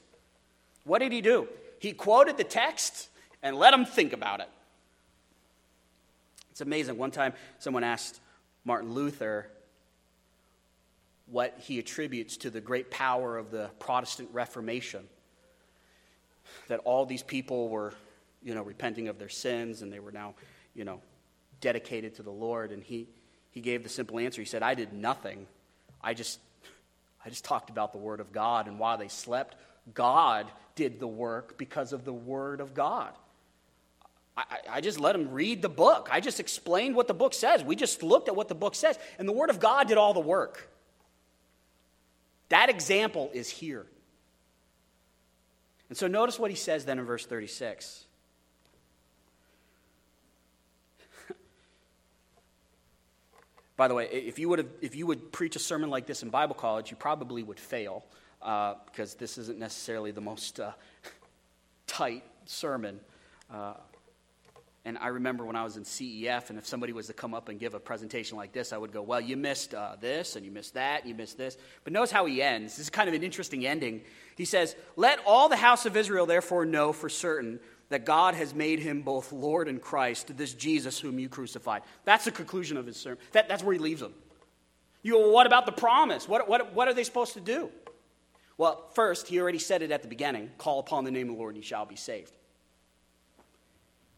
What 0.85 1.01
did 1.01 1.13
he 1.13 1.21
do? 1.21 1.49
He 1.79 1.93
quoted 1.93 2.37
the 2.37 2.45
text 2.45 3.09
and 3.43 3.57
let 3.57 3.71
them 3.71 3.85
think 3.85 4.13
about 4.13 4.41
it. 4.41 4.49
It's 6.51 6.61
amazing. 6.61 6.99
One 6.99 7.11
time, 7.11 7.33
someone 7.59 7.85
asked 7.85 8.21
Martin 8.65 8.93
Luther 8.93 9.51
what 11.27 11.57
he 11.61 11.79
attributes 11.79 12.37
to 12.39 12.51
the 12.51 12.61
great 12.61 12.91
power 12.91 13.39
of 13.39 13.51
the 13.51 13.71
Protestant 13.79 14.29
Reformation. 14.33 15.05
That 16.69 16.81
all 16.81 17.07
these 17.07 17.23
people 17.23 17.69
were, 17.69 17.95
you 18.43 18.55
know, 18.55 18.63
repenting 18.63 19.09
of 19.09 19.19
their 19.19 19.29
sins 19.29 19.83
and 19.83 19.93
they 19.93 20.01
were 20.01 20.13
now, 20.13 20.35
you 20.75 20.85
know, 20.85 21.01
dedicated 21.61 22.17
to 22.17 22.23
the 22.23 22.31
Lord. 22.31 22.73
And 22.73 22.83
he, 22.83 23.09
he 23.51 23.61
gave 23.61 23.83
the 23.83 23.89
simple 23.89 24.19
answer. 24.19 24.41
He 24.41 24.47
said, 24.47 24.63
I 24.63 24.75
did 24.75 24.93
nothing. 24.93 25.47
I 26.03 26.15
just, 26.15 26.39
I 27.25 27.29
just 27.29 27.45
talked 27.45 27.71
about 27.71 27.93
the 27.93 27.99
Word 27.99 28.21
of 28.21 28.33
God. 28.33 28.69
And 28.69 28.79
while 28.79 28.97
they 28.97 29.09
slept, 29.09 29.57
God 29.95 30.47
did 30.75 31.01
the 31.01 31.07
work 31.07 31.59
because 31.59 31.93
of 31.93 32.05
the 32.05 32.13
Word 32.13 32.61
of 32.61 32.75
God. 32.75 33.13
I, 34.37 34.45
I, 34.71 34.81
just 34.81 35.01
let 35.01 35.15
him 35.15 35.33
read 35.33 35.61
the 35.61 35.69
book. 35.69 36.09
I 36.11 36.21
just 36.21 36.41
explained 36.41 36.95
what 36.95 37.09
the 37.09 37.15
book 37.15 37.35
says. 37.35 37.63
We 37.65 37.77
just 37.77 38.03
looked 38.03 38.29
at 38.29 38.37
what 38.37 38.49
the 38.49 38.55
book 38.55 38.75
says, 38.75 38.99
and 39.19 39.29
the 39.29 39.33
Word 39.33 39.51
of 39.51 39.61
God 39.61 39.89
did 39.89 39.99
all 39.99 40.15
the 40.15 40.21
work. 40.21 40.71
That 42.49 42.71
example 42.71 43.31
is 43.35 43.49
here. 43.49 43.87
And 45.89 45.99
so 45.99 46.07
notice 46.07 46.39
what 46.39 46.51
he 46.51 46.57
says 46.57 46.85
then 46.85 46.99
in 46.99 47.05
verse 47.05 47.27
36. 47.27 48.05
By 53.81 53.89
the 53.89 53.95
way, 53.95 54.11
if 54.13 54.39
you, 54.39 54.51
would 54.51 54.59
have, 54.59 54.69
if 54.83 54.95
you 54.95 55.07
would 55.07 55.33
preach 55.33 55.57
a 55.57 55.59
sermon 55.59 55.89
like 55.89 56.05
this 56.05 56.23
in 56.23 56.29
Bible 56.29 56.55
college, 56.55 56.91
you 56.91 56.99
probably 56.99 57.43
would 57.43 57.59
fail 57.59 58.05
uh, 58.43 58.75
because 58.85 59.15
this 59.15 59.39
isn't 59.39 59.59
necessarily 59.59 60.11
the 60.11 60.21
most 60.21 60.61
uh, 60.61 60.73
tight 61.87 62.23
sermon. 62.45 63.01
Uh, 63.51 63.73
and 64.85 64.99
I 64.99 65.07
remember 65.07 65.47
when 65.47 65.57
I 65.57 65.65
was 65.65 65.79
in 65.79 65.85
CEF, 65.85 66.51
and 66.51 66.59
if 66.59 66.67
somebody 66.67 66.93
was 66.93 67.07
to 67.07 67.15
come 67.15 67.33
up 67.33 67.49
and 67.49 67.59
give 67.59 67.73
a 67.73 67.81
presentation 67.81 68.37
like 68.37 68.53
this, 68.53 68.75
I 68.75 68.77
would 68.77 68.93
go, 68.93 69.01
Well, 69.01 69.23
you 69.23 69.39
missed 69.39 69.73
uh, 69.73 69.97
this, 69.99 70.37
and 70.37 70.45
you 70.45 70.53
missed 70.53 70.75
that, 70.75 71.01
and 71.01 71.09
you 71.09 71.15
missed 71.15 71.39
this. 71.39 71.57
But 71.83 71.95
notice 71.95 72.11
how 72.11 72.27
he 72.27 72.43
ends. 72.43 72.77
This 72.77 72.85
is 72.85 72.91
kind 72.91 73.09
of 73.09 73.15
an 73.15 73.23
interesting 73.23 73.65
ending. 73.65 74.03
He 74.37 74.45
says, 74.45 74.77
Let 74.97 75.21
all 75.25 75.49
the 75.49 75.57
house 75.57 75.87
of 75.87 75.97
Israel 75.97 76.27
therefore 76.27 76.67
know 76.67 76.93
for 76.93 77.09
certain 77.09 77.61
that 77.91 78.07
God 78.07 78.35
has 78.35 78.55
made 78.55 78.79
him 78.79 79.03
both 79.03 79.33
Lord 79.33 79.69
and 79.69 79.81
Christ, 79.81 80.37
this 80.37 80.55
Jesus 80.55 80.99
whom 80.99 81.19
you 81.19 81.29
crucified. 81.29 81.83
That's 82.05 82.25
the 82.25 82.31
conclusion 82.31 82.77
of 82.77 82.87
his 82.87 82.97
sermon. 82.97 83.19
That, 83.33 83.49
that's 83.49 83.63
where 83.63 83.75
he 83.75 83.79
leaves 83.79 84.01
them. 84.01 84.15
You 85.03 85.13
go, 85.13 85.21
well, 85.21 85.33
what 85.33 85.47
about 85.47 85.67
the 85.67 85.73
promise? 85.73 86.29
What, 86.29 86.49
what, 86.49 86.73
what 86.73 86.89
are 86.89 86.95
they 86.95 87.05
supposed 87.05 87.35
to 87.35 87.41
do? 87.41 87.71
Well, 88.57 88.89
first, 88.95 89.29
he 89.29 89.41
already 89.41 89.59
said 89.59 89.83
it 89.83 89.91
at 89.91 90.03
the 90.03 90.09
beginning 90.09 90.51
call 90.57 90.79
upon 90.81 91.05
the 91.05 91.11
name 91.11 91.29
of 91.29 91.35
the 91.35 91.39
Lord, 91.39 91.55
and 91.55 91.65
you 91.65 91.67
shall 91.67 91.87
be 91.87 91.97
saved. 91.97 92.33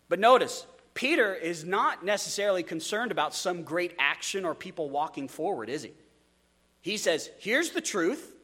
But 0.09 0.19
notice, 0.19 0.67
Peter 0.95 1.35
is 1.35 1.65
not 1.65 2.05
necessarily 2.05 2.63
concerned 2.63 3.13
about 3.13 3.35
some 3.35 3.63
great 3.63 3.95
action 3.99 4.45
or 4.45 4.55
people 4.55 4.91
walking 4.91 5.29
forward, 5.29 5.71
is 5.71 5.85
he? 5.85 5.93
He 6.83 6.97
says, 6.97 7.31
here's 7.39 7.71
the 7.71 7.81
truth, 7.81 8.35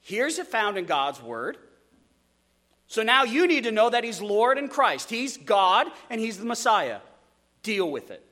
here's 0.00 0.38
it 0.38 0.46
found 0.46 0.78
in 0.78 0.86
God's 0.86 1.20
word. 1.20 1.58
So 2.90 3.04
now 3.04 3.22
you 3.22 3.46
need 3.46 3.62
to 3.64 3.70
know 3.70 3.88
that 3.88 4.02
he's 4.02 4.20
Lord 4.20 4.58
and 4.58 4.68
Christ. 4.68 5.10
He's 5.10 5.36
God 5.36 5.86
and 6.10 6.20
he's 6.20 6.38
the 6.38 6.44
Messiah. 6.44 6.98
Deal 7.62 7.88
with 7.88 8.10
it. 8.10 8.26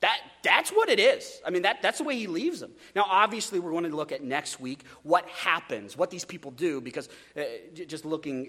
That, 0.00 0.18
that's 0.42 0.70
what 0.70 0.88
it 0.88 0.98
is. 0.98 1.38
I 1.46 1.50
mean, 1.50 1.60
that, 1.62 1.82
that's 1.82 1.98
the 1.98 2.04
way 2.04 2.16
he 2.16 2.26
leaves 2.26 2.60
them. 2.60 2.72
Now, 2.96 3.04
obviously, 3.06 3.58
we're 3.58 3.72
going 3.72 3.84
to 3.84 3.94
look 3.94 4.12
at 4.12 4.24
next 4.24 4.60
week 4.60 4.82
what 5.02 5.28
happens, 5.28 5.94
what 5.94 6.08
these 6.08 6.24
people 6.24 6.52
do, 6.52 6.80
because 6.80 7.10
uh, 7.36 7.42
just 7.86 8.06
looking 8.06 8.48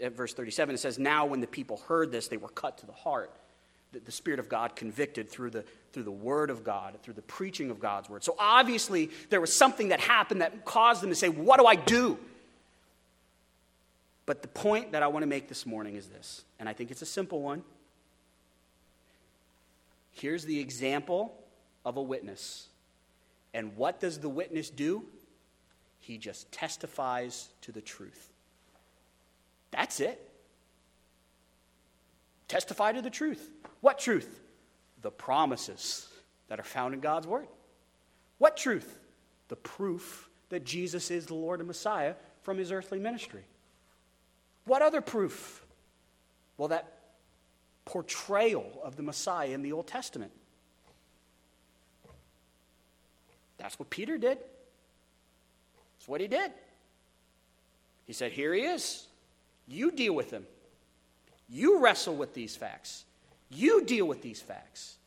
at 0.00 0.12
verse 0.16 0.32
37, 0.32 0.76
it 0.76 0.78
says, 0.78 0.96
Now 0.96 1.26
when 1.26 1.40
the 1.40 1.48
people 1.48 1.78
heard 1.88 2.12
this, 2.12 2.28
they 2.28 2.36
were 2.36 2.50
cut 2.50 2.78
to 2.78 2.86
the 2.86 2.92
heart. 2.92 3.32
The, 3.90 3.98
the 3.98 4.12
Spirit 4.12 4.38
of 4.38 4.48
God 4.48 4.76
convicted 4.76 5.28
through 5.28 5.50
the, 5.50 5.64
through 5.92 6.04
the 6.04 6.12
Word 6.12 6.50
of 6.50 6.62
God, 6.62 6.96
through 7.02 7.14
the 7.14 7.22
preaching 7.22 7.72
of 7.72 7.80
God's 7.80 8.08
Word. 8.08 8.22
So 8.22 8.36
obviously, 8.38 9.10
there 9.28 9.40
was 9.40 9.52
something 9.52 9.88
that 9.88 9.98
happened 9.98 10.40
that 10.42 10.64
caused 10.64 11.02
them 11.02 11.10
to 11.10 11.16
say, 11.16 11.30
What 11.30 11.58
do 11.58 11.66
I 11.66 11.74
do? 11.74 12.16
But 14.30 14.42
the 14.42 14.48
point 14.48 14.92
that 14.92 15.02
I 15.02 15.08
want 15.08 15.24
to 15.24 15.26
make 15.26 15.48
this 15.48 15.66
morning 15.66 15.96
is 15.96 16.06
this, 16.06 16.44
and 16.60 16.68
I 16.68 16.72
think 16.72 16.92
it's 16.92 17.02
a 17.02 17.04
simple 17.04 17.42
one. 17.42 17.64
Here's 20.12 20.44
the 20.44 20.60
example 20.60 21.34
of 21.84 21.96
a 21.96 22.00
witness. 22.00 22.68
And 23.52 23.76
what 23.76 23.98
does 23.98 24.20
the 24.20 24.28
witness 24.28 24.70
do? 24.70 25.04
He 25.98 26.16
just 26.16 26.52
testifies 26.52 27.48
to 27.62 27.72
the 27.72 27.80
truth. 27.80 28.28
That's 29.72 29.98
it. 29.98 30.24
Testify 32.46 32.92
to 32.92 33.02
the 33.02 33.10
truth. 33.10 33.50
What 33.80 33.98
truth? 33.98 34.42
The 35.02 35.10
promises 35.10 36.06
that 36.46 36.60
are 36.60 36.62
found 36.62 36.94
in 36.94 37.00
God's 37.00 37.26
Word. 37.26 37.48
What 38.38 38.56
truth? 38.56 38.96
The 39.48 39.56
proof 39.56 40.30
that 40.50 40.64
Jesus 40.64 41.10
is 41.10 41.26
the 41.26 41.34
Lord 41.34 41.58
and 41.58 41.66
Messiah 41.66 42.14
from 42.42 42.58
his 42.58 42.70
earthly 42.70 43.00
ministry. 43.00 43.42
What 44.70 44.82
other 44.82 45.00
proof? 45.00 45.66
Well, 46.56 46.68
that 46.68 46.86
portrayal 47.86 48.70
of 48.84 48.94
the 48.94 49.02
Messiah 49.02 49.48
in 49.48 49.62
the 49.62 49.72
Old 49.72 49.88
Testament. 49.88 50.30
That's 53.58 53.80
what 53.80 53.90
Peter 53.90 54.16
did. 54.16 54.38
That's 55.98 56.06
what 56.06 56.20
he 56.20 56.28
did. 56.28 56.52
He 58.06 58.12
said, 58.12 58.30
Here 58.30 58.54
he 58.54 58.60
is. 58.60 59.08
You 59.66 59.90
deal 59.90 60.14
with 60.14 60.30
him. 60.30 60.46
You 61.48 61.80
wrestle 61.80 62.14
with 62.14 62.32
these 62.34 62.54
facts. 62.54 63.04
You 63.50 63.84
deal 63.84 64.06
with 64.06 64.22
these 64.22 64.40
facts. 64.40 64.98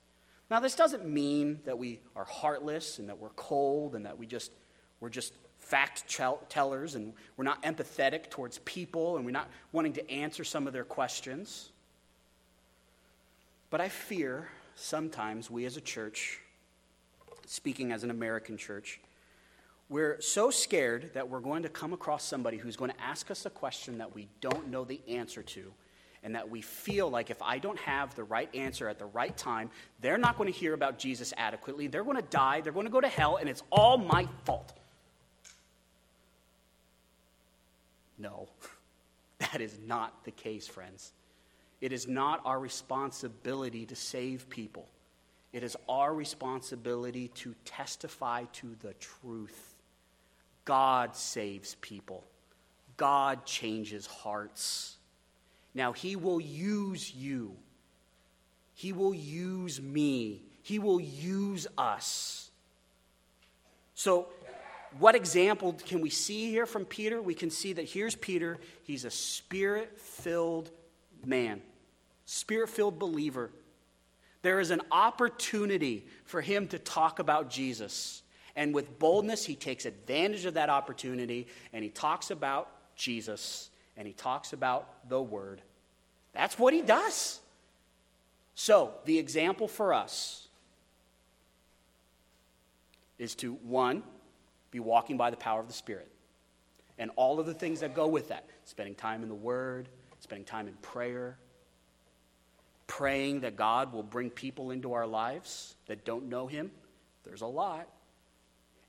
Now, 0.51 0.59
this 0.59 0.75
doesn't 0.75 1.07
mean 1.07 1.61
that 1.63 1.77
we 1.77 2.01
are 2.17 2.25
heartless 2.25 2.99
and 2.99 3.07
that 3.07 3.17
we're 3.17 3.29
cold 3.29 3.95
and 3.95 4.07
that 4.07 4.19
we 4.19 4.25
just, 4.25 4.51
we're 4.99 5.07
just 5.07 5.31
fact 5.73 6.07
tellers 6.49 6.93
and 6.93 7.13
we're 7.35 7.43
not 7.43 7.63
empathetic 7.63 8.29
towards 8.29 8.59
people 8.59 9.17
and 9.17 9.25
we're 9.25 9.31
not 9.31 9.49
wanting 9.71 9.91
to 9.91 10.07
answer 10.07 10.43
some 10.43 10.67
of 10.67 10.73
their 10.73 10.83
questions. 10.83 11.71
But 13.71 13.81
I 13.81 13.89
fear 13.89 14.49
sometimes 14.75 15.49
we 15.49 15.65
as 15.65 15.75
a 15.75 15.81
church, 15.81 16.39
speaking 17.47 17.91
as 17.91 18.03
an 18.03 18.11
American 18.11 18.55
church, 18.55 19.01
we're 19.89 20.21
so 20.21 20.51
scared 20.51 21.09
that 21.15 21.27
we're 21.27 21.39
going 21.39 21.63
to 21.63 21.69
come 21.69 21.91
across 21.91 22.23
somebody 22.23 22.57
who's 22.57 22.75
going 22.75 22.91
to 22.91 23.01
ask 23.01 23.31
us 23.31 23.47
a 23.47 23.49
question 23.49 23.97
that 23.97 24.13
we 24.13 24.27
don't 24.41 24.67
know 24.67 24.83
the 24.83 25.01
answer 25.07 25.41
to, 25.41 25.73
and 26.23 26.35
that 26.35 26.47
we 26.47 26.61
feel 26.61 27.09
like 27.09 27.31
if 27.31 27.41
I 27.41 27.57
don't 27.57 27.79
have 27.79 28.13
the 28.13 28.23
right 28.23 28.53
answer 28.53 28.87
at 28.87 28.99
the 28.99 29.07
right 29.07 29.35
time, 29.35 29.71
they're 30.01 30.19
not 30.19 30.37
going 30.37 30.53
to 30.53 30.57
hear 30.57 30.75
about 30.75 30.99
Jesus 30.99 31.33
adequately. 31.35 31.87
They're 31.87 32.03
going 32.03 32.17
to 32.17 32.29
die, 32.29 32.61
they're 32.61 32.73
going 32.73 32.85
to 32.85 32.91
go 32.91 33.01
to 33.01 33.07
hell, 33.07 33.37
and 33.37 33.49
it's 33.49 33.63
all 33.71 33.97
my 33.97 34.27
fault. 34.45 34.77
No, 38.17 38.47
that 39.39 39.61
is 39.61 39.77
not 39.85 40.23
the 40.23 40.31
case, 40.31 40.67
friends. 40.67 41.13
It 41.81 41.91
is 41.91 42.07
not 42.07 42.41
our 42.45 42.59
responsibility 42.59 43.85
to 43.85 43.95
save 43.95 44.49
people. 44.49 44.87
It 45.51 45.63
is 45.63 45.77
our 45.87 46.13
responsibility 46.13 47.27
to 47.35 47.53
testify 47.65 48.45
to 48.53 48.75
the 48.81 48.93
truth. 48.93 49.75
God 50.65 51.15
saves 51.15 51.75
people, 51.81 52.23
God 52.97 53.45
changes 53.45 54.07
hearts. 54.07 54.97
Now, 55.75 55.91
He 55.91 56.15
will 56.15 56.39
use 56.39 57.13
you, 57.13 57.55
He 58.73 58.93
will 58.93 59.13
use 59.13 59.81
me, 59.81 60.43
He 60.61 60.79
will 60.79 61.01
use 61.01 61.67
us. 61.77 62.49
So, 63.95 64.27
what 64.99 65.15
example 65.15 65.73
can 65.85 66.01
we 66.01 66.09
see 66.09 66.49
here 66.49 66.65
from 66.65 66.85
Peter? 66.85 67.21
We 67.21 67.33
can 67.33 67.49
see 67.49 67.73
that 67.73 67.85
here's 67.85 68.15
Peter. 68.15 68.59
He's 68.83 69.05
a 69.05 69.11
spirit 69.11 69.99
filled 69.99 70.69
man, 71.25 71.61
spirit 72.25 72.69
filled 72.69 72.99
believer. 72.99 73.49
There 74.41 74.59
is 74.59 74.71
an 74.71 74.81
opportunity 74.91 76.05
for 76.25 76.41
him 76.41 76.67
to 76.67 76.79
talk 76.79 77.19
about 77.19 77.49
Jesus. 77.49 78.23
And 78.55 78.73
with 78.73 78.99
boldness, 78.99 79.45
he 79.45 79.55
takes 79.55 79.85
advantage 79.85 80.45
of 80.45 80.55
that 80.55 80.69
opportunity 80.69 81.47
and 81.71 81.83
he 81.83 81.89
talks 81.89 82.29
about 82.29 82.69
Jesus 82.95 83.69
and 83.95 84.05
he 84.05 84.13
talks 84.13 84.53
about 84.53 85.09
the 85.09 85.21
Word. 85.21 85.61
That's 86.33 86.59
what 86.59 86.73
he 86.73 86.81
does. 86.81 87.39
So, 88.55 88.93
the 89.05 89.17
example 89.17 89.67
for 89.67 89.93
us 89.93 90.47
is 93.17 93.33
to, 93.35 93.53
one, 93.53 94.03
be 94.73 94.79
walking 94.79 95.17
by 95.17 95.29
the 95.29 95.37
power 95.37 95.59
of 95.59 95.67
the 95.67 95.73
Spirit 95.73 96.11
and 96.97 97.11
all 97.15 97.39
of 97.39 97.45
the 97.45 97.53
things 97.53 97.81
that 97.81 97.93
go 97.93 98.07
with 98.07 98.29
that 98.29 98.49
spending 98.65 98.95
time 98.95 99.21
in 99.21 99.29
the 99.29 99.35
Word, 99.35 99.87
spending 100.19 100.45
time 100.45 100.67
in 100.67 100.73
prayer, 100.75 101.37
praying 102.87 103.41
that 103.41 103.55
God 103.55 103.93
will 103.93 104.03
bring 104.03 104.31
people 104.31 104.71
into 104.71 104.93
our 104.93 105.05
lives 105.05 105.75
that 105.85 106.03
don't 106.03 106.27
know 106.27 106.47
Him. 106.47 106.71
There's 107.23 107.41
a 107.41 107.47
lot 107.47 107.87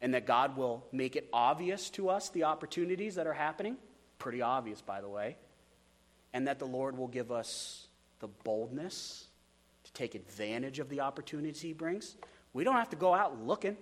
and 0.01 0.14
that 0.14 0.26
God 0.26 0.57
will 0.57 0.85
make 0.91 1.16
it 1.16 1.28
obvious 1.32 1.91
to 1.91 2.09
us 2.09 2.30
the 2.30 2.45
opportunities 2.45 3.14
that 3.16 3.26
are 3.26 3.35
happening. 3.35 3.76
Pretty 4.18 4.43
obvious, 4.43 4.80
by 4.80 5.03
the 5.03 5.09
way. 5.09 5.37
And 6.32 6.49
that 6.49 6.59
the 6.59 6.66
Lord 6.66 6.97
will 6.97 7.09
give 7.09 7.30
us 7.30 7.87
the 8.20 8.28
boldness 8.28 9.26
to 9.85 9.93
take 9.93 10.14
advantage 10.14 10.78
of 10.78 10.89
the 10.89 11.01
opportunities 11.01 11.61
He 11.61 11.74
brings. 11.74 12.16
We 12.55 12.64
don't 12.64 12.74
have 12.74 12.91
to 12.91 12.97
go 12.97 13.12
out 13.12 13.45
looking, 13.45 13.76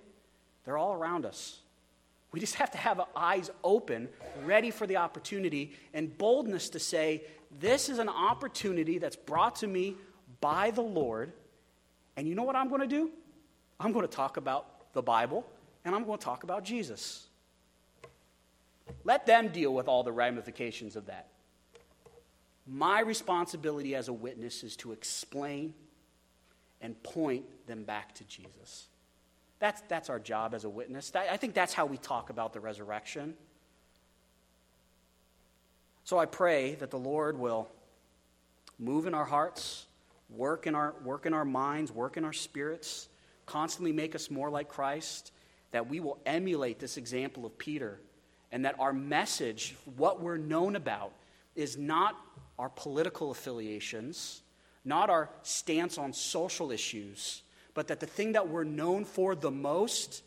they're 0.65 0.79
all 0.79 0.95
around 0.95 1.27
us. 1.27 1.61
We 2.33 2.41
just 2.41 2.55
have 2.55 2.71
to 2.71 2.79
have 2.79 2.99
our 2.99 3.09
eyes 3.15 3.51
open, 3.63 4.09
ready 4.45 4.71
for 4.71 4.87
the 4.87 4.97
opportunity, 4.97 5.73
and 5.93 6.17
boldness 6.17 6.71
to 6.71 6.79
say, 6.79 7.23
This 7.61 7.89
is 7.89 7.99
an 7.99 8.09
opportunity 8.09 8.99
that's 8.99 9.17
brought 9.17 9.57
to 9.57 9.67
me 9.67 9.97
by 10.41 10.71
the 10.71 10.83
Lord. 10.83 11.33
And 12.17 12.27
you 12.27 12.35
know 12.35 12.43
what 12.43 12.57
I'm 12.57 12.69
going 12.69 12.81
to 12.81 12.87
do? 12.87 13.11
I'm 13.79 13.93
going 13.93 14.07
to 14.07 14.15
talk 14.15 14.37
about 14.37 14.93
the 14.93 15.03
Bible 15.03 15.47
and 15.85 15.95
I'm 15.95 16.05
going 16.05 16.19
to 16.19 16.25
talk 16.25 16.45
about 16.45 16.65
Jesus. 16.65 17.27
Let 19.05 19.27
them 19.27 19.49
deal 19.49 19.75
with 19.75 19.89
all 19.89 20.03
the 20.03 20.13
ramifications 20.13 20.97
of 20.97 21.07
that. 21.07 21.29
My 22.67 23.01
responsibility 23.01 23.95
as 23.95 24.09
a 24.09 24.13
witness 24.13 24.63
is 24.63 24.77
to 24.77 24.93
explain 24.93 25.75
and 26.81 27.01
point 27.03 27.45
them 27.67 27.85
back 27.85 28.15
to 28.17 28.25
Jesus. 28.25 28.87
That's, 29.63 29.81
that's 29.83 30.11
our 30.11 30.19
job 30.19 30.55
as 30.55 30.65
a 30.65 30.69
witness. 30.69 31.13
I 31.15 31.37
think 31.37 31.55
that's 31.55 31.73
how 31.73 31.87
we 31.87 31.97
talk 31.97 32.31
about 32.31 32.53
the 32.53 32.59
resurrection. 32.59 33.35
So 36.03 36.19
I 36.19 36.27
pray 36.27 36.75
that 36.75 36.91
the 36.91 36.99
Lord 36.99 37.39
will 37.39 37.69
move 38.81 39.07
in 39.07 39.15
our 39.15 39.25
hearts, 39.25 39.87
work 40.29 40.67
in 40.67 40.75
our, 40.75 40.97
work 41.05 41.27
in 41.27 41.33
our 41.33 41.45
minds, 41.45 41.93
work 41.93 42.17
in 42.17 42.25
our 42.25 42.33
spirits, 42.33 43.09
constantly 43.47 43.93
make 43.93 44.17
us 44.17 44.33
more 44.33 44.51
like 44.51 44.69
Christ 44.69 45.31
that 45.71 45.89
we 45.89 46.01
will 46.01 46.19
emulate 46.27 46.81
this 46.81 46.97
example 46.97 47.47
of 47.47 47.57
Peter 47.57 48.01
and 48.51 48.65
that 48.65 48.75
our 48.81 48.93
message, 48.93 49.77
what 49.95 50.21
we're 50.21 50.39
known 50.39 50.75
about, 50.75 51.13
is 51.55 51.79
not 51.79 52.17
our 52.59 52.69
political 52.69 53.31
affiliations, 53.31 54.43
not 54.85 55.09
our 55.09 55.31
stance 55.45 55.99
on 55.99 56.13
social 56.13 56.73
issues, 56.73 57.43
but 57.75 57.89
that 57.89 58.01
the 58.01 58.07
thing 58.07 58.33
that 58.33 58.49
we're 58.49 58.65
known 58.65 59.05
for 59.05 59.35
the 59.35 59.51
most 59.51 60.23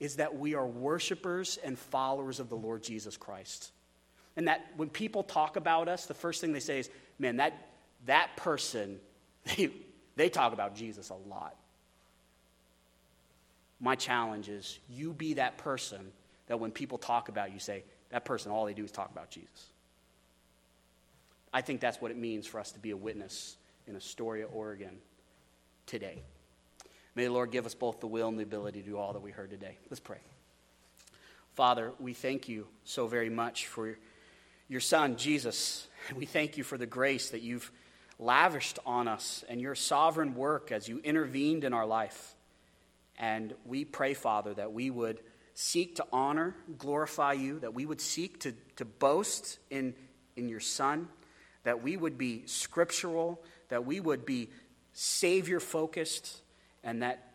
is 0.00 0.16
that 0.16 0.38
we 0.38 0.54
are 0.54 0.66
worshipers 0.66 1.58
and 1.62 1.78
followers 1.78 2.40
of 2.40 2.48
the 2.48 2.56
Lord 2.56 2.82
Jesus 2.82 3.16
Christ. 3.16 3.72
And 4.36 4.48
that 4.48 4.66
when 4.76 4.90
people 4.90 5.22
talk 5.22 5.56
about 5.56 5.88
us, 5.88 6.06
the 6.06 6.14
first 6.14 6.40
thing 6.40 6.52
they 6.52 6.60
say 6.60 6.80
is, 6.80 6.90
man, 7.18 7.36
that, 7.38 7.68
that 8.04 8.36
person, 8.36 8.98
they, 9.56 9.70
they 10.16 10.28
talk 10.28 10.52
about 10.52 10.74
Jesus 10.74 11.10
a 11.10 11.14
lot. 11.14 11.56
My 13.80 13.94
challenge 13.94 14.48
is 14.48 14.78
you 14.88 15.12
be 15.12 15.34
that 15.34 15.58
person 15.58 16.12
that 16.46 16.60
when 16.60 16.70
people 16.70 16.98
talk 16.98 17.28
about 17.28 17.52
you, 17.52 17.58
say, 17.58 17.84
that 18.10 18.24
person, 18.24 18.52
all 18.52 18.64
they 18.64 18.74
do 18.74 18.84
is 18.84 18.92
talk 18.92 19.10
about 19.10 19.30
Jesus. 19.30 19.66
I 21.52 21.60
think 21.60 21.80
that's 21.80 22.00
what 22.00 22.10
it 22.10 22.16
means 22.16 22.46
for 22.46 22.60
us 22.60 22.72
to 22.72 22.78
be 22.78 22.90
a 22.90 22.96
witness 22.96 23.56
in 23.86 23.96
Astoria, 23.96 24.46
Oregon 24.46 24.98
today. 25.86 26.22
May 27.16 27.24
the 27.24 27.32
Lord 27.32 27.50
give 27.50 27.64
us 27.64 27.74
both 27.74 28.00
the 28.00 28.06
will 28.06 28.28
and 28.28 28.38
the 28.38 28.42
ability 28.42 28.82
to 28.82 28.90
do 28.90 28.98
all 28.98 29.14
that 29.14 29.22
we 29.22 29.30
heard 29.30 29.48
today. 29.48 29.78
Let's 29.88 30.00
pray. 30.00 30.18
Father, 31.54 31.92
we 31.98 32.12
thank 32.12 32.46
you 32.46 32.66
so 32.84 33.06
very 33.06 33.30
much 33.30 33.68
for 33.68 33.96
your 34.68 34.80
Son, 34.80 35.16
Jesus. 35.16 35.88
We 36.14 36.26
thank 36.26 36.58
you 36.58 36.62
for 36.62 36.76
the 36.76 36.84
grace 36.84 37.30
that 37.30 37.40
you've 37.40 37.72
lavished 38.18 38.78
on 38.84 39.08
us 39.08 39.44
and 39.48 39.62
your 39.62 39.74
sovereign 39.74 40.34
work 40.34 40.70
as 40.70 40.88
you 40.88 41.00
intervened 41.02 41.64
in 41.64 41.72
our 41.72 41.86
life. 41.86 42.34
And 43.18 43.54
we 43.64 43.86
pray, 43.86 44.12
Father, 44.12 44.52
that 44.52 44.74
we 44.74 44.90
would 44.90 45.20
seek 45.54 45.96
to 45.96 46.06
honor, 46.12 46.54
glorify 46.76 47.32
you, 47.32 47.60
that 47.60 47.72
we 47.72 47.86
would 47.86 48.02
seek 48.02 48.40
to, 48.40 48.52
to 48.76 48.84
boast 48.84 49.58
in, 49.70 49.94
in 50.36 50.50
your 50.50 50.60
Son, 50.60 51.08
that 51.64 51.82
we 51.82 51.96
would 51.96 52.18
be 52.18 52.42
scriptural, 52.44 53.42
that 53.70 53.86
we 53.86 54.00
would 54.00 54.26
be 54.26 54.50
Savior 54.92 55.60
focused, 55.60 56.42
and 56.86 57.02
that 57.02 57.32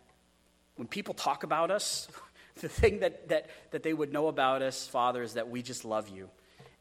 when 0.78 0.88
people 0.88 1.14
talk 1.14 1.44
about 1.44 1.70
us, 1.70 2.08
the 2.62 2.70
thing 2.70 3.02
that, 3.02 3.30
that, 3.30 3.48
that 3.70 3.84
they 3.84 3.94
would 3.94 4.12
know 4.12 4.28
about 4.28 4.64
us, 4.64 4.88
Father, 4.88 5.22
is 5.22 5.34
that 5.34 5.50
we 5.50 5.62
just 5.62 5.86
love 5.86 6.10
you 6.10 6.30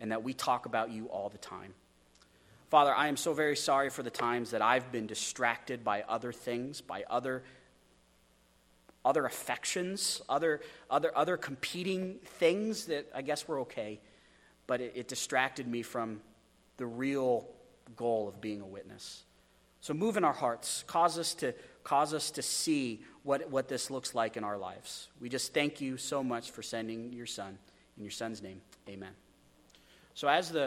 and 0.00 0.12
that 0.12 0.22
we 0.22 0.32
talk 0.32 0.64
about 0.64 0.90
you 0.90 1.06
all 1.06 1.28
the 1.28 1.38
time. 1.38 1.74
Father, 2.70 2.94
I 2.94 3.08
am 3.08 3.16
so 3.16 3.34
very 3.34 3.56
sorry 3.56 3.90
for 3.90 4.04
the 4.04 4.10
times 4.10 4.52
that 4.52 4.62
I've 4.62 4.92
been 4.92 5.08
distracted 5.08 5.84
by 5.84 6.02
other 6.02 6.32
things, 6.32 6.80
by 6.80 7.04
other 7.10 7.42
other 9.02 9.24
affections, 9.24 10.20
other, 10.28 10.60
other, 10.90 11.10
other 11.16 11.38
competing 11.38 12.16
things 12.22 12.84
that 12.84 13.10
I 13.14 13.22
guess 13.22 13.48
were 13.48 13.60
okay, 13.60 13.98
but 14.66 14.82
it, 14.82 14.92
it 14.94 15.08
distracted 15.08 15.66
me 15.66 15.80
from 15.80 16.20
the 16.76 16.84
real 16.84 17.48
goal 17.96 18.28
of 18.28 18.42
being 18.42 18.60
a 18.60 18.66
witness. 18.66 19.22
So 19.80 19.94
move 19.94 20.18
in 20.18 20.24
our 20.24 20.34
hearts, 20.34 20.84
cause 20.86 21.18
us 21.18 21.32
to 21.36 21.54
cause 21.84 22.14
us 22.14 22.30
to 22.32 22.42
see 22.42 23.02
what, 23.22 23.50
what 23.50 23.68
this 23.68 23.90
looks 23.90 24.14
like 24.14 24.36
in 24.36 24.44
our 24.44 24.58
lives. 24.58 25.08
We 25.20 25.28
just 25.28 25.54
thank 25.54 25.80
you 25.80 25.96
so 25.96 26.22
much 26.22 26.50
for 26.50 26.62
sending 26.62 27.12
your 27.12 27.26
son. 27.26 27.58
In 27.96 28.04
your 28.04 28.10
son's 28.10 28.42
name, 28.42 28.60
amen. 28.88 29.12
So 30.14 30.28
as 30.28 30.48
the 30.48 30.58